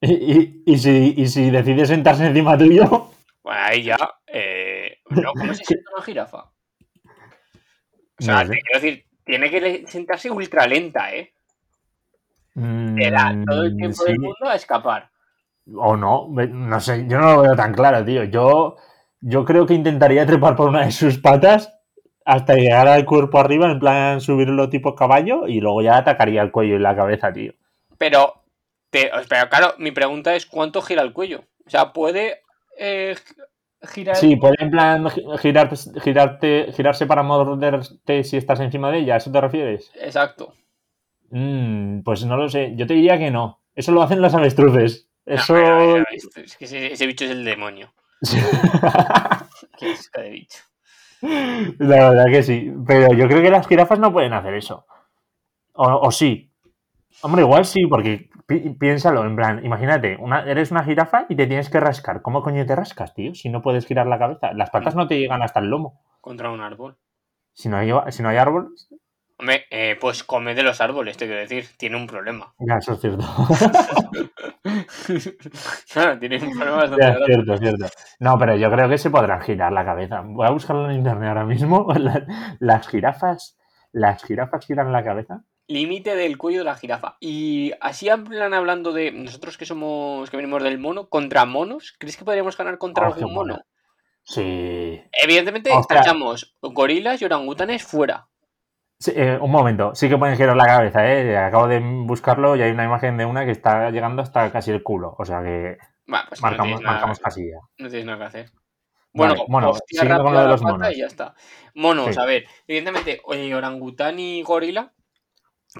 Y, 0.00 0.12
y- 0.12 0.62
y 0.66 0.78
si, 0.78 1.14
y 1.16 1.26
si 1.28 1.50
decide 1.50 1.86
sentarse 1.86 2.26
encima 2.26 2.58
tuyo, 2.58 3.10
Bueno, 3.42 3.60
ahí 3.62 3.82
ya. 3.82 3.96
Eh, 4.26 4.98
no, 5.08 5.32
¿Cómo 5.32 5.54
se 5.54 5.64
sienta 5.64 5.90
una 5.94 6.02
jirafa? 6.04 6.38
O 8.18 8.22
sea, 8.22 8.44
No 8.44 8.50
te 8.50 8.58
quiero 8.60 8.80
decir, 8.80 9.05
tiene 9.26 9.50
que 9.50 9.86
sentarse 9.88 10.30
ultra 10.30 10.66
lenta, 10.66 11.12
¿eh? 11.14 11.34
Te 12.96 13.10
da 13.10 13.38
todo 13.44 13.62
el 13.62 13.72
Mm, 13.72 13.76
tiempo 13.76 14.04
sí, 14.04 14.10
del 14.10 14.18
mundo 14.18 14.48
a 14.48 14.56
escapar. 14.56 15.10
o 15.74 15.96
no, 15.96 16.28
no 16.30 16.80
sé, 16.80 17.06
yo 17.08 17.18
no 17.18 17.34
lo 17.36 17.42
veo 17.42 17.56
tan 17.56 17.72
claro, 17.74 18.04
tío. 18.04 18.24
Yo, 18.24 18.76
yo 19.20 19.44
creo 19.44 19.66
que 19.66 19.74
intentaría 19.74 20.26
trepar 20.26 20.56
por 20.56 20.68
una 20.68 20.84
de 20.86 20.92
sus 20.92 21.18
patas 21.18 21.72
hasta 22.24 22.54
llegar 22.54 22.88
al 22.88 23.04
cuerpo 23.04 23.38
arriba, 23.38 23.70
en 23.70 23.78
plan 23.80 24.20
subirlo 24.20 24.68
tipo 24.70 24.94
caballo, 24.96 25.46
y 25.48 25.60
luego 25.60 25.82
ya 25.82 25.98
atacaría 25.98 26.42
el 26.42 26.52
cuello 26.52 26.76
y 26.76 26.80
la 26.80 26.96
cabeza, 26.96 27.32
tío. 27.32 27.54
Pero, 27.98 28.44
te, 28.90 29.10
pero 29.28 29.48
claro, 29.48 29.74
mi 29.78 29.90
pregunta 29.90 30.34
es 30.34 30.46
¿cuánto 30.46 30.82
gira 30.82 31.02
el 31.02 31.12
cuello? 31.12 31.44
O 31.66 31.70
sea, 31.70 31.92
¿puede 31.92 32.42
eh, 32.78 33.16
girar? 33.86 34.16
Sí, 34.16 34.36
puede 34.36 34.54
en 34.58 34.70
plan 34.70 35.08
girar, 35.38 35.70
girarte, 36.02 36.72
girarse 36.74 37.06
para 37.06 37.22
morderte 37.22 38.24
si 38.24 38.36
estás 38.36 38.60
encima 38.60 38.90
de 38.90 38.98
ella, 38.98 39.14
¿a 39.14 39.16
eso 39.18 39.30
te 39.32 39.40
refieres? 39.40 39.90
Exacto. 40.00 40.54
Mm, 41.30 42.00
pues 42.02 42.24
no 42.24 42.36
lo 42.36 42.48
sé, 42.48 42.74
yo 42.76 42.86
te 42.86 42.94
diría 42.94 43.18
que 43.18 43.30
no. 43.30 43.60
Eso 43.74 43.92
lo 43.92 44.02
hacen 44.02 44.22
las 44.22 44.34
avestruces. 44.34 45.08
No, 45.26 45.34
Eso... 45.34 45.56
esto- 46.12 46.40
es 46.40 46.56
que 46.56 46.64
ese, 46.66 46.92
ese 46.92 47.06
bicho 47.06 47.24
es 47.24 47.32
el 47.32 47.44
demonio. 47.44 47.92
Qué 49.78 49.94
de 50.20 50.30
bicho. 50.30 50.58
La 51.78 52.10
verdad 52.10 52.26
que 52.26 52.42
sí. 52.42 52.72
Pero 52.86 53.12
yo 53.14 53.26
creo 53.28 53.42
que 53.42 53.50
las 53.50 53.66
jirafas 53.66 53.98
no 53.98 54.12
pueden 54.12 54.32
hacer 54.32 54.54
eso. 54.54 54.86
O, 55.74 55.84
o 55.86 56.10
sí. 56.12 56.50
Hombre, 57.22 57.42
igual 57.42 57.64
sí, 57.64 57.86
porque 57.86 58.30
pi- 58.46 58.70
piénsalo, 58.78 59.24
en 59.24 59.36
plan, 59.36 59.64
imagínate, 59.64 60.16
una, 60.18 60.42
eres 60.44 60.70
una 60.70 60.84
jirafa 60.84 61.26
y 61.28 61.36
te 61.36 61.46
tienes 61.46 61.70
que 61.70 61.80
rascar. 61.80 62.22
¿Cómo 62.22 62.42
coño 62.42 62.64
te 62.66 62.76
rascas, 62.76 63.14
tío? 63.14 63.34
Si 63.34 63.48
no 63.48 63.62
puedes 63.62 63.86
girar 63.86 64.06
la 64.06 64.18
cabeza. 64.18 64.52
Las 64.52 64.70
patas 64.70 64.94
no 64.94 65.06
te 65.06 65.18
llegan 65.18 65.42
hasta 65.42 65.60
el 65.60 65.68
lomo. 65.68 66.02
Contra 66.20 66.50
un 66.50 66.60
árbol. 66.60 66.96
Si 67.52 67.68
no 67.68 67.76
hay, 67.76 67.90
si 68.10 68.22
no 68.22 68.28
hay 68.28 68.36
árboles, 68.36 68.88
Hombre, 69.38 69.66
eh, 69.70 69.98
pues 70.00 70.24
come 70.24 70.54
de 70.54 70.62
los 70.62 70.80
árboles, 70.80 71.18
te 71.18 71.26
quiero 71.26 71.42
decir. 71.42 71.66
Tiene 71.76 71.98
un 71.98 72.06
problema. 72.06 72.54
ya, 72.58 72.76
eso 72.78 72.94
es 72.94 73.00
cierto. 73.02 73.22
claro, 75.92 76.18
tiene 76.18 76.36
un 76.42 76.58
problema 76.58 76.86
Ya, 76.98 77.08
es 77.10 77.18
cierto, 77.26 77.54
es 77.54 77.60
cierto. 77.60 77.86
No, 78.20 78.38
pero 78.38 78.56
yo 78.56 78.70
creo 78.70 78.88
que 78.88 78.98
se 78.98 79.10
podrán 79.10 79.40
girar 79.42 79.72
la 79.72 79.84
cabeza. 79.84 80.22
Voy 80.24 80.46
a 80.46 80.50
buscarlo 80.50 80.88
en 80.90 80.96
internet 80.96 81.28
ahora 81.28 81.44
mismo. 81.44 81.86
La- 81.98 82.26
Las 82.60 82.88
jirafas, 82.88 83.58
las 83.92 84.22
jirafas 84.24 84.64
giran 84.66 84.92
la 84.92 85.04
cabeza. 85.04 85.42
Límite 85.68 86.14
del 86.14 86.38
cuello 86.38 86.60
de 86.60 86.64
la 86.64 86.76
jirafa. 86.76 87.16
Y 87.20 87.72
así 87.80 88.08
en 88.08 88.24
plan 88.24 88.54
hablando 88.54 88.92
de 88.92 89.10
nosotros 89.10 89.58
que 89.58 89.66
somos, 89.66 90.30
que 90.30 90.36
venimos 90.36 90.62
del 90.62 90.78
mono, 90.78 91.08
contra 91.08 91.44
monos, 91.44 91.94
¿crees 91.98 92.16
que 92.16 92.24
podríamos 92.24 92.56
ganar 92.56 92.78
contra 92.78 93.08
Oh, 93.08 93.12
algún 93.14 93.34
mono? 93.34 93.54
mono. 93.54 93.64
Sí. 94.22 95.00
Evidentemente, 95.22 95.70
tachamos 95.88 96.56
gorilas 96.60 97.20
y 97.20 97.24
orangutanes 97.24 97.82
fuera. 97.84 98.28
Sí, 98.98 99.12
eh, 99.14 99.38
un 99.40 99.50
momento, 99.50 99.94
sí 99.94 100.08
que 100.08 100.16
pueden 100.16 100.36
girar 100.36 100.56
la 100.56 100.64
cabeza, 100.66 101.06
¿eh? 101.06 101.36
Acabo 101.36 101.68
de 101.68 101.80
buscarlo 101.80 102.56
y 102.56 102.62
hay 102.62 102.70
una 102.70 102.84
imagen 102.84 103.16
de 103.18 103.24
una 103.26 103.44
que 103.44 103.50
está 103.50 103.90
llegando 103.90 104.22
hasta 104.22 104.50
casi 104.50 104.70
el 104.70 104.82
culo. 104.82 105.14
O 105.18 105.24
sea 105.24 105.42
que 105.42 105.76
Va, 106.12 106.24
pues 106.28 106.40
marcamos, 106.40 106.80
no, 106.80 106.90
marcamos 106.90 107.18
casilla. 107.18 107.58
no 107.78 107.88
tienes 107.88 108.06
nada 108.06 108.18
que 108.18 108.24
hacer. 108.24 108.50
Vale, 109.12 109.34
Bueno, 109.34 109.44
bueno, 109.48 109.70
hostia 109.70 110.00
siguiendo 110.00 110.24
con 110.24 110.32
rápida 110.32 110.32
lo 110.34 110.38
de 110.40 110.44
la 110.46 110.50
los 110.52 110.60
pata 110.62 110.72
monos. 110.72 110.92
y 110.92 110.98
ya 110.98 111.06
está. 111.06 111.34
Monos, 111.74 112.14
Sí. 112.14 112.20
a 112.20 112.24
ver, 112.24 112.44
evidentemente, 112.66 113.20
orangután 113.24 114.18
y 114.18 114.42
gorila. 114.42 114.92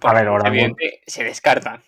A 0.05 0.13
ver, 0.13 0.29
orangu- 0.29 0.47
evidente, 0.49 1.01
se 1.07 1.25
descartan. 1.25 1.83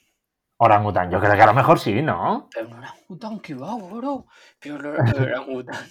Orangután, 0.61 1.11
yo 1.11 1.21
creo 1.21 1.35
que 1.37 1.43
a 1.43 1.47
lo 1.47 1.55
mejor 1.55 1.79
sí, 1.79 2.03
¿no? 2.03 2.49
Pero 2.53 2.67
un 2.69 2.75
orangután 2.75 3.39
que 3.41 3.55
va, 3.55 3.77
bro. 3.77 4.27
Pero 4.61 4.77
el 4.77 5.23
orangután. 5.23 5.85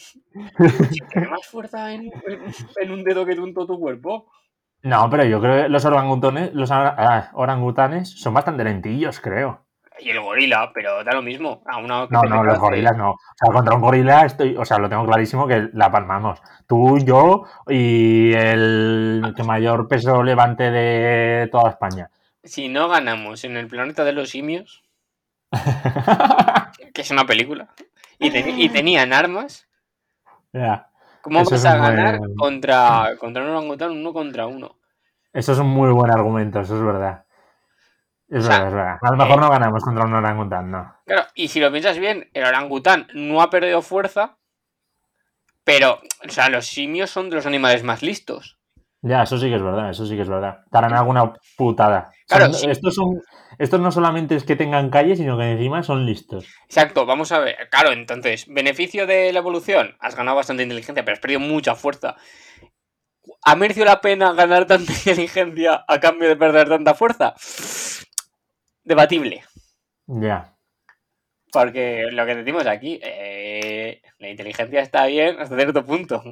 tiene 1.14 1.28
más 1.30 1.46
fuerza 1.48 1.92
en, 1.94 2.06
en- 2.28 2.42
en 2.82 2.92
un 2.92 3.04
dedo 3.04 3.26
que 3.26 3.32
en 3.32 3.54
todo 3.54 3.68
tu 3.68 3.80
cuerpo. 3.80 4.30
No, 4.84 5.10
pero 5.10 5.24
yo 5.24 5.40
creo 5.42 5.64
que 5.64 5.70
los 5.70 5.86
orangutanes, 5.86 6.54
los 6.54 6.70
ah, 6.72 7.30
orangutanes 7.34 8.10
son 8.22 8.34
bastante 8.34 8.64
lentillos, 8.64 9.20
creo. 9.20 9.67
Y 10.00 10.10
el 10.12 10.22
gorila, 10.22 10.72
pero 10.74 11.04
da 11.04 11.14
lo 11.14 11.22
mismo. 11.22 11.62
A 11.66 11.78
una 11.78 12.08
No, 12.10 12.24
no, 12.24 12.44
los 12.44 12.60
gorilas 12.60 12.96
no. 12.96 13.12
O 13.12 13.18
sea, 13.36 13.54
contra 13.54 13.76
un 13.76 13.82
gorila 13.82 14.26
estoy, 14.26 14.56
o 14.56 14.66
sea, 14.66 14.78
lo 14.78 14.90
tengo 14.90 15.06
clarísimo 15.06 15.48
que 15.48 15.70
la 15.74 15.92
palmamos. 15.92 16.42
Tú, 16.68 16.98
yo 17.00 17.44
y 17.68 18.34
el 18.34 19.34
que 19.36 19.44
mayor 19.44 19.88
peso 19.88 20.24
levante 20.24 20.70
de 20.72 21.48
toda 21.52 21.72
España. 21.72 22.10
Si 22.44 22.70
no 22.70 22.88
ganamos 22.88 23.44
en 23.44 23.58
el 23.58 23.68
planeta 23.68 24.04
de 24.04 24.14
los 24.14 24.30
simios, 24.30 24.84
que 26.94 27.02
es 27.02 27.12
una 27.12 27.26
película, 27.26 27.70
y, 28.20 28.30
te- 28.32 28.50
y 28.50 28.70
tenían 28.70 29.14
armas. 29.14 29.68
¿cómo 31.22 31.42
Eso 31.42 31.52
vas 31.52 31.66
a 31.66 31.78
ganar 31.78 32.20
contra, 32.38 33.16
contra 33.20 33.44
un 33.44 33.50
orangután 33.50 33.92
uno 33.92 34.14
contra 34.14 34.48
uno? 34.48 34.78
Eso 35.34 35.54
es 35.54 35.60
un 35.60 35.68
muy 35.68 35.92
buen 35.92 36.10
argumento, 36.10 36.62
eso 36.62 36.78
es 36.78 36.84
verdad. 36.84 37.26
Es 38.30 38.44
O 38.44 38.48
sea, 38.48 38.58
es 38.58 38.74
verdad. 38.74 38.98
A 39.02 39.12
lo 39.12 39.18
mejor 39.18 39.40
no 39.40 39.50
ganamos 39.50 39.84
contra 39.84 40.06
un 40.06 40.14
orangután, 40.14 40.70
no. 40.70 40.94
Claro, 41.06 41.28
y 41.34 41.48
si 41.48 41.60
lo 41.60 41.72
piensas 41.72 41.98
bien, 41.98 42.30
el 42.34 42.44
orangután 42.44 43.08
no 43.14 43.42
ha 43.42 43.50
perdido 43.50 43.82
fuerza, 43.82 44.38
pero, 45.64 46.02
o 46.26 46.30
sea, 46.30 46.50
los 46.50 46.66
simios 46.68 47.10
son 47.10 47.30
de 47.30 47.38
los 47.38 47.46
animales 47.46 47.84
más 47.84 48.02
listos. 48.02 48.58
Ya, 49.02 49.24
eso 49.24 49.38
sí 49.38 49.48
que 49.50 49.56
es 49.56 49.62
verdad, 49.64 49.90
eso 49.90 50.06
sí 50.06 50.16
que 50.16 50.24
es 50.24 50.30
verdad. 50.30 50.60
Te 50.72 50.78
harán 50.78 50.94
alguna 50.94 51.34
putada. 51.56 52.12
Claro, 52.28 52.46
Son- 52.46 52.54
sí. 52.56 52.70
estos 52.70 52.96
son. 52.96 53.22
Estos 53.60 53.80
no 53.80 53.92
solamente 53.92 54.36
es 54.36 54.44
que 54.44 54.56
tengan 54.56 54.90
calle, 54.90 55.16
sino 55.16 55.38
que 55.38 55.52
encima 55.52 55.82
son 55.84 56.06
listos. 56.06 56.46
Exacto, 56.66 57.06
vamos 57.06 57.32
a 57.32 57.40
ver. 57.40 57.56
Claro, 57.72 57.92
entonces, 57.92 58.46
beneficio 58.48 59.08
de 59.08 59.32
la 59.32 59.40
evolución. 59.40 59.96
Has 60.00 60.16
ganado 60.16 60.36
bastante 60.38 60.64
inteligencia, 60.64 61.04
pero 61.06 61.14
has 61.16 61.22
perdido 61.22 61.40
mucha 61.40 61.76
fuerza. 61.76 62.16
¿Ha 63.44 63.56
merecido 63.56 63.86
la 63.86 64.02
pena 64.02 64.34
ganar 64.34 64.66
tanta 64.66 64.92
inteligencia 65.06 65.86
a 65.88 66.00
cambio 66.00 66.28
de 66.28 66.36
perder 66.36 66.68
tanta 66.70 66.94
fuerza? 66.94 67.34
Debatible. 68.88 69.44
Ya. 70.08 70.54
Porque 71.52 72.06
lo 72.12 72.26
que 72.26 72.36
decimos 72.36 72.66
aquí, 72.68 73.00
eh, 73.04 74.02
la 74.20 74.30
inteligencia 74.30 74.80
está 74.82 75.06
bien 75.08 75.38
hasta 75.40 75.58
cierto 75.58 75.84
punto. 75.86 76.24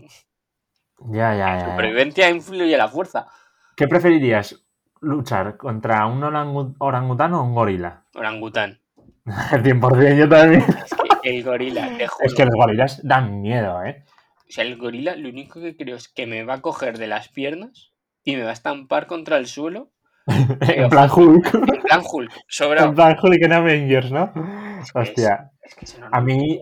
Ya, 0.99 1.35
ya, 1.35 1.37
La 1.37 1.57
ya, 1.59 1.65
ya. 1.65 1.71
supervivencia 1.71 2.29
influye 2.29 2.77
la 2.77 2.87
fuerza. 2.87 3.27
¿Qué 3.75 3.87
preferirías? 3.89 4.55
¿Luchar 5.01 5.57
contra 5.57 6.05
un 6.05 6.21
orangu- 6.21 6.75
orangután 6.79 7.33
o 7.33 7.43
un 7.43 7.53
gorila? 7.53 8.05
Orangután. 8.15 8.79
El 9.51 9.61
100% 9.63 10.17
yo 10.17 10.29
también. 10.29 10.63
Es 10.85 10.93
que 11.31 11.37
el 11.37 11.43
gorila, 11.43 11.97
te 11.97 12.07
juro. 12.07 12.25
Es 12.27 12.35
que 12.35 12.45
los 12.45 12.53
gorilas 12.55 13.01
dan 13.03 13.41
miedo, 13.41 13.83
¿eh? 13.83 14.05
O 14.47 14.51
sea, 14.51 14.63
el 14.63 14.77
gorila 14.77 15.15
lo 15.15 15.27
único 15.27 15.59
que 15.59 15.75
creo 15.75 15.95
es 15.95 16.07
que 16.07 16.27
me 16.27 16.43
va 16.45 16.53
a 16.55 16.61
coger 16.61 16.99
de 16.99 17.07
las 17.07 17.29
piernas 17.29 17.91
y 18.23 18.35
me 18.35 18.43
va 18.43 18.51
a 18.51 18.53
estampar 18.53 19.07
contra 19.07 19.37
el 19.37 19.47
suelo. 19.47 19.89
en 20.61 20.89
plan 20.89 21.09
Hulk. 21.13 21.53
En 21.53 21.81
plan 21.83 22.01
Hulk. 22.11 22.31
Sobrado. 22.47 22.87
En 22.89 22.95
plan 22.95 23.17
Hulk 23.21 23.41
en 23.41 23.53
Avengers, 23.53 24.11
¿no? 24.11 24.33
que 24.33 24.39
es- 24.81 24.91
Hostia. 24.95 25.51
Es 25.61 25.75
que 25.75 25.85
ese 25.85 25.99
no 25.99 26.07
A 26.11 26.19
lo- 26.19 26.25
mí, 26.25 26.59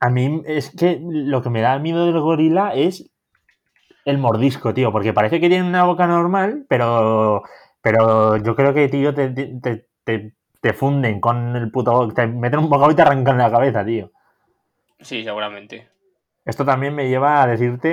a 0.00 0.10
mí 0.10 0.42
es 0.46 0.70
que 0.76 0.98
lo 1.02 1.42
que 1.42 1.50
me 1.50 1.60
da 1.60 1.78
miedo 1.78 2.06
del 2.06 2.20
gorila 2.20 2.74
es 2.74 3.10
el 4.04 4.18
mordisco, 4.18 4.72
tío, 4.74 4.92
porque 4.92 5.12
parece 5.12 5.40
que 5.40 5.48
tiene 5.48 5.68
una 5.68 5.84
boca 5.84 6.06
normal, 6.06 6.64
pero, 6.68 7.42
pero 7.82 8.36
yo 8.38 8.56
creo 8.56 8.72
que, 8.74 8.88
tío, 8.88 9.14
te, 9.14 9.28
te, 9.30 9.86
te, 10.04 10.34
te 10.60 10.72
funden 10.72 11.20
con 11.20 11.54
el 11.56 11.70
puto... 11.70 12.08
Te 12.08 12.26
meten 12.26 12.60
un 12.60 12.70
bocado 12.70 12.90
y 12.90 12.94
te 12.94 13.02
arrancan 13.02 13.36
la 13.38 13.50
cabeza, 13.50 13.84
tío. 13.84 14.10
Sí, 15.00 15.22
seguramente. 15.22 15.88
Esto 16.44 16.64
también 16.64 16.94
me 16.94 17.08
lleva 17.08 17.42
a 17.42 17.46
decirte 17.46 17.90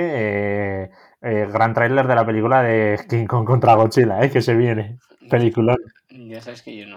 eh, 0.84 0.90
eh, 1.22 1.46
gran 1.52 1.74
tráiler 1.74 2.06
de 2.06 2.14
la 2.14 2.24
película 2.26 2.62
de 2.62 2.98
King 3.08 3.26
Kong 3.26 3.44
contra 3.46 3.74
Godzilla, 3.74 4.22
eh, 4.22 4.30
que 4.30 4.40
se 4.42 4.54
viene. 4.54 4.98
Película. 5.30 5.76
Ya 6.10 6.40
sabes 6.40 6.62
que 6.62 6.74
yo 6.76 6.86
no. 6.86 6.96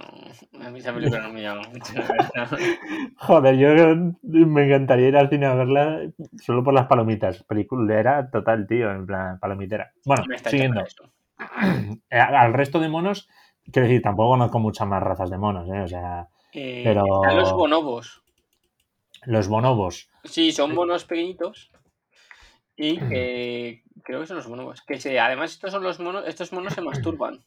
A 0.64 0.70
mí 0.70 0.80
esa 0.80 0.94
película 0.94 1.22
no 1.22 1.34
me 1.34 1.42
llama 1.42 1.62
mucho, 1.70 1.94
la 1.94 2.08
verdad. 2.08 2.60
Joder, 3.18 3.56
yo 3.58 3.96
me 4.24 4.66
encantaría 4.66 5.10
ir 5.10 5.18
al 5.18 5.30
cine 5.30 5.46
a 5.48 5.54
verla 5.54 6.02
solo 6.42 6.64
por 6.64 6.74
las 6.74 6.88
palomitas. 6.88 7.44
Peliculera 7.44 8.30
total, 8.32 8.66
tío, 8.68 8.90
en 8.92 9.06
plan 9.06 9.38
palomitera. 9.40 9.92
Bueno, 10.06 10.24
siguiendo. 10.46 10.84
Eh, 12.10 12.20
Al 12.20 12.54
resto 12.54 12.80
de 12.80 12.88
monos, 12.88 13.28
quiero 13.72 13.88
decir, 13.88 14.02
tampoco 14.04 14.30
conozco 14.30 14.60
muchas 14.60 14.88
más 14.88 15.02
razas 15.02 15.30
de 15.32 15.38
monos, 15.40 15.68
¿eh? 15.70 15.82
O 15.82 15.88
sea, 15.88 16.28
Eh, 16.54 16.82
Pero- 16.84 17.04
los 17.36 17.52
bonobos. 17.54 18.22
los 19.26 19.48
bonobos. 19.48 20.10
Sí, 20.24 20.52
son 20.52 20.74
monos 20.76 21.04
pequeñitos. 21.06 21.72
Y 22.78 22.98
que. 23.00 23.84
Creo 24.04 24.20
que 24.22 24.28
son 24.28 24.38
los 24.38 24.48
bonobos. 24.48 24.82
Que 24.82 25.20
además, 25.20 25.52
estos 25.52 25.72
son 25.72 25.84
los 25.84 26.00
monos. 26.00 26.24
Estos 26.28 26.52
monos 26.54 26.74
se 26.74 26.82
masturban. 26.82 27.40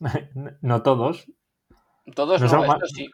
no 0.62 0.82
todos. 0.82 1.26
Todos 2.14 2.40
No 2.40 2.46
no, 2.46 2.50
son 2.50 2.66
ma- 2.66 2.74
estos 2.74 2.90
sí. 2.94 3.10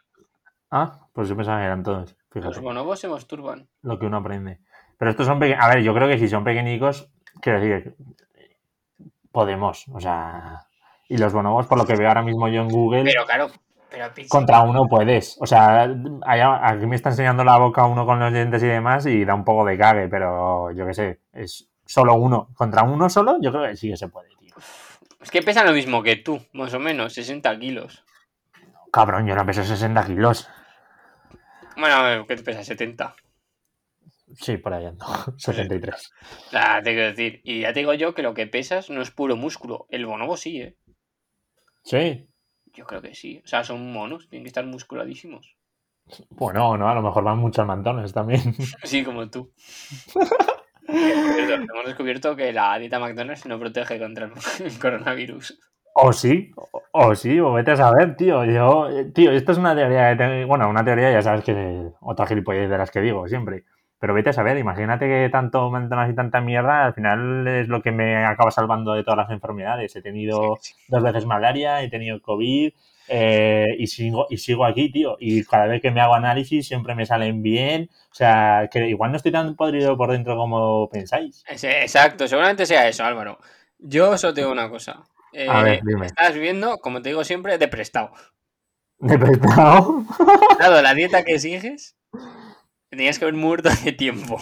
Ah, 0.71 1.07
pues 1.13 1.29
yo 1.29 1.35
pensaba 1.35 1.59
que 1.59 1.65
eran 1.65 1.83
todos. 1.83 2.15
Los 2.33 2.59
bonobos 2.59 2.99
se 2.99 3.07
masturban. 3.07 3.67
lo 3.81 3.97
que 3.97 4.05
uno 4.05 4.17
aprende. 4.17 4.59
Pero 4.97 5.11
estos 5.11 5.25
son 5.27 5.39
pequeños. 5.39 5.63
A 5.63 5.69
ver, 5.69 5.81
yo 5.83 5.93
creo 5.93 6.07
que 6.07 6.17
si 6.17 6.27
son 6.27 6.43
pequeñicos, 6.43 7.09
quiero 7.41 7.59
decir, 7.59 7.95
podemos. 9.31 9.85
O 9.93 9.99
sea, 9.99 10.67
y 11.07 11.17
los 11.17 11.33
bonobos, 11.33 11.67
por 11.67 11.77
lo 11.77 11.85
que 11.85 11.95
veo 11.95 12.07
ahora 12.07 12.21
mismo 12.21 12.47
yo 12.47 12.61
en 12.61 12.69
Google. 12.69 13.03
Pero 13.03 13.25
claro, 13.25 13.47
pero 13.89 14.05
Contra 14.29 14.61
uno 14.61 14.87
puedes. 14.87 15.37
O 15.41 15.45
sea, 15.45 15.83
allá- 16.25 16.67
aquí 16.67 16.85
me 16.85 16.95
está 16.95 17.09
enseñando 17.09 17.43
la 17.43 17.57
boca 17.57 17.85
uno 17.85 18.05
con 18.05 18.19
los 18.19 18.33
dientes 18.33 18.61
y 18.63 18.67
demás 18.67 19.05
y 19.05 19.23
da 19.25 19.33
un 19.35 19.45
poco 19.45 19.65
de 19.65 19.77
cague, 19.77 20.07
pero 20.09 20.71
yo 20.71 20.85
qué 20.85 20.93
sé, 20.93 21.19
es 21.33 21.69
solo 21.87 22.15
uno. 22.15 22.49
Contra 22.53 22.83
uno 22.83 23.09
solo, 23.09 23.37
yo 23.41 23.51
creo 23.51 23.67
que 23.67 23.75
sí 23.75 23.89
que 23.89 23.97
se 23.97 24.09
puede, 24.09 24.29
tío. 24.39 24.53
Es 25.21 25.31
que 25.31 25.41
pesan 25.41 25.65
lo 25.65 25.73
mismo 25.73 26.03
que 26.03 26.15
tú, 26.17 26.39
más 26.53 26.73
o 26.73 26.79
menos, 26.79 27.13
60 27.13 27.57
kilos. 27.59 28.03
Cabrón, 28.91 29.27
yo 29.27 29.35
no 29.35 29.45
peso 29.45 29.63
60 29.63 30.05
kilos. 30.05 30.47
Bueno, 31.75 32.25
¿qué 32.27 32.35
te 32.35 32.43
pesa? 32.43 32.63
70. 32.63 33.15
Sí, 34.35 34.57
por 34.57 34.73
ahí 34.73 34.85
ando. 34.85 35.05
73. 35.37 36.11
O 36.47 36.49
sea, 36.49 36.81
te 36.81 36.93
quiero 36.93 37.07
decir. 37.07 37.41
Y 37.43 37.61
ya 37.61 37.73
te 37.73 37.79
digo 37.79 37.93
yo 37.93 38.13
que 38.13 38.23
lo 38.23 38.33
que 38.33 38.47
pesas 38.47 38.89
no 38.89 39.01
es 39.01 39.11
puro 39.11 39.35
músculo. 39.35 39.87
El 39.89 40.05
bonobo 40.05 40.37
sí, 40.37 40.61
¿eh? 40.61 40.75
Sí. 41.83 42.27
Yo 42.73 42.85
creo 42.85 43.01
que 43.01 43.15
sí. 43.15 43.41
O 43.43 43.47
sea, 43.47 43.63
son 43.63 43.91
monos, 43.91 44.27
tienen 44.29 44.43
que 44.43 44.49
estar 44.49 44.65
musculadísimos. 44.65 45.55
Bueno, 46.29 46.77
no, 46.77 46.89
a 46.89 46.95
lo 46.95 47.01
mejor 47.01 47.23
van 47.23 47.37
muchos 47.37 47.65
mantones 47.65 48.13
también. 48.13 48.41
Sí, 48.83 49.03
como 49.03 49.29
tú. 49.29 49.51
Hemos 50.87 51.85
descubierto 51.85 52.35
que 52.35 52.53
la 52.53 52.77
dieta 52.79 52.99
McDonald's 52.99 53.45
no 53.45 53.59
protege 53.59 53.99
contra 53.99 54.25
el 54.63 54.79
coronavirus. 54.81 55.59
O 55.99 56.13
sí, 56.13 56.51
o, 56.55 56.81
o 56.91 57.15
sí, 57.15 57.39
o 57.39 57.53
vete 57.53 57.71
a 57.71 57.75
saber, 57.75 58.15
tío. 58.15 58.45
Yo, 58.45 58.87
tío, 59.13 59.31
esto 59.31 59.51
es 59.51 59.57
una 59.57 59.75
teoría, 59.75 60.11
que 60.11 60.17
tengo- 60.23 60.47
bueno, 60.47 60.69
una 60.69 60.83
teoría 60.85 61.11
ya 61.11 61.21
sabes 61.21 61.43
que 61.43 61.89
otra 62.01 62.27
gilipollez 62.27 62.69
de 62.69 62.77
las 62.77 62.91
que 62.91 63.01
digo 63.01 63.27
siempre. 63.27 63.63
Pero 63.99 64.13
vete 64.13 64.29
a 64.29 64.33
saber, 64.33 64.57
imagínate 64.59 65.07
que 65.07 65.27
tanto 65.31 65.71
McDonald's 65.71 66.13
y 66.13 66.15
tanta 66.15 66.39
mierda, 66.39 66.85
al 66.85 66.93
final 66.93 67.47
es 67.47 67.67
lo 67.67 67.81
que 67.81 67.91
me 67.91 68.23
acaba 68.25 68.51
salvando 68.51 68.93
de 68.93 69.03
todas 69.03 69.17
las 69.17 69.31
enfermedades. 69.31 69.95
He 69.95 70.03
tenido 70.03 70.57
Sí, 70.61 70.73
sí. 70.75 70.85
dos 70.87 71.01
veces 71.01 71.25
malaria, 71.25 71.81
he 71.81 71.89
tenido 71.89 72.21
COVID 72.21 72.73
eh, 73.07 73.75
y, 73.77 73.87
sigo, 73.87 74.27
y 74.29 74.37
sigo 74.37 74.65
aquí, 74.65 74.91
tío. 74.91 75.17
Y 75.19 75.43
cada 75.43 75.67
vez 75.67 75.81
que 75.81 75.91
me 75.91 76.01
hago 76.01 76.15
análisis 76.15 76.67
siempre 76.67 76.95
me 76.95 77.05
salen 77.05 77.41
bien. 77.41 77.89
O 78.11 78.15
sea, 78.15 78.69
que 78.71 78.87
igual 78.87 79.11
no 79.11 79.17
estoy 79.17 79.31
tan 79.31 79.55
podrido 79.55 79.97
por 79.97 80.11
dentro 80.11 80.35
como 80.35 80.89
pensáis. 80.89 81.43
Exacto, 81.47 82.27
seguramente 82.27 82.65
sea 82.65 82.87
eso, 82.87 83.03
Álvaro. 83.03 83.37
Yo 83.79 84.17
solo 84.17 84.33
te 84.33 84.41
digo 84.41 84.51
una 84.51 84.69
cosa. 84.69 85.03
Eh, 85.33 85.47
A 85.49 85.61
ver, 85.61 85.81
dime. 85.83 86.07
Estás 86.07 86.33
viviendo, 86.33 86.77
como 86.79 87.01
te 87.01 87.09
digo 87.09 87.23
siempre, 87.23 87.57
de 87.57 87.67
prestado. 87.67 88.11
¿De 88.99 89.17
prestado? 89.19 90.03
Dado 90.59 90.81
la 90.81 90.93
dieta 90.95 91.23
que 91.23 91.37
sigues, 91.37 91.95
tenías 92.89 93.19
que 93.19 93.25
haber 93.25 93.35
muerto 93.35 93.69
hace 93.69 93.91
tiempo. 93.91 94.39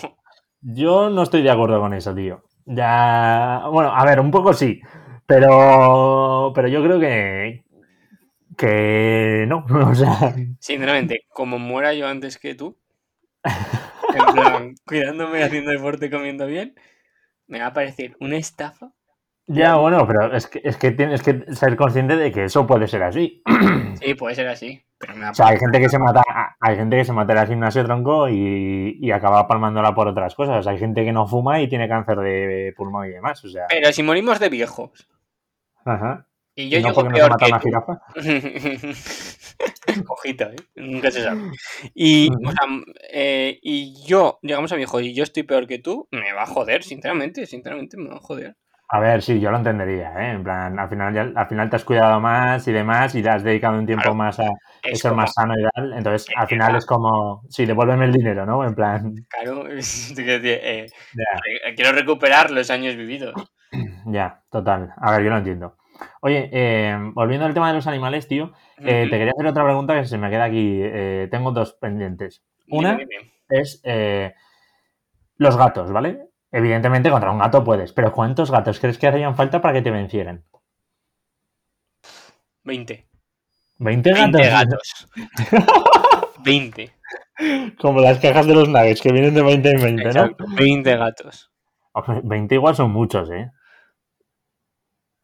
Yo 0.61 1.09
no 1.09 1.23
estoy 1.23 1.43
de 1.43 1.51
acuerdo 1.51 1.79
con 1.81 1.93
eso, 1.93 2.15
tío. 2.15 2.43
Ya. 2.65 3.63
Bueno, 3.69 3.93
a 3.93 4.05
ver, 4.05 4.19
un 4.19 4.31
poco 4.31 4.53
sí. 4.53 4.81
Pero. 5.25 6.51
Pero 6.55 6.67
yo 6.67 6.81
creo 6.83 6.99
que. 6.99 7.64
Que 8.57 9.45
no. 9.47 9.65
O 9.89 9.95
sea. 9.95 10.33
Sinceramente, 10.59 11.25
como 11.29 11.59
muera 11.59 11.93
yo 11.93 12.07
antes 12.07 12.37
que 12.37 12.55
tú, 12.55 12.77
en 13.43 14.33
plan, 14.33 14.75
cuidándome, 14.85 15.43
haciendo 15.43 15.71
deporte, 15.71 16.09
comiendo 16.09 16.45
bien, 16.47 16.75
me 17.47 17.59
va 17.59 17.67
a 17.67 17.73
parecer 17.73 18.15
una 18.19 18.37
estafa. 18.37 18.91
Ya, 19.47 19.75
bueno, 19.75 20.07
pero 20.07 20.35
es 20.35 20.47
que, 20.47 20.59
es 20.63 20.75
que 20.75 20.89
tienes 20.89 21.21
que 21.21 21.45
ser 21.53 21.75
consciente 21.75 22.15
de 22.15 22.31
que 22.31 22.45
eso 22.45 22.65
puede 22.65 22.87
ser 22.87 23.03
así. 23.03 23.43
Sí, 23.95 24.13
puede 24.13 24.35
ser 24.35 24.49
así, 24.49 24.83
pero 24.97 25.13
me 25.13 25.21
va 25.21 25.27
a 25.29 25.31
O 25.31 25.33
sea, 25.35 25.47
hay 25.47 25.57
gente 25.57 25.79
que 25.79 25.87
se 25.87 25.97
mata, 25.97 26.21
hay 26.59 26.75
gente 26.75 26.97
que 26.97 27.05
se 27.05 27.13
mata 27.13 27.31
en 27.31 27.39
el 27.39 27.47
gimnasio 27.47 27.85
tronco 27.85 28.27
y, 28.27 28.97
y 28.99 29.11
acaba 29.11 29.47
palmándola 29.47 29.95
por 29.95 30.09
otras 30.09 30.35
cosas. 30.35 30.67
Hay 30.67 30.77
gente 30.77 31.05
que 31.05 31.13
no 31.13 31.25
fuma 31.27 31.61
y 31.61 31.69
tiene 31.69 31.87
cáncer 31.87 32.17
de 32.17 32.73
pulmón 32.75 33.07
y 33.07 33.11
demás. 33.11 33.41
O 33.45 33.49
sea. 33.49 33.67
Pero 33.69 33.93
si 33.93 34.03
morimos 34.03 34.37
de 34.41 34.49
viejos 34.49 35.07
Ajá. 35.85 36.27
Y 36.55 36.69
yo 36.69 36.79
no 36.79 36.87
llego 36.89 37.09
peor 37.09 37.37
que 37.37 37.45
una 37.45 37.59
tú, 37.59 37.65
jirafa. 37.67 38.01
Ojito, 40.09 40.45
¿eh? 40.45 40.55
Nunca 40.75 41.11
se 41.11 41.23
sabe. 41.23 41.41
Y, 41.93 42.29
Ujú. 42.29 42.47
o 42.47 42.51
sea, 42.51 42.67
eh, 43.11 43.59
y 43.61 44.03
yo, 44.05 44.39
llegamos 44.41 44.71
a 44.71 44.75
viejo 44.75 44.99
y 44.99 45.13
yo 45.13 45.23
estoy 45.23 45.43
peor 45.43 45.67
que 45.67 45.79
tú, 45.79 46.07
me 46.11 46.33
va 46.33 46.43
a 46.43 46.47
joder, 46.47 46.83
sinceramente, 46.83 47.45
sinceramente 47.45 47.97
me 47.97 48.09
va 48.09 48.15
a 48.17 48.19
joder. 48.19 48.55
A 48.87 48.99
ver, 48.99 49.21
sí, 49.23 49.39
yo 49.39 49.49
lo 49.51 49.57
entendería, 49.57 50.13
¿eh? 50.19 50.31
En 50.31 50.43
plan, 50.43 50.77
al 50.79 50.89
final, 50.89 51.13
ya- 51.13 51.31
al 51.35 51.47
final 51.47 51.69
te 51.69 51.75
has 51.75 51.83
cuidado 51.83 52.19
más 52.19 52.67
y 52.67 52.71
demás 52.71 53.15
y 53.15 53.23
le 53.23 53.29
has 53.31 53.43
dedicado 53.43 53.77
un 53.79 53.85
tiempo 53.85 54.03
Claro. 54.03 54.15
más 54.15 54.39
a 54.39 54.45
Es 54.83 54.99
ser 54.99 55.11
como, 55.11 55.23
más 55.23 55.33
sano 55.33 55.53
y 55.59 55.63
tal. 55.73 55.93
Entonces, 55.93 56.27
al 56.35 56.47
final 56.47 56.75
es 56.75 56.85
como, 56.85 57.41
sí, 57.49 57.65
devuélveme 57.65 58.05
el 58.05 58.13
dinero, 58.13 58.45
¿no? 58.45 58.63
En 58.63 58.75
plan, 58.75 59.13
claro, 59.27 59.63
te 60.15 60.83
eh, 60.83 60.87
quiero 61.75 61.91
recuperar 61.93 62.51
los 62.51 62.69
años 62.69 62.95
vividos. 62.95 63.33
ya, 64.05 64.43
total. 64.51 64.93
A 64.97 65.11
ver, 65.11 65.23
yo 65.23 65.29
lo 65.31 65.37
entiendo. 65.37 65.77
Oye, 66.21 66.49
eh, 66.51 66.97
volviendo 67.13 67.45
al 67.45 67.53
tema 67.53 67.69
de 67.69 67.75
los 67.75 67.87
animales, 67.87 68.27
tío, 68.27 68.53
eh, 68.77 69.07
te 69.09 69.17
quería 69.17 69.31
hacer 69.31 69.47
otra 69.47 69.63
pregunta 69.63 69.93
que 69.95 70.05
se 70.05 70.17
me 70.17 70.29
queda 70.29 70.45
aquí. 70.45 70.79
eh, 70.81 71.27
tengo 71.31 71.51
dos 71.51 71.73
pendientes. 71.73 72.43
Una 72.69 72.95
dime. 72.95 73.33
es 73.49 73.81
eh, 73.83 74.33
los 75.37 75.57
gatos, 75.57 75.91
¿vale? 75.91 76.29
Evidentemente 76.51 77.09
contra 77.09 77.31
un 77.31 77.39
gato 77.39 77.63
puedes, 77.63 77.93
pero 77.93 78.11
¿cuántos 78.11 78.51
gatos 78.51 78.79
crees 78.79 78.97
que 78.97 79.07
harían 79.07 79.35
falta 79.35 79.61
para 79.61 79.73
que 79.73 79.81
te 79.81 79.91
vencieran? 79.91 80.43
20. 82.63 83.07
20 83.77 84.09
gatos. 84.11 84.31
20 84.31 84.49
gatos. 84.49 85.07
20. 86.43 86.91
Como 87.81 87.99
las 87.99 88.19
cajas 88.19 88.47
de 88.47 88.55
los 88.55 88.69
nuggets 88.69 89.01
que 89.01 89.11
vienen 89.11 89.33
de 89.33 89.43
20 89.43 89.69
en 89.69 89.81
20, 89.81 90.03
¿no? 90.03 90.09
Exacto, 90.09 90.45
20 90.55 90.95
gatos. 90.95 91.51
Hombre, 91.91 92.21
20 92.23 92.55
igual 92.55 92.75
son 92.75 92.91
muchos, 92.91 93.29
¿eh? 93.31 93.51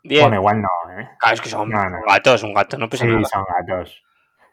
10. 0.04 0.22
Bueno, 0.22 0.36
igual 0.38 0.62
no, 0.62 0.70
¿eh? 1.00 1.10
Claro, 1.20 1.36
es 1.36 1.42
que 1.42 1.50
son 1.50 1.70
No, 1.70 1.90
no. 1.90 1.98
gatos, 2.08 2.44
un 2.44 2.54
gato 2.54 2.78
no 2.78 2.90
pesa 2.90 3.06
Sí, 3.06 3.12
nada. 3.12 3.24
son 3.26 3.44
gatos. 3.68 4.04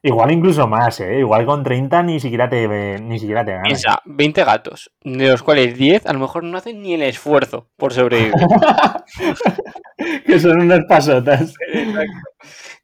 Igual 0.00 0.30
incluso 0.30 0.68
más, 0.68 1.00
¿eh? 1.00 1.18
Igual 1.18 1.44
con 1.44 1.64
30 1.64 2.04
ni 2.04 2.20
siquiera 2.20 2.48
te, 2.48 2.68
ni 3.00 3.18
siquiera 3.18 3.44
te 3.44 3.50
ganas. 3.52 3.66
Piensa, 3.68 4.00
20 4.04 4.44
gatos, 4.44 4.92
de 5.02 5.26
los 5.28 5.42
cuales 5.42 5.76
10 5.76 6.06
a 6.06 6.12
lo 6.12 6.20
mejor 6.20 6.44
no 6.44 6.56
hacen 6.56 6.80
ni 6.82 6.94
el 6.94 7.02
esfuerzo 7.02 7.68
por 7.76 7.92
sobrevivir. 7.92 8.32
que 10.26 10.38
son 10.38 10.60
unas 10.62 10.84
pasotas. 10.88 11.54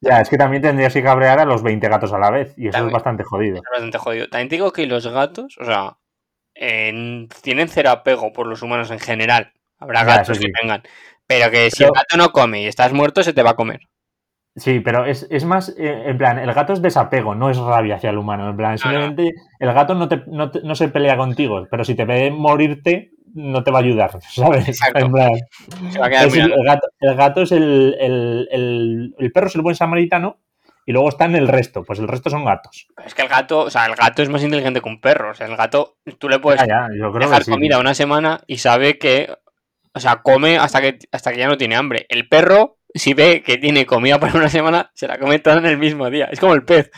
Ya, 0.01 0.21
es 0.21 0.29
que 0.29 0.37
también 0.37 0.63
tendrías 0.63 0.93
que 0.93 1.03
cabrear 1.03 1.39
a 1.39 1.45
los 1.45 1.63
20 1.63 1.89
gatos 1.89 2.13
a 2.13 2.19
la 2.19 2.31
vez. 2.31 2.53
Y 2.57 2.65
eso 2.69 2.73
También. 2.73 2.89
es 2.89 2.93
bastante 2.95 3.23
jodido. 3.25 3.57
Es 3.57 3.63
bastante 3.71 3.99
jodido. 3.99 4.29
También 4.29 4.49
te 4.49 4.57
digo 4.57 4.73
que 4.73 4.87
los 4.87 5.07
gatos, 5.07 5.57
o 5.61 5.65
sea, 5.65 5.97
en- 6.55 7.29
tienen 7.43 7.69
cero 7.69 7.91
apego 7.91 8.33
por 8.33 8.47
los 8.47 8.63
humanos 8.63 8.91
en 8.91 8.99
general. 8.99 9.53
Habrá 9.79 10.01
Ya, 10.01 10.17
gatos 10.17 10.39
que 10.39 10.49
tengan. 10.61 10.83
Pero 11.27 11.51
que 11.51 11.71
si 11.71 11.85
el 11.85 11.91
gato 11.91 12.17
no 12.17 12.31
come 12.31 12.63
y 12.63 12.67
estás 12.67 12.93
muerto, 12.93 13.23
se 13.23 13.33
te 13.33 13.43
va 13.43 13.51
a 13.51 13.57
comer. 13.57 13.81
Sí, 14.57 14.79
pero 14.81 15.05
es, 15.05 15.27
es 15.31 15.45
más, 15.45 15.71
eh, 15.77 16.05
en 16.07 16.17
plan, 16.17 16.39
el 16.39 16.53
gato 16.55 16.73
es 16.75 16.81
desapego, 16.83 17.35
no 17.35 17.51
es 17.51 17.57
rabia 17.59 17.97
hacia 17.97 18.11
el 18.11 18.19
humano. 18.19 18.49
En 18.51 18.57
plan, 18.57 18.79
simplemente 18.79 19.33
el 19.59 19.73
gato 19.73 19.95
no, 19.95 20.07
te, 20.09 20.23
no, 20.29 20.51
te- 20.53 20.63
no 20.63 20.77
se 20.77 20.89
pelea 20.89 21.17
contigo, 21.17 21.67
pero 21.69 21.85
si 21.85 21.97
te 21.97 22.05
ve 22.05 22.31
morirte, 22.31 23.11
no 23.35 23.65
te 23.65 23.73
va 23.73 23.79
a 23.79 23.83
ayudar, 23.83 24.13
¿sabes? 24.31 24.69
Exacto. 24.69 25.01
En 25.01 25.11
plan, 25.11 25.31
Se 25.91 25.99
va 25.99 26.07
a 26.07 26.11
quedar 26.11 26.27
es 26.29 26.35
el, 26.37 26.53
gato, 26.65 26.89
el 27.01 27.15
gato 27.17 27.43
es 27.43 27.51
el, 27.53 27.97
el, 27.99 29.13
el, 29.19 29.33
perro 29.33 29.49
es 29.49 29.57
el 29.57 29.63
buen 29.63 29.75
samaritano 29.75 30.39
y 30.87 30.93
luego 30.93 31.09
están 31.09 31.35
el 31.35 31.49
resto, 31.49 31.83
pues 31.83 31.99
el 31.99 32.07
resto 32.07 32.31
son 32.31 32.45
gatos. 32.45 32.87
Es 33.05 33.13
que 33.15 33.23
el 33.23 33.29
gato, 33.29 33.61
o 33.63 33.71
sea, 33.71 33.87
el 33.87 33.97
gato 33.97 34.23
es 34.23 34.29
más 34.29 34.45
inteligente 34.45 34.81
que 34.81 34.89
un 34.89 35.01
perro. 35.01 35.31
O 35.33 35.35
sea, 35.35 35.49
el 35.49 35.57
gato, 35.57 35.97
tú 36.19 36.29
le 36.29 36.39
puedes 36.39 36.61
Ya, 36.61 36.67
ya, 36.69 36.89
yo 36.97 37.11
creo 37.11 37.27
dejar 37.27 37.39
que 37.41 37.47
sí. 37.47 37.51
comida 37.51 37.81
una 37.81 37.95
semana 37.95 38.43
y 38.47 38.59
sabe 38.59 38.99
que, 38.99 39.35
o 39.95 40.01
sea, 40.01 40.23
come 40.23 40.59
hasta 40.59 40.81
que, 40.81 40.99
hasta 41.13 41.33
que 41.33 41.39
ya 41.39 41.49
no 41.49 41.57
tiene 41.57 41.77
hambre. 41.77 42.07
El 42.09 42.29
perro, 42.29 42.79
si 42.93 43.15
ve 43.15 43.43
que 43.43 43.59
tiene 43.59 43.87
comida 43.87 44.19
para 44.19 44.35
una 44.35 44.49
semana, 44.49 44.91
se 44.95 45.07
la 45.07 45.19
come 45.19 45.39
toda 45.39 45.59
en 45.59 45.67
el 45.67 45.79
mismo 45.79 46.11
día. 46.11 46.27
Es 46.27 46.41
como 46.41 46.55
el 46.55 46.65
pez. 46.65 46.91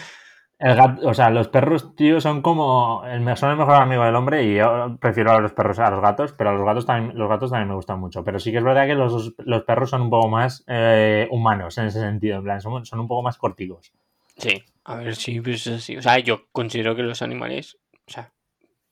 El 0.59 0.75
gato, 0.75 1.07
o 1.07 1.13
sea, 1.13 1.29
los 1.29 1.49
perros, 1.49 1.95
tío, 1.95 2.19
son 2.19 2.41
como. 2.41 3.05
El, 3.05 3.37
son 3.37 3.51
el 3.51 3.59
mejor 3.59 3.75
amigo 3.75 4.03
del 4.05 4.15
hombre 4.15 4.45
y 4.45 4.55
yo 4.55 4.97
prefiero 4.99 5.33
a 5.33 5.41
los 5.41 5.53
perros 5.53 5.79
a 5.79 5.91
los 5.91 6.01
gatos, 6.01 6.33
pero 6.33 6.49
a 6.49 6.53
los 6.55 6.65
gatos 6.65 6.87
también, 6.87 7.19
los 7.19 7.29
gatos 7.29 7.51
también 7.51 7.69
me 7.69 7.75
gustan 7.75 8.01
mucho. 8.01 8.25
Pero 8.25 8.39
sí 8.39 8.51
que 8.51 8.59
es 8.59 8.65
verdad 8.65 8.87
que 8.87 8.95
los, 8.95 9.35
los 9.37 9.65
perros 9.65 9.91
son 9.91 10.01
un 10.01 10.11
poco 10.11 10.29
más 10.29 10.65
eh, 10.67 11.29
humanos 11.31 11.77
en 11.77 11.87
ese 11.87 12.01
sentido, 12.01 12.39
en 12.39 12.45
plan, 12.45 12.61
son, 12.63 12.87
son 12.87 13.01
un 13.01 13.09
poco 13.09 13.23
más 13.23 13.37
corticos. 13.37 13.93
Sí, 14.39 14.65
a 14.85 14.97
ver, 14.97 15.15
sí, 15.15 15.43
pues 15.43 15.67
es 15.67 15.75
así. 15.75 15.99
O 15.99 16.03
sea, 16.03 16.19
yo 16.21 16.47
considero 16.53 16.97
que 16.97 17.03
los 17.03 17.21
animales, 17.21 17.77
o 18.09 18.11
sea, 18.11 18.33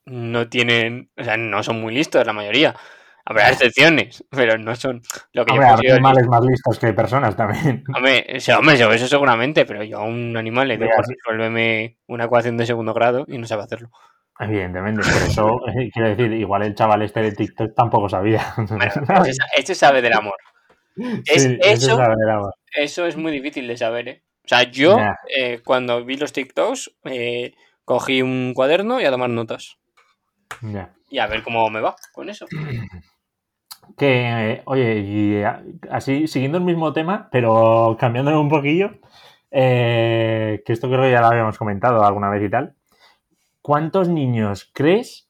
no 0.05 0.49
tienen, 0.51 1.11
o 1.17 1.25
sea, 1.25 1.39
no 1.39 1.63
son 1.63 1.81
muy 1.81 1.95
listos 1.95 2.27
la 2.27 2.35
mayoría. 2.35 2.75
Habrá 3.27 3.51
excepciones, 3.51 4.25
pero 4.31 4.59
no 4.59 4.75
son 4.77 5.01
lo 5.33 5.45
que 5.45 5.53
Hombre, 5.53 5.67
yo 5.67 5.73
considero 5.73 5.95
animales 5.95 6.27
más 6.27 6.45
listos 6.45 6.79
que 6.79 6.93
personas 6.93 7.37
también. 7.37 7.85
Hombre, 7.97 8.27
hombre, 8.57 8.97
eso 8.97 9.09
seguramente, 9.09 9.65
pero 9.65 9.83
yo 9.83 9.99
a 9.99 10.05
un 10.05 10.37
animal 10.37 10.69
le 10.69 10.77
digo, 10.77 10.91
resuélveme 10.97 11.97
una 12.07 12.25
ecuación 12.25 12.57
de 12.57 12.67
segundo 12.67 12.93
grado 12.93 13.25
y 13.29 13.39
no 13.39 13.47
sabe 13.47 13.63
hacerlo. 13.63 13.91
Evidentemente, 14.39 15.03
por 15.03 15.23
eso 15.23 15.61
eh, 15.69 15.91
quiero 15.93 16.09
decir, 16.09 16.33
igual 16.33 16.63
el 16.63 16.75
chaval 16.75 17.03
este 17.03 17.23
de 17.23 17.33
TikTok 17.33 17.75
tampoco 17.75 18.09
sabía. 18.09 18.55
Bueno, 18.57 19.25
ese 19.57 19.75
sabe 19.75 20.03
del 20.03 20.13
amor. 20.13 20.37
Es, 21.27 21.43
Sí, 21.43 21.59
eso, 22.77 23.07
es 23.07 23.17
muy 23.17 23.33
difícil 23.33 23.67
de 23.69 23.77
saber, 23.77 24.09
¿eh? 24.09 24.23
O 24.45 24.49
sea, 24.49 24.65
yo, 24.65 24.99
eh, 25.35 25.61
cuando 25.65 26.05
vi 26.05 26.17
los 26.17 26.33
TikToks, 26.33 26.97
eh, 27.05 27.55
cogí 27.85 28.21
un 28.21 28.53
cuaderno 28.55 29.01
y 29.01 29.05
a 29.05 29.11
tomar 29.11 29.31
notas. 29.31 29.79
Y 31.09 31.19
a 31.19 31.27
ver 31.27 31.43
cómo 31.43 31.69
me 31.71 31.81
va 31.81 31.97
con 32.13 32.29
eso. 32.29 32.47
Que, 33.97 34.53
eh, 34.53 34.63
oye, 34.67 34.99
y 35.01 35.35
eh, 35.37 35.47
así, 35.91 36.27
siguiendo 36.27 36.59
el 36.59 36.65
mismo 36.65 36.93
tema, 36.93 37.29
pero 37.31 37.97
cambiándolo 37.99 38.41
un 38.41 38.49
poquillo, 38.49 38.93
eh, 39.51 40.63
que 40.67 40.73
esto 40.73 40.89
creo 40.89 41.03
que 41.03 41.11
ya 41.13 41.21
lo 41.21 41.27
habíamos 41.29 41.59
comentado 41.59 42.05
alguna 42.05 42.31
vez 42.31 42.43
y 42.43 42.51
tal. 42.51 42.75
¿Cuántos 43.63 44.09
niños 44.09 44.71
crees 44.75 45.29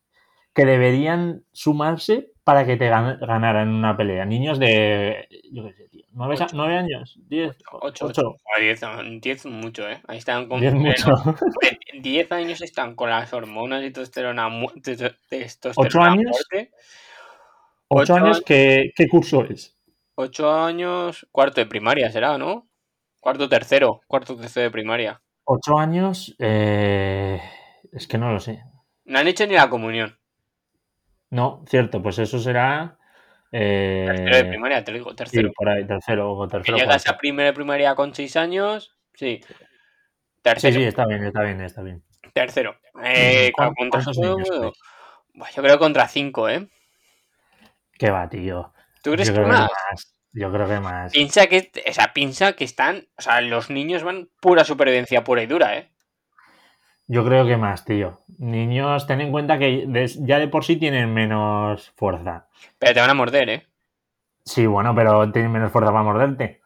que 0.55 0.64
deberían 0.64 1.44
sumarse 1.52 2.30
para 2.42 2.66
que 2.66 2.76
te 2.76 2.90
gan- 2.90 3.18
ganaran 3.20 3.68
una 3.68 3.96
pelea? 3.96 4.24
Niños 4.24 4.59
de, 4.59 5.28
yo 5.52 5.64
qué 5.66 5.72
sé, 5.74 5.88
tío, 5.88 6.05
¿nueve, 6.12 6.34
Ocho. 6.34 6.46
nueve 6.55 6.76
años? 6.76 7.18
¿Diez? 7.28 7.57
Ocho, 7.70 8.07
¿Ocho? 8.07 8.36
10, 8.59 8.80
10 9.20 9.46
mucho, 9.46 9.88
¿eh? 9.88 10.00
Ahí 10.09 10.18
están 10.18 10.48
con... 10.48 10.61
¿Diez 10.61 10.74
mucho? 10.74 11.14
10 12.00 12.30
años 12.32 12.61
están 12.62 12.94
con 12.96 13.11
las 13.11 13.32
hormonas 13.32 13.82
y 13.82 13.90
testosterona, 13.90 14.48
testosterona 14.82 15.76
¿Ocho 15.76 16.02
años? 16.02 16.30
fuerte. 16.50 16.70
¿Ocho 17.97 18.03
Ocho 18.03 18.14
años? 18.16 18.26
años. 18.36 18.42
¿Qué, 18.47 18.92
qué 18.97 19.09
curso 19.09 19.45
es? 19.45 19.76
8 20.16 20.53
años, 20.53 21.26
cuarto 21.32 21.61
de 21.61 21.66
primaria 21.66 22.11
será, 22.11 22.38
¿no? 22.38 22.68
Cuarto 23.20 23.49
tercero, 23.49 24.01
cuarto 24.07 24.36
tercero 24.36 24.64
de 24.64 24.70
primaria. 24.70 25.20
¿Ocho 25.45 25.78
años? 25.78 26.34
eh, 26.38 27.40
es 27.92 28.07
que 28.07 28.18
no 28.18 28.32
lo 28.32 28.40
sé. 28.40 28.62
No 29.05 29.18
han 29.18 29.28
hecho 29.28 29.47
ni 29.47 29.55
la 29.55 29.68
comunión. 29.68 30.18
No, 31.30 31.64
cierto, 31.68 32.01
pues 32.03 32.18
eso 32.18 32.38
será... 32.38 32.99
eh, 33.51 34.05
Tercero 34.07 34.36
de 34.36 34.45
primaria, 34.45 34.84
te 34.84 34.92
lo 34.92 34.99
digo, 34.99 35.11
sí, 35.11 35.16
tercero. 35.16 35.53
por 35.55 35.68
ahí, 35.68 35.86
tercero 35.86 36.32
o 36.32 36.47
que 36.47 36.53
tercero. 36.53 36.76
llegas 36.78 37.05
cuarto. 37.05 37.11
a 37.11 37.18
primera 37.18 37.47
de 37.49 37.53
primaria 37.55 37.95
con 37.95 38.14
6 38.14 38.36
años, 38.36 38.97
sí. 39.14 39.40
Sí, 39.42 39.57
Tercero, 40.42 40.74
sí, 40.78 40.82
está 40.84 41.07
bien, 41.07 41.24
está 41.24 41.42
bien, 41.42 41.61
está 41.62 41.82
bien. 41.82 42.03
tercero. 42.32 42.76
Eh, 43.03 43.51
¿Cuán- 43.57 43.74
contra 43.74 44.03
cuántos 44.05 44.18
crees? 44.18 44.49
Buah, 45.34 45.51
Yo 45.51 45.62
creo 45.62 45.74
que 45.74 45.78
contra 45.78 46.07
5, 46.07 46.49
¿eh? 46.49 46.68
¿Qué 47.99 48.11
va, 48.11 48.28
tío? 48.28 48.72
¿Tú 49.03 49.12
crees 49.12 49.28
Yo 49.28 49.34
que 49.34 49.40
creo 49.40 49.53
más? 49.53 49.70
Yo 50.32 50.53
creo 50.53 50.68
que 50.68 50.80
más. 50.80 51.12
Piensa 51.12 51.47
que, 51.47 51.70
o 51.88 51.92
sea, 51.92 52.12
piensa 52.12 52.55
que 52.55 52.64
están, 52.64 53.07
o 53.16 53.22
sea, 53.22 53.40
los 53.40 53.70
niños 53.70 54.03
van 54.03 54.28
pura 54.40 54.64
supervivencia 54.64 55.22
pura 55.22 55.42
y 55.42 55.47
dura, 55.47 55.78
¿eh? 55.78 55.90
Yo 57.07 57.24
creo 57.24 57.47
que 57.47 57.57
más, 57.57 57.84
tío. 57.84 58.20
Niños, 58.38 59.07
ten 59.07 59.20
en 59.20 59.30
cuenta 59.30 59.59
que 59.59 59.86
ya 60.20 60.38
de 60.38 60.49
por 60.49 60.64
sí 60.64 60.76
tienen 60.76 61.12
menos 61.12 61.92
fuerza. 61.97 62.49
Pero 62.78 62.95
te 62.95 63.01
van 63.01 63.11
a 63.11 63.14
morder, 63.14 63.49
¿eh? 63.51 63.66
Sí, 64.45 64.66
bueno, 64.66 64.95
pero 64.95 65.30
tienen 65.30 65.53
menos 65.53 65.70
fuerza 65.70 65.92
para 65.92 66.03
morderte. 66.03 66.62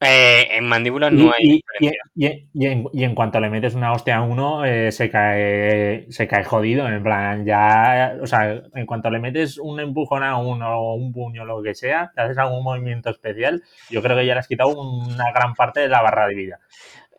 Eh, 0.00 0.46
en 0.52 0.64
mandíbula 0.64 1.08
Y, 1.08 1.14
no 1.14 1.32
hay 1.32 1.38
y- 1.40 1.50
y- 1.50 1.54
diferencia. 1.80 2.02
y- 2.14 2.48
y 2.54 2.66
en, 2.66 2.84
y 2.92 3.02
en 3.04 3.14
cuanto 3.16 3.40
le 3.40 3.50
metes 3.50 3.74
una 3.74 3.92
hostia 3.92 4.18
a 4.18 4.22
uno, 4.22 4.64
eh, 4.64 4.92
se 4.92 5.10
cae 5.10 6.06
se 6.10 6.28
cae 6.28 6.44
jodido. 6.44 6.86
En 6.88 7.02
plan, 7.02 7.44
ya. 7.44 8.16
O 8.22 8.26
sea, 8.28 8.62
en 8.74 8.86
cuanto 8.86 9.10
le 9.10 9.18
metes 9.18 9.58
un 9.58 9.80
empujón 9.80 10.22
a 10.22 10.36
uno 10.36 10.78
o 10.78 10.94
un 10.94 11.12
puño, 11.12 11.44
lo 11.44 11.62
que 11.62 11.74
sea, 11.74 12.12
te 12.14 12.20
haces 12.22 12.38
algún 12.38 12.62
movimiento 12.62 13.10
especial, 13.10 13.64
yo 13.90 14.00
creo 14.00 14.16
que 14.16 14.24
ya 14.26 14.34
le 14.34 14.40
has 14.40 14.46
quitado 14.48 14.68
una 14.80 15.32
gran 15.32 15.54
parte 15.54 15.80
de 15.80 15.88
la 15.88 16.00
barra 16.00 16.28
de 16.28 16.34
vida. 16.36 16.60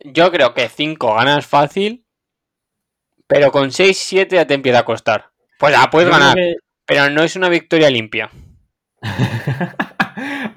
Yo 0.06 0.32
creo 0.32 0.54
que 0.54 0.70
5 0.70 1.16
ganas 1.16 1.46
fácil, 1.46 2.06
pero 3.28 3.52
con 3.52 3.72
6, 3.74 3.98
7 3.98 4.38
ya 4.38 4.48
te 4.48 4.54
empieza 4.54 4.80
a 4.80 4.86
costar. 4.86 5.26
Pues 5.60 5.74
la 5.74 5.90
puedes 5.90 6.08
Yo 6.10 6.18
ganar, 6.18 6.36
que- 6.36 6.56
pero 6.86 7.10
no 7.10 7.24
es 7.24 7.36
una 7.36 7.50
victoria 7.50 7.90
limpia. 7.90 8.30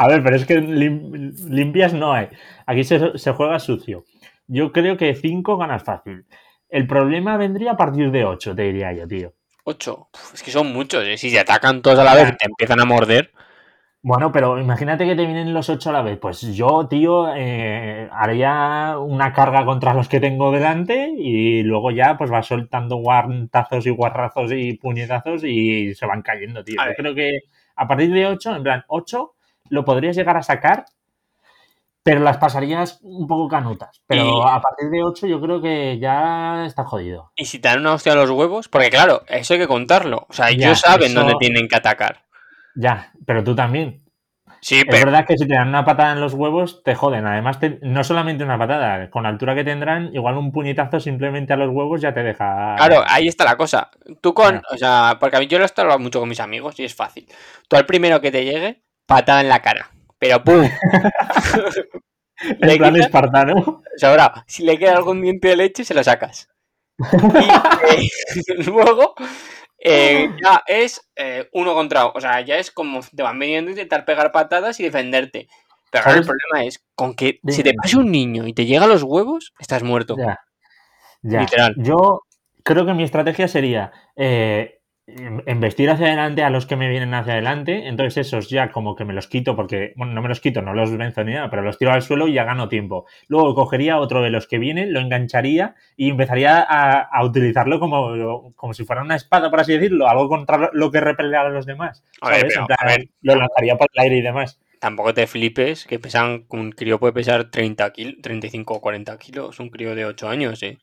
A 0.04 0.08
ver, 0.08 0.22
pero 0.22 0.36
es 0.36 0.44
que 0.46 0.60
lim- 0.60 1.32
limpias 1.48 1.92
no 1.94 2.12
hay. 2.12 2.28
Aquí 2.66 2.84
se, 2.84 3.16
se 3.18 3.32
juega 3.32 3.58
sucio. 3.58 4.04
Yo 4.46 4.72
creo 4.72 4.96
que 4.96 5.14
5 5.14 5.56
ganas 5.56 5.82
fácil. 5.84 6.24
El 6.68 6.86
problema 6.86 7.36
vendría 7.36 7.72
a 7.72 7.76
partir 7.76 8.10
de 8.10 8.24
8, 8.24 8.54
te 8.54 8.62
diría 8.62 8.92
yo, 8.92 9.06
tío. 9.06 9.32
8. 9.64 10.08
Es 10.34 10.42
que 10.42 10.50
son 10.50 10.72
muchos, 10.72 11.04
¿eh? 11.04 11.16
Si 11.16 11.30
se 11.30 11.38
atacan 11.38 11.82
todos 11.82 11.98
a 12.00 12.04
la 12.04 12.14
vez 12.14 12.30
y 12.30 12.36
te 12.36 12.46
empiezan 12.46 12.80
a 12.80 12.84
morder. 12.84 13.30
Bueno, 14.04 14.32
pero 14.32 14.58
imagínate 14.58 15.06
que 15.06 15.14
te 15.14 15.24
vienen 15.26 15.54
los 15.54 15.68
8 15.70 15.90
a 15.90 15.92
la 15.92 16.02
vez. 16.02 16.18
Pues 16.18 16.40
yo, 16.56 16.88
tío, 16.88 17.32
eh, 17.36 18.08
haría 18.10 18.96
una 18.98 19.32
carga 19.32 19.64
contra 19.64 19.94
los 19.94 20.08
que 20.08 20.18
tengo 20.18 20.50
delante 20.50 21.12
y 21.16 21.62
luego 21.62 21.92
ya 21.92 22.16
pues 22.18 22.32
va 22.32 22.42
soltando 22.42 22.96
guantazos 22.96 23.86
y 23.86 23.90
guarrazos 23.90 24.50
y 24.52 24.72
puñetazos 24.72 25.44
y 25.44 25.94
se 25.94 26.06
van 26.06 26.22
cayendo, 26.22 26.64
tío. 26.64 26.80
Yo 26.90 26.96
creo 26.96 27.14
que 27.14 27.30
a 27.76 27.86
partir 27.86 28.12
de 28.12 28.26
8, 28.26 28.56
en 28.56 28.64
plan, 28.64 28.84
8 28.88 29.34
lo 29.72 29.84
podrías 29.84 30.14
llegar 30.14 30.36
a 30.36 30.42
sacar, 30.42 30.84
pero 32.02 32.20
las 32.20 32.36
pasarías 32.36 32.98
un 33.02 33.26
poco 33.26 33.48
canutas. 33.48 34.02
Pero 34.06 34.24
Y- 34.24 34.40
a 34.44 34.60
partir 34.60 34.90
de 34.90 35.02
8 35.02 35.26
yo 35.26 35.40
creo 35.40 35.60
que 35.62 35.98
ya 35.98 36.64
está 36.66 36.84
jodido. 36.84 37.32
Y 37.36 37.46
si 37.46 37.58
te 37.58 37.68
dan 37.68 37.80
una 37.80 37.94
hostia 37.94 38.12
a 38.12 38.16
los 38.16 38.30
huevos, 38.30 38.68
porque 38.68 38.90
claro, 38.90 39.22
eso 39.28 39.54
hay 39.54 39.60
que 39.60 39.68
contarlo. 39.68 40.26
O 40.28 40.32
sea, 40.32 40.50
Ya, 40.50 40.66
ellos 40.68 40.80
saben 40.80 41.10
eso- 41.12 41.20
dónde 41.20 41.34
tienen 41.38 41.68
que 41.68 41.76
atacar. 41.76 42.24
Ya, 42.74 43.12
pero 43.26 43.42
tú 43.44 43.54
también. 43.54 44.00
Sí, 44.60 44.78
Es 44.78 44.84
pero 44.88 45.06
verdad 45.06 45.26
que 45.26 45.36
si 45.36 45.46
te 45.46 45.54
dan 45.54 45.68
una 45.68 45.84
patada 45.84 46.12
en 46.12 46.20
los 46.20 46.34
huevos, 46.34 46.82
te 46.84 46.94
joden. 46.94 47.26
Además, 47.26 47.58
te- 47.58 47.78
no 47.82 48.04
solamente 48.04 48.44
una 48.44 48.56
patada, 48.58 49.10
con 49.10 49.24
la 49.24 49.28
altura 49.30 49.54
que 49.56 49.64
tendrán, 49.64 50.14
igual 50.14 50.36
un 50.38 50.52
puñetazo 50.52 51.00
simplemente 51.00 51.52
a 51.52 51.56
los 51.56 51.68
huevos 51.70 52.00
ya 52.00 52.14
te 52.14 52.22
deja. 52.22 52.74
claro, 52.76 53.02
ahí 53.08 53.26
está 53.26 53.44
la 53.44 53.56
cosa. 53.56 53.90
Tú 54.20 54.32
con, 54.34 54.54
Ya. 54.54 54.62
o 54.72 54.76
sea, 54.76 55.16
porque 55.18 55.36
a 55.36 55.40
mí 55.40 55.46
yo 55.48 55.58
lo 55.58 55.64
he 55.64 55.66
estado 55.66 55.86
hablando 55.86 56.04
mucho 56.04 56.20
con 56.20 56.28
mis 56.28 56.38
amigos 56.40 56.78
y 56.78 56.84
es 56.84 56.94
fácil. 56.94 57.26
Tú 57.68 57.76
al 57.76 57.86
primero 57.86 58.20
que 58.20 58.30
te 58.30 58.44
llegue, 58.44 58.82
patada 59.06 59.40
en 59.40 59.48
la 59.48 59.60
cara. 59.62 59.90
Pero 60.18 60.42
¡pum! 60.44 60.68
En 62.44 62.58
plan 62.78 62.94
quitas- 62.94 63.06
espartano. 63.06 63.54
O 63.54 63.82
sea, 63.98 64.10
ahora, 64.10 64.44
si 64.48 64.64
le 64.64 64.76
queda 64.78 64.96
algún 64.96 65.22
diente 65.22 65.48
de 65.48 65.56
leche, 65.56 65.84
se 65.84 65.94
lo 65.94 66.02
sacas. 66.02 66.48
Y 66.98 67.04
eh, 68.04 68.08
luego 68.66 69.14
eh, 69.78 70.28
ya 70.42 70.62
es 70.66 71.00
eh, 71.14 71.48
uno 71.52 71.74
contra 71.74 72.06
uno. 72.06 72.12
O 72.16 72.20
sea, 72.20 72.40
ya 72.40 72.56
es 72.58 72.70
como 72.72 73.00
te 73.14 73.22
van 73.22 73.38
viniendo 73.38 73.68
a 73.68 73.72
intentar 73.72 74.04
pegar 74.04 74.32
patadas 74.32 74.80
y 74.80 74.84
defenderte. 74.84 75.48
Pero 75.90 76.04
ahora 76.04 76.18
el 76.18 76.24
problema 76.26 76.64
es 76.66 76.82
con 76.94 77.14
que 77.14 77.38
si 77.48 77.62
te 77.62 77.74
pasa 77.74 77.98
un 77.98 78.10
niño 78.10 78.46
y 78.46 78.54
te 78.54 78.64
llega 78.66 78.84
a 78.84 78.88
los 78.88 79.02
huevos, 79.02 79.52
estás 79.60 79.82
muerto. 79.82 80.16
Ya. 80.18 80.40
Ya. 81.22 81.40
Literal. 81.42 81.74
Yo 81.76 82.22
creo 82.64 82.86
que 82.86 82.94
mi 82.94 83.04
estrategia 83.04 83.46
sería 83.46 83.92
eh, 84.16 84.80
embestir 85.06 85.90
hacia 85.90 86.06
adelante 86.06 86.42
a 86.44 86.50
los 86.50 86.64
que 86.66 86.76
me 86.76 86.88
vienen 86.88 87.12
hacia 87.14 87.32
adelante. 87.34 87.88
Entonces, 87.88 88.26
esos 88.28 88.48
ya 88.48 88.70
como 88.70 88.94
que 88.94 89.04
me 89.04 89.12
los 89.12 89.26
quito, 89.26 89.56
porque, 89.56 89.92
bueno, 89.96 90.12
no 90.12 90.22
me 90.22 90.28
los 90.28 90.40
quito, 90.40 90.62
no 90.62 90.74
los 90.74 90.96
venzo 90.96 91.24
ni 91.24 91.32
nada, 91.34 91.50
pero 91.50 91.62
los 91.62 91.76
tiro 91.78 91.92
al 91.92 92.02
suelo 92.02 92.28
y 92.28 92.34
ya 92.34 92.44
gano 92.44 92.68
tiempo. 92.68 93.06
Luego 93.28 93.54
cogería 93.54 93.98
otro 93.98 94.22
de 94.22 94.30
los 94.30 94.46
que 94.46 94.58
vienen, 94.58 94.92
lo 94.92 95.00
engancharía 95.00 95.74
y 95.96 96.10
empezaría 96.10 96.60
a, 96.68 97.00
a 97.00 97.24
utilizarlo 97.24 97.80
como, 97.80 98.52
como 98.54 98.74
si 98.74 98.84
fuera 98.84 99.02
una 99.02 99.16
espada, 99.16 99.50
por 99.50 99.60
así 99.60 99.72
decirlo, 99.72 100.08
algo 100.08 100.28
contra 100.28 100.70
lo- 100.72 100.90
que 100.92 101.00
repeler 101.00 101.36
a 101.36 101.48
los 101.48 101.66
demás. 101.66 102.04
A 102.20 102.30
ver, 102.30 102.40
¿sabes? 102.40 102.44
pero, 102.48 102.60
En 102.60 102.66
plan, 102.66 102.78
a 102.80 102.86
ver, 102.86 103.08
lo 103.22 103.34
lanzaría 103.34 103.76
por 103.76 103.88
el 103.92 104.00
aire 104.02 104.16
y 104.18 104.22
demás. 104.22 104.60
Tampoco 104.80 105.14
te 105.14 105.26
flipes, 105.26 105.86
que 105.86 105.98
pesan, 105.98 106.46
un 106.50 106.72
crío 106.72 106.98
puede 106.98 107.12
pesar 107.12 107.50
30 107.50 107.92
kilos, 107.92 108.16
35 108.22 108.74
o 108.74 108.80
40 108.80 109.16
kilos, 109.18 109.60
un 109.60 109.70
crío 109.70 109.94
de 109.94 110.04
8 110.04 110.28
años, 110.28 110.62
¿eh? 110.62 110.78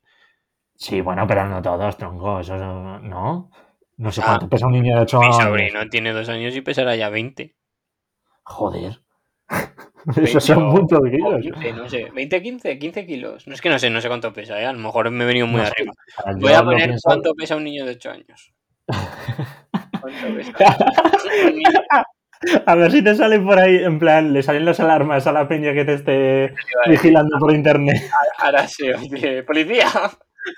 Sí, 0.76 1.01
bueno, 1.01 1.28
pero 1.28 1.45
no 1.47 1.61
todos, 1.61 1.97
tronco, 1.97 2.39
eso 2.39 2.55
no. 3.01 3.51
¿No? 3.99 4.11
Sé 4.11 4.21
Ah, 4.21 4.25
cuánto 4.27 4.49
pesa 4.49 4.65
un 4.65 4.73
niño 4.73 4.95
de 4.95 5.01
8 5.03 5.19
Mi 5.19 5.25
años. 5.27 5.37
sobrino 5.37 5.89
tiene 5.89 6.11
2 6.13 6.27
años 6.29 6.55
y 6.55 6.61
pesará 6.61 6.95
ya 6.95 7.09
20. 7.09 7.55
Joder. 8.43 8.99
20 10.05 10.23
Esos 10.23 10.43
son 10.43 10.63
muchos 10.63 10.99
kilos. 11.11 11.41
15, 11.41 11.73
no 11.73 11.87
sé, 11.89 12.09
20, 12.15 12.41
15, 12.41 12.79
15 12.79 13.05
kilos. 13.05 13.47
No 13.47 13.53
es 13.53 13.61
que 13.61 13.69
no 13.69 13.77
sé, 13.77 13.89
no 13.89 14.01
sé 14.01 14.07
cuánto 14.07 14.33
pesa, 14.33 14.59
¿eh? 14.59 14.65
A 14.65 14.73
lo 14.73 14.79
mejor 14.79 15.11
me 15.11 15.23
he 15.23 15.27
venido 15.27 15.45
muy 15.47 15.59
No 15.61 15.65
sé, 15.67 15.71
arriba. 15.77 15.93
sea, 16.23 16.33
Voy 16.37 16.53
a 16.53 16.63
poner 16.63 16.87
pienso- 16.87 17.01
cuánto 17.03 17.33
pesa 17.35 17.55
un 17.55 17.63
niño 17.65 17.85
de 17.85 17.91
8 17.91 18.11
años. 18.11 18.53
¿Cuánto 20.01 20.35
pesa? 20.35 20.53
A 22.65 22.75
ver 22.75 22.89
si 22.91 23.03
te 23.03 23.13
sale 23.15 23.37
por 23.39 23.59
ahí, 23.59 23.83
en 23.83 23.99
plan, 23.99 24.31
le 24.31 24.41
salen 24.41 24.63
las 24.63 24.79
alarmas 24.79 25.27
a 25.27 25.33
la 25.33 25.45
peña 25.49 25.73
que 25.73 25.83
te 25.83 25.93
esté 25.95 26.11
a 26.45 26.45
decir, 26.47 26.55
vigilando 26.87 27.37
por 27.37 27.51
internet. 27.53 27.97
Ahora 28.37 28.65
se 28.65 28.95
oye, 28.95 29.43
policía. 29.43 29.87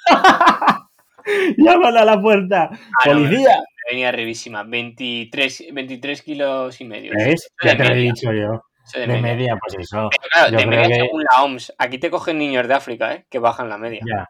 Llámale 1.57 1.99
a 1.99 2.05
la 2.05 2.21
puerta. 2.21 2.69
Ah, 2.71 2.77
¡Policía! 3.05 3.55
venía 3.89 4.09
arribísima, 4.09 4.63
23, 4.63 5.65
23 5.73 6.21
kilos 6.21 6.79
y 6.81 6.85
medio. 6.85 7.11
¿Ves? 7.15 7.49
Ya 7.63 7.75
te 7.75 7.83
lo 7.83 7.89
he 7.91 7.95
media, 7.95 8.11
dicho 8.13 8.31
yo. 8.31 8.61
De 8.93 9.01
de 9.01 9.07
media. 9.07 9.21
media, 9.21 9.57
pues 9.61 9.75
eso. 9.79 10.09
Pero 10.09 10.29
claro, 10.31 10.51
Yo 10.51 10.57
de 10.57 10.65
media 10.65 10.87
que- 10.87 10.95
según 10.95 11.23
la 11.23 11.43
OMS. 11.43 11.73
Aquí 11.77 11.97
te 11.97 12.09
cogen 12.09 12.37
niños 12.37 12.67
de 12.67 12.73
África, 12.73 13.13
¿eh? 13.13 13.25
Que 13.29 13.39
bajan 13.39 13.69
la 13.69 13.77
media. 13.77 13.99
Ya. 14.05 14.27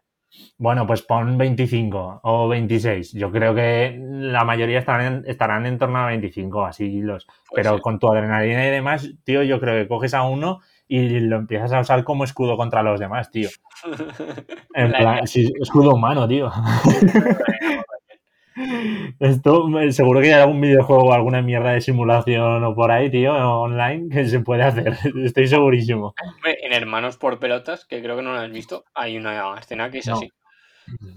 Bueno, 0.58 0.88
pues 0.88 1.02
pon 1.02 1.38
25 1.38 2.22
o 2.24 2.48
26. 2.48 3.12
Yo 3.14 3.32
creo 3.32 3.54
que 3.54 3.98
la 4.00 4.46
mayoría 4.46 4.80
estarán 4.80 5.14
en, 5.18 5.24
estarán 5.28 5.66
en 5.66 5.78
torno 5.78 6.00
a 6.00 6.08
25 6.08 6.66
así 6.66 6.90
kilos. 6.90 7.26
Pues 7.50 7.64
Pero 7.64 7.76
sí. 7.76 7.82
con 7.82 8.00
tu 8.00 8.10
adrenalina 8.12 8.66
y 8.66 8.72
demás, 8.72 9.10
tío, 9.26 9.44
yo 9.44 9.60
creo 9.60 9.76
que 9.82 9.88
coges 9.90 10.14
a 10.14 10.24
uno 10.24 10.62
y 10.94 11.22
lo 11.22 11.38
empiezas 11.38 11.72
a 11.72 11.80
usar 11.80 12.04
como 12.04 12.26
escudo 12.26 12.58
contra 12.58 12.84
los 12.84 13.00
demás, 13.00 13.32
tío. 13.32 13.48
En 14.76 14.92
La 14.92 14.98
plan, 14.98 15.28
sí, 15.28 15.50
escudo 15.62 15.94
humano, 15.94 16.28
tío. 16.28 16.52
Esto, 19.20 19.80
eh, 19.80 19.94
seguro 19.94 20.20
que 20.20 20.34
hay 20.34 20.42
algún 20.42 20.60
videojuego 20.60 21.04
o 21.04 21.14
alguna 21.14 21.42
mierda 21.42 21.72
de 21.72 21.80
simulación 21.80 22.62
o 22.66 22.76
por 22.76 22.92
ahí, 22.92 23.10
tío, 23.10 23.34
online 23.34 24.10
que 24.10 24.28
se 24.28 24.42
puede 24.42 24.64
hacer. 24.64 24.94
Estoy 25.24 25.48
segurísimo. 25.48 26.14
En 26.44 26.74
Hermanos 26.74 27.16
por 27.16 27.40
Pelotas, 27.40 27.86
que 27.86 28.02
creo 28.02 28.18
que 28.18 28.22
no 28.22 28.34
lo 28.34 28.40
has 28.40 28.52
visto, 28.52 28.84
hay 28.94 29.18
una 29.18 29.58
escena 29.58 29.90
que 29.90 30.00
es 30.00 30.08
No. 30.08 30.16
así. 30.16 30.30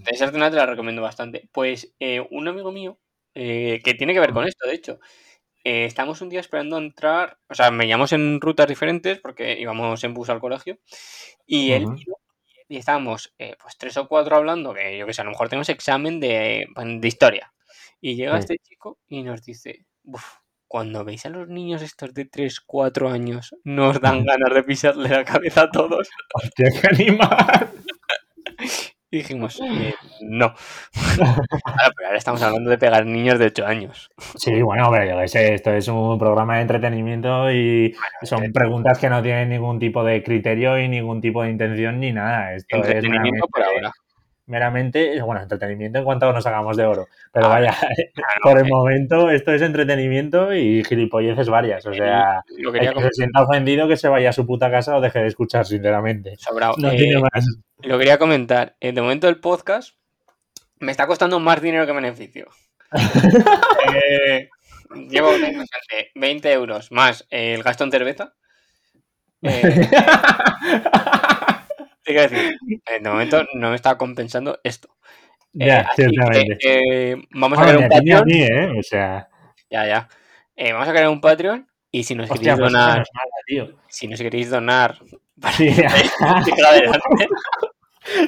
Esa 0.06 0.26
escena 0.26 0.50
te 0.50 0.56
la 0.56 0.66
recomiendo 0.66 1.02
bastante. 1.02 1.48
Pues 1.52 1.92
eh, 1.98 2.24
un 2.30 2.46
amigo 2.46 2.70
mío, 2.70 2.96
eh, 3.34 3.80
que 3.84 3.94
tiene 3.94 4.14
que 4.14 4.20
ver 4.20 4.32
con 4.32 4.46
esto, 4.46 4.68
de 4.68 4.74
hecho, 4.76 5.00
eh, 5.64 5.86
estamos 5.86 6.20
un 6.20 6.28
día 6.28 6.40
esperando 6.40 6.78
entrar, 6.78 7.38
o 7.48 7.54
sea, 7.54 7.70
veníamos 7.70 8.12
en 8.12 8.40
rutas 8.40 8.68
diferentes 8.68 9.18
porque 9.18 9.58
íbamos 9.58 10.04
en 10.04 10.14
bus 10.14 10.30
al 10.30 10.40
colegio, 10.40 10.78
y 11.46 11.72
él 11.72 11.86
y 12.68 12.78
estábamos 12.78 13.34
eh, 13.38 13.56
pues 13.60 13.76
tres 13.76 13.96
o 13.96 14.08
cuatro 14.08 14.36
hablando, 14.36 14.72
que 14.72 14.96
yo 14.96 15.06
que 15.06 15.12
sé, 15.12 15.20
a 15.20 15.24
lo 15.24 15.30
mejor 15.30 15.48
tenemos 15.48 15.68
examen 15.68 16.20
de, 16.20 16.66
de 16.76 17.08
historia. 17.08 17.52
Y 18.00 18.16
llega 18.16 18.38
este 18.38 18.58
chico 18.58 18.98
y 19.06 19.22
nos 19.22 19.42
dice, 19.42 19.86
"Buf, 20.02 20.24
cuando 20.74 21.04
veis 21.04 21.24
a 21.24 21.30
los 21.30 21.48
niños 21.48 21.82
estos 21.82 22.12
de 22.14 22.24
3, 22.24 22.60
4 22.60 23.08
años, 23.08 23.54
nos 23.64 24.00
dan 24.00 24.24
ganas 24.24 24.52
de 24.52 24.62
pisarle 24.62 25.08
la 25.08 25.24
cabeza 25.24 25.62
a 25.62 25.70
todos. 25.70 26.08
Hostia, 26.34 26.68
qué 26.80 26.88
animal. 26.88 27.70
Y 29.14 29.18
dijimos, 29.18 29.60
"Eh, 29.60 29.94
no. 30.22 30.52
Claro, 31.64 31.92
pero 31.96 32.06
ahora 32.08 32.18
estamos 32.18 32.42
hablando 32.42 32.68
de 32.68 32.78
pegar 32.78 33.06
niños 33.06 33.38
de 33.38 33.46
8 33.46 33.64
años. 33.64 34.10
Sí, 34.36 34.60
bueno, 34.60 34.90
pero 34.90 35.04
yo 35.08 35.20
qué 35.20 35.28
sé, 35.28 35.54
esto 35.54 35.70
es 35.70 35.86
un 35.86 36.18
programa 36.18 36.56
de 36.56 36.62
entretenimiento 36.62 37.52
y 37.52 37.94
son 38.22 38.52
preguntas 38.52 38.98
que 38.98 39.08
no 39.08 39.22
tienen 39.22 39.50
ningún 39.50 39.78
tipo 39.78 40.02
de 40.02 40.22
criterio 40.24 40.78
y 40.80 40.88
ningún 40.88 41.20
tipo 41.20 41.44
de 41.44 41.50
intención 41.50 42.00
ni 42.00 42.12
nada. 42.12 42.54
Esto 42.54 42.76
es 42.78 42.86
Entretenimiento 42.88 43.46
por 43.46 43.62
ahora. 43.62 43.92
Meramente, 44.46 45.20
bueno, 45.22 45.42
entretenimiento 45.42 45.98
en 45.98 46.04
cuanto 46.04 46.32
nos 46.32 46.46
hagamos 46.46 46.76
de 46.76 46.84
oro. 46.84 47.08
Pero 47.32 47.46
Ah, 47.46 47.48
vaya, 47.48 47.74
por 48.42 48.58
el 48.58 48.66
eh, 48.66 48.70
momento 48.70 49.30
esto 49.30 49.52
es 49.52 49.62
entretenimiento 49.62 50.54
y 50.54 50.84
gilipolleces 50.84 51.48
varias. 51.48 51.86
O 51.86 51.94
sea, 51.94 52.42
lo 52.58 52.68
el 52.68 52.74
quería 52.74 52.92
que 52.92 53.02
se 53.02 53.12
sienta 53.12 53.42
ofendido 53.42 53.88
que 53.88 53.96
se 53.96 54.08
vaya 54.08 54.30
a 54.30 54.32
su 54.32 54.46
puta 54.46 54.70
casa 54.70 54.96
o 54.96 55.00
deje 55.00 55.20
de 55.20 55.28
escuchar, 55.28 55.66
sinceramente. 55.66 56.36
No 56.78 56.90
Eh, 56.90 56.96
tiene 56.96 57.20
más. 57.20 57.46
Lo 57.82 57.98
quería 57.98 58.18
comentar. 58.18 58.76
Eh, 58.80 58.92
de 58.92 59.00
momento 59.00 59.28
el 59.28 59.40
podcast 59.40 59.96
me 60.78 60.92
está 60.92 61.06
costando 61.06 61.40
más 61.40 61.60
dinero 61.60 61.86
que 61.86 61.92
beneficio. 61.92 62.48
Eh, 63.86 64.48
llevo 65.10 65.28
una 65.28 65.48
inversión 65.48 65.80
de 65.90 66.10
20 66.14 66.52
euros 66.52 66.90
más 66.90 67.26
el 67.30 67.62
gasto 67.62 67.84
en 67.84 67.90
cerveza. 67.90 68.32
Eh, 69.42 69.88
decir, 72.12 72.56
eh, 72.86 73.00
de 73.00 73.08
momento 73.10 73.44
no 73.54 73.70
me 73.70 73.76
está 73.76 73.96
compensando 73.96 74.58
esto. 74.64 74.88
Eh, 75.58 75.66
ya, 75.66 75.90
que, 75.96 76.08
ciertamente. 76.08 76.58
eh, 76.64 77.16
vamos 77.30 77.58
a 77.58 77.62
crear 77.62 77.78
un 77.78 77.84
a 77.84 77.88
Patreon. 77.88 78.24
mí, 78.26 78.42
¿eh? 78.42 78.68
O 78.78 78.82
sea, 78.82 79.28
Ya, 79.70 79.86
ya. 79.86 80.08
Eh, 80.56 80.72
vamos 80.72 80.88
a 80.88 80.92
crear 80.92 81.08
un 81.08 81.20
Patreon 81.20 81.66
y 81.90 82.04
si 82.04 82.14
nos 82.14 82.30
hostia, 82.30 82.54
queréis 82.54 82.60
pues 82.60 82.72
donar, 82.72 83.04
tío. 83.46 83.78
si 83.88 84.08
nos 84.08 84.20
queréis 84.20 84.50
donar 84.50 84.98
para 85.40 85.54
Sí, 85.54 85.70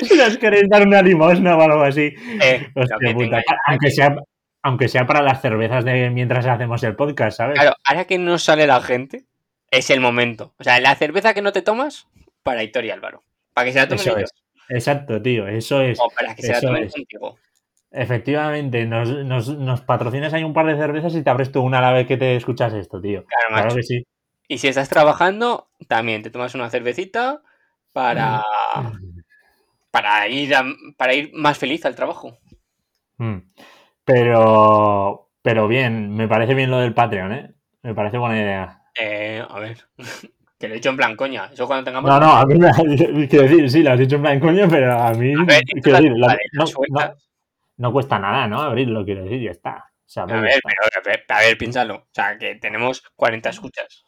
si 0.03 0.21
os 0.21 0.39
queréis 0.39 0.69
dar 0.69 0.87
una 0.87 1.03
limosna 1.03 1.57
o 1.57 1.61
algo 1.61 1.83
así. 1.83 2.15
eh, 2.43 2.69
Hostia 2.75 2.97
puta. 3.15 3.43
Aunque 3.67 3.91
sea, 3.91 4.17
aunque 4.63 4.89
sea 4.89 5.07
para 5.07 5.23
las 5.23 5.41
cervezas 5.43 5.85
de 5.85 6.11
mientras 6.11 6.47
hacemos 6.47 6.83
el 6.83 6.97
podcast, 6.97 7.37
¿sabes? 7.39 7.59
Claro, 7.59 7.77
ahora 7.85 8.05
que 8.07 8.19
no 8.19 8.39
sale 8.39 8.67
la 8.67 8.81
gente, 8.81 9.25
es 9.71 9.91
el 9.91 10.01
momento. 10.01 10.55
O 10.59 10.65
sea, 10.65 10.81
la 10.81 10.95
cerveza 10.95 11.35
que 11.35 11.43
no 11.43 11.53
te 11.53 11.63
tomas, 11.63 12.07
para 12.43 12.63
Hitor 12.63 12.85
y 12.85 12.91
Álvaro. 12.91 13.23
Para 13.57 13.65
que 13.65 13.73
se 13.73 13.79
la 13.79 13.89
tomen 13.89 14.01
Eso 14.07 14.19
ellos. 14.19 14.31
Exacto, 14.69 15.23
tío, 15.23 15.49
eso 15.49 15.81
es. 15.81 15.99
O 15.99 16.11
para 16.11 16.35
que 16.35 16.43
se 16.43 16.53
la 16.53 16.59
eso 16.59 16.67
tomen 16.67 16.85
es. 16.85 16.93
contigo. 16.93 17.39
Efectivamente, 17.91 18.85
nos, 18.85 19.09
nos, 19.25 19.49
nos 19.57 19.81
patrocinas 19.81 20.35
ahí 20.35 20.45
un 20.45 20.53
par 20.53 20.67
de 20.67 20.77
cervezas 20.77 21.15
y 21.15 21.23
te 21.23 21.31
abres 21.31 21.51
tú 21.51 21.63
una 21.63 21.79
a 21.79 21.81
la 21.81 21.93
vez 21.93 22.07
que 22.07 22.19
te 22.19 22.37
escuchas 22.37 22.75
esto, 22.75 23.01
tío. 23.01 23.25
Claro, 23.25 23.49
Claro 23.49 23.65
macho. 23.65 23.77
que 23.77 23.83
sí. 23.83 24.07
Y 24.47 24.59
si 24.59 24.69
estás 24.69 24.91
trabajando, 24.91 25.71
también 25.89 26.23
te 26.23 26.29
tomas 26.29 26.55
una 26.55 26.69
cervecita 26.69 27.41
para, 27.95 28.45
para, 29.91 30.29
ir, 30.29 30.55
a- 30.55 30.65
para 30.99 31.15
ir 31.15 31.31
más 31.33 31.57
feliz 31.57 31.87
al 31.87 31.97
trabajo. 31.97 32.37
Mm. 33.17 33.39
Pero, 34.05 35.31
pero 35.41 35.67
bien, 35.67 36.15
me 36.15 36.29
parece 36.29 36.53
bien 36.53 36.71
lo 36.71 36.79
del 36.81 36.93
Patreon, 36.93 37.33
¿eh? 37.33 37.55
Me 37.83 37.95
parece 37.95 38.19
buena 38.19 38.37
idea. 38.37 38.83
Eh, 39.01 39.43
a 39.49 39.59
ver, 39.61 39.79
que 40.59 40.69
lo 40.69 40.75
he 40.75 40.77
dicho 40.77 40.89
en 40.91 40.97
plan, 40.97 41.17
coña. 41.17 41.51
Eso 41.53 41.67
cuando 41.67 41.85
tengamos. 41.85 42.11
No, 42.11 42.19
no, 42.21 42.33
a 42.33 42.45
mí 42.47 42.55
me 42.59 42.71
quiero 43.29 43.45
decir, 43.49 43.71
sí, 43.71 43.83
lo 43.83 43.93
has 43.93 43.99
dicho 43.99 44.17
en 44.17 44.23
plan 44.23 44.41
coño, 44.41 44.67
pero 44.69 44.93
a 44.93 45.13
mí, 45.13 45.33
A 45.39 45.45
ver, 45.45 45.63
quiero 45.83 45.99
decir, 45.99 46.13
la- 46.17 46.39
no, 46.53 46.65
no- 46.89 47.15
no 47.79 47.93
cuesta 47.93 48.19
nada, 48.19 48.47
¿no? 48.49 48.61
Abrirlo, 48.63 49.05
quiero 49.05 49.23
decir, 49.25 49.43
ya 49.43 49.51
está. 49.51 49.77
O 49.77 50.09
sea, 50.09 50.23
A 50.23 50.27
ver, 50.27 50.47
está. 50.51 50.61
pero, 50.69 50.81
a 50.83 51.09
ver, 51.11 51.25
a 51.29 51.39
ver, 51.41 51.59
piénsalo. 51.59 51.95
O 51.97 52.09
sea, 52.13 52.39
que 52.39 52.55
tenemos 52.55 53.03
40 53.17 53.51
escuchas. 53.51 54.05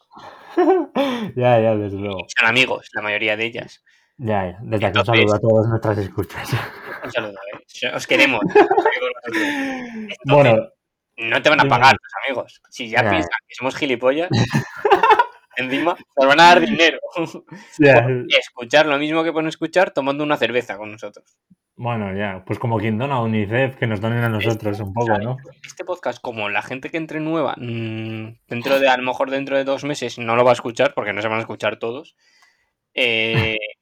ya, 1.37 1.61
ya, 1.61 1.77
desde 1.77 1.99
luego. 1.99 2.27
Son 2.37 2.49
amigos, 2.49 2.89
la 2.95 3.03
mayoría 3.03 3.37
de 3.37 3.45
ellas. 3.45 3.83
Ya, 4.17 4.47
ya. 4.51 4.59
Desde 4.63 4.87
aquí 4.87 4.99
un 4.99 5.05
saludo 5.07 5.35
a 5.35 5.39
todas 5.39 5.69
nuestras 5.69 5.99
escuchas. 5.99 6.49
Un 7.05 7.13
saludo, 7.13 7.35
eh. 7.53 7.91
Os 7.95 8.07
queremos. 8.09 8.41
Entonces, 9.25 10.19
bueno, 10.25 10.57
no 11.19 11.43
te 11.43 11.49
van 11.51 11.61
a 11.61 11.65
pagar 11.69 11.93
los 11.95 12.13
amigos. 12.27 12.61
Si 12.71 12.89
ya 12.89 13.05
Ya. 13.05 13.11
piensan 13.11 13.39
que 13.47 13.55
somos 13.55 13.77
gilipollas, 13.77 14.29
encima 15.59 15.97
nos 16.17 16.27
van 16.27 16.41
a 16.41 16.45
dar 16.45 16.61
dinero. 16.61 16.99
por 17.15 18.27
escuchar 18.39 18.87
lo 18.87 18.99
mismo 18.99 19.23
que 19.25 19.33
pueden 19.33 19.49
escuchar 19.49 19.91
tomando 19.91 20.25
una 20.25 20.37
cerveza 20.37 20.77
con 20.77 20.91
nosotros. 20.93 21.37
bueno, 21.77 22.17
ya, 22.17 22.43
pues 22.47 22.59
como 22.59 22.79
quien 22.79 22.99
dona 22.99 23.17
a 23.17 23.23
UNICEF, 23.23 23.77
que 23.77 23.87
nos 23.87 24.01
donen 24.01 24.25
a 24.25 24.29
nosotros 24.29 24.81
un 24.81 24.93
poco, 24.93 25.19
¿no? 25.19 25.37
Este 25.65 25.85
podcast, 25.85 26.21
como 26.21 26.49
la 26.49 26.63
gente 26.63 26.91
que 26.91 26.97
entre 26.97 27.21
nueva, 27.21 27.55
mm, 27.57 28.39
dentro 28.49 28.81
de, 28.81 28.89
a 28.89 28.97
lo 28.97 29.03
mejor 29.03 29.31
dentro 29.31 29.57
de 29.57 29.65
dos 29.65 29.85
meses, 29.85 30.19
no 30.19 30.37
lo 30.37 30.45
va 30.45 30.51
a 30.51 30.55
escuchar, 30.55 30.95
porque 30.95 31.13
no 31.13 31.23
se 31.23 31.29
van 31.29 31.39
a 31.39 31.43
escuchar 31.43 31.79
todos. 31.79 32.17
eh, 32.95 33.59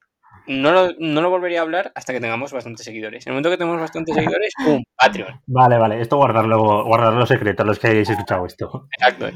no, 0.47 0.73
lo, 0.73 0.93
no 0.99 1.21
lo 1.21 1.31
volvería 1.31 1.61
a 1.61 1.63
hablar 1.63 1.93
hasta 1.95 2.13
que 2.13 2.21
tengamos 2.21 2.53
bastantes 2.53 2.85
seguidores. 2.85 3.27
En 3.27 3.31
el 3.31 3.35
momento 3.35 3.51
que 3.51 3.57
tengamos 3.57 3.81
bastantes 3.81 4.15
seguidores, 4.15 4.53
¡pum! 4.65 4.83
Patreon. 4.97 5.41
Vale, 5.47 5.79
vale. 5.79 6.01
Esto 6.01 6.17
guardarlo, 6.17 6.85
guardarlo 6.85 7.27
secreto, 7.27 7.65
los 7.65 7.79
que 7.79 7.89
hayáis 7.89 8.11
escuchado 8.11 8.47
esto. 8.47 8.89
Exacto. 8.99 9.29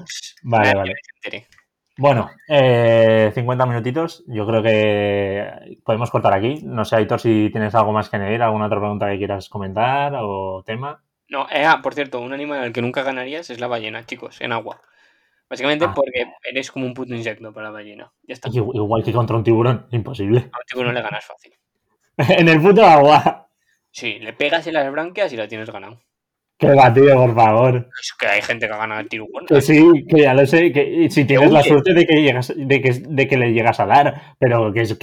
Vale, 0.43 0.75
vale. 0.75 0.95
Bueno, 2.01 2.31
eh, 2.49 3.31
50 3.35 3.67
minutitos. 3.67 4.25
Yo 4.27 4.47
creo 4.47 4.63
que 4.63 5.77
podemos 5.85 6.11
cortar 6.11 6.33
aquí. 6.33 6.61
No 6.65 6.87
sé, 6.87 6.97
Aitor, 6.97 7.21
si 7.21 7.51
tienes 7.53 7.75
algo 7.75 7.93
más 7.93 8.09
que 8.09 8.17
añadir, 8.17 8.41
alguna 8.41 8.67
otra 8.67 8.79
pregunta 8.81 9.11
que 9.11 9.19
quieras 9.19 9.51
comentar 9.51 10.15
o 10.19 10.63
tema. 10.65 11.03
No, 11.29 11.47
eh, 11.51 11.67
ah, 11.67 11.81
por 11.83 11.93
cierto, 11.93 12.19
un 12.21 12.33
animal 12.33 12.61
al 12.65 12.73
que 12.73 12.81
nunca 12.81 13.03
ganarías 13.03 13.51
es 13.51 13.61
la 13.61 13.67
ballena, 13.67 14.07
chicos, 14.07 14.41
en 14.41 14.53
agua. 14.53 14.81
Básicamente 15.51 15.85
Ah. 15.85 15.93
porque 15.95 16.25
eres 16.49 16.71
como 16.73 16.87
un 16.87 16.95
puto 16.95 17.15
insecto 17.15 17.53
para 17.53 17.67
la 17.67 17.73
ballena. 17.73 18.11
Ya 18.23 18.33
está. 18.33 18.49
A 18.49 18.53
Igu- 18.53 18.75
Igual 18.75 19.05
que 19.05 19.13
contra 19.13 19.37
un 19.37 19.45
tiburón, 19.45 19.87
imposible. 19.91 20.39
un 20.45 20.67
tiburón 20.67 20.95
le 20.95 21.03
ganas 21.03 21.25
fácil. 21.27 21.53
en 22.43 22.49
el 22.49 22.63
puto 22.63 22.83
agua. 22.83 23.47
Sí, 23.91 24.19
le 24.21 24.33
pegas 24.33 24.67
en 24.67 24.75
las 24.75 24.91
branquias 24.91 25.33
y 25.35 25.37
la 25.37 25.49
tienes 25.49 25.69
ganado. 25.71 26.01
Que 26.61 26.75
va, 26.75 26.93
tío, 26.93 27.15
por 27.15 27.35
favor. 27.35 27.89
Es 28.01 28.13
que 28.19 28.27
hay 28.27 28.43
gente 28.43 28.69
que 28.69 28.77
gana 28.77 28.99
al 28.99 29.09
tiburón. 29.09 29.47
Que 29.47 29.63
sí, 29.63 29.83
que 30.07 30.21
ya 30.21 30.35
lo 30.35 30.45
sé, 30.47 30.71
que 30.73 31.09
si 31.11 31.25
tienes 31.25 31.51
la 31.51 31.63
suerte 31.63 31.95
de 31.95 32.07
que 32.07 32.21
llegas, 32.23 32.53
de 32.55 32.83
que, 32.83 32.93
de 32.93 33.27
que 33.27 33.39
le 33.39 33.53
llegas 33.55 33.81
a 33.81 33.87
dar, 33.87 34.35
pero 34.39 34.71
que 34.71 34.85
se 34.85 34.97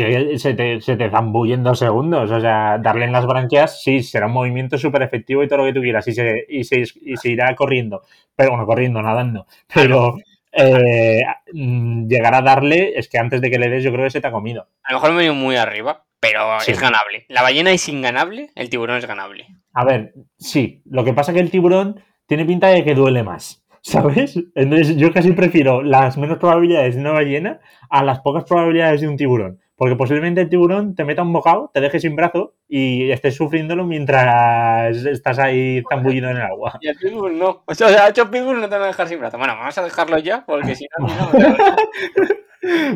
te, 0.53 0.79
se 0.79 0.95
te 0.95 1.09
zambullen 1.09 1.63
dos 1.63 1.79
segundos. 1.79 2.29
O 2.29 2.39
sea, 2.39 2.77
darle 2.77 3.05
en 3.05 3.11
las 3.11 3.25
branquias, 3.25 3.81
sí, 3.81 4.03
será 4.03 4.27
un 4.27 4.33
movimiento 4.33 4.77
súper 4.77 5.01
efectivo 5.01 5.41
y 5.43 5.47
todo 5.47 5.59
lo 5.59 5.65
que 5.65 5.73
tú 5.73 5.81
quieras, 5.81 6.07
y 6.07 6.13
se, 6.13 6.45
y 6.47 6.63
se, 6.63 6.83
y 7.01 7.17
se 7.17 7.29
irá 7.29 7.55
corriendo. 7.55 8.03
Pero 8.35 8.51
bueno, 8.51 8.67
corriendo, 8.67 9.01
nadando. 9.01 9.47
Pero 9.73 10.15
eh, 10.51 11.21
llegar 11.53 12.35
a 12.35 12.41
darle, 12.41 12.93
es 12.99 13.07
que 13.09 13.17
antes 13.17 13.41
de 13.41 13.49
que 13.49 13.57
le 13.59 13.69
des, 13.69 13.83
yo 13.83 13.91
creo 13.91 14.03
que 14.05 14.11
se 14.11 14.21
te 14.21 14.27
ha 14.27 14.31
comido. 14.31 14.67
A 14.83 14.93
lo 14.93 14.99
mejor 14.99 15.13
me 15.13 15.21
he 15.21 15.25
ido 15.25 15.33
muy 15.33 15.55
arriba, 15.55 16.03
pero 16.19 16.59
Sí. 16.59 16.71
es 16.71 16.79
ganable. 16.79 17.25
La 17.29 17.41
ballena 17.41 17.71
es 17.71 17.87
inganable, 17.89 18.51
el 18.55 18.69
tiburón 18.69 18.97
es 18.97 19.05
ganable. 19.07 19.47
A 19.77 19.85
ver, 19.85 20.15
sí, 20.39 20.81
lo 20.89 21.03
que 21.03 21.13
pasa 21.13 21.31
es 21.31 21.35
que 21.35 21.41
el 21.41 21.51
tiburón 21.51 22.01
tiene 22.25 22.45
pinta 22.45 22.69
de 22.69 22.83
que 22.83 22.95
duele 22.95 23.21
más, 23.21 23.63
¿sabes? 23.81 24.35
Entonces 24.55 24.97
yo 24.97 25.13
casi 25.13 25.33
prefiero 25.33 25.83
las 25.83 26.17
menos 26.17 26.39
probabilidades 26.39 26.95
de 26.95 27.01
una 27.01 27.11
ballena 27.11 27.59
a 27.87 28.03
las 28.03 28.21
pocas 28.21 28.43
probabilidades 28.45 29.01
de 29.01 29.07
un 29.07 29.17
tiburón. 29.17 29.59
Porque 29.75 29.95
posiblemente 29.95 30.41
el 30.41 30.49
tiburón 30.49 30.95
te 30.95 31.05
meta 31.05 31.21
un 31.21 31.31
bocado, 31.31 31.69
te 31.71 31.79
deje 31.79 31.99
sin 31.99 32.15
brazo 32.15 32.55
y 32.67 33.11
estés 33.11 33.35
sufriéndolo 33.35 33.85
mientras 33.85 34.97
estás 35.05 35.37
ahí 35.37 35.83
zambullido 35.87 36.31
en 36.31 36.37
el 36.37 36.41
agua. 36.41 36.79
Y 36.81 36.87
el 36.87 36.95
pitbull 36.95 37.37
no. 37.37 37.61
O 37.63 37.75
sea, 37.75 38.05
a 38.05 38.09
hecho 38.09 38.31
pitbull 38.31 38.59
no 38.59 38.67
te 38.67 38.73
van 38.73 38.85
a 38.85 38.87
dejar 38.87 39.07
sin 39.07 39.19
brazo. 39.19 39.37
Bueno, 39.37 39.55
vamos 39.55 39.77
a 39.77 39.83
dejarlo 39.83 40.17
ya, 40.17 40.43
porque 40.43 40.73
si 40.73 40.87
no, 40.97 41.05
no. 41.05 41.15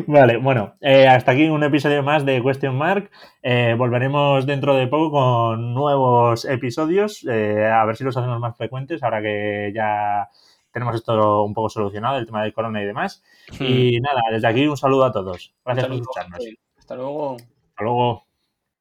Vale, 0.06 0.36
bueno, 0.38 0.74
eh, 0.80 1.06
hasta 1.06 1.32
aquí 1.32 1.48
un 1.48 1.62
episodio 1.62 2.02
más 2.02 2.24
de 2.24 2.42
Question 2.42 2.76
Mark. 2.76 3.10
Eh, 3.42 3.74
volveremos 3.76 4.46
dentro 4.46 4.74
de 4.74 4.86
poco 4.86 5.10
con 5.10 5.74
nuevos 5.74 6.44
episodios, 6.44 7.24
eh, 7.28 7.66
a 7.66 7.84
ver 7.84 7.96
si 7.96 8.04
los 8.04 8.16
hacemos 8.16 8.40
más 8.40 8.56
frecuentes, 8.56 9.02
ahora 9.02 9.22
que 9.22 9.72
ya 9.74 10.28
tenemos 10.72 10.94
esto 10.94 11.44
un 11.44 11.54
poco 11.54 11.68
solucionado, 11.68 12.18
el 12.18 12.26
tema 12.26 12.42
del 12.42 12.52
corona 12.52 12.82
y 12.82 12.86
demás. 12.86 13.22
Y 13.60 14.00
nada, 14.00 14.20
desde 14.32 14.48
aquí 14.48 14.66
un 14.66 14.76
saludo 14.76 15.04
a 15.04 15.12
todos. 15.12 15.54
Gracias 15.64 15.86
por 15.86 15.96
escucharnos. 15.96 16.40
Hasta 16.78 16.96
luego. 16.96 17.36
Hasta 17.36 17.84
luego. 17.84 18.31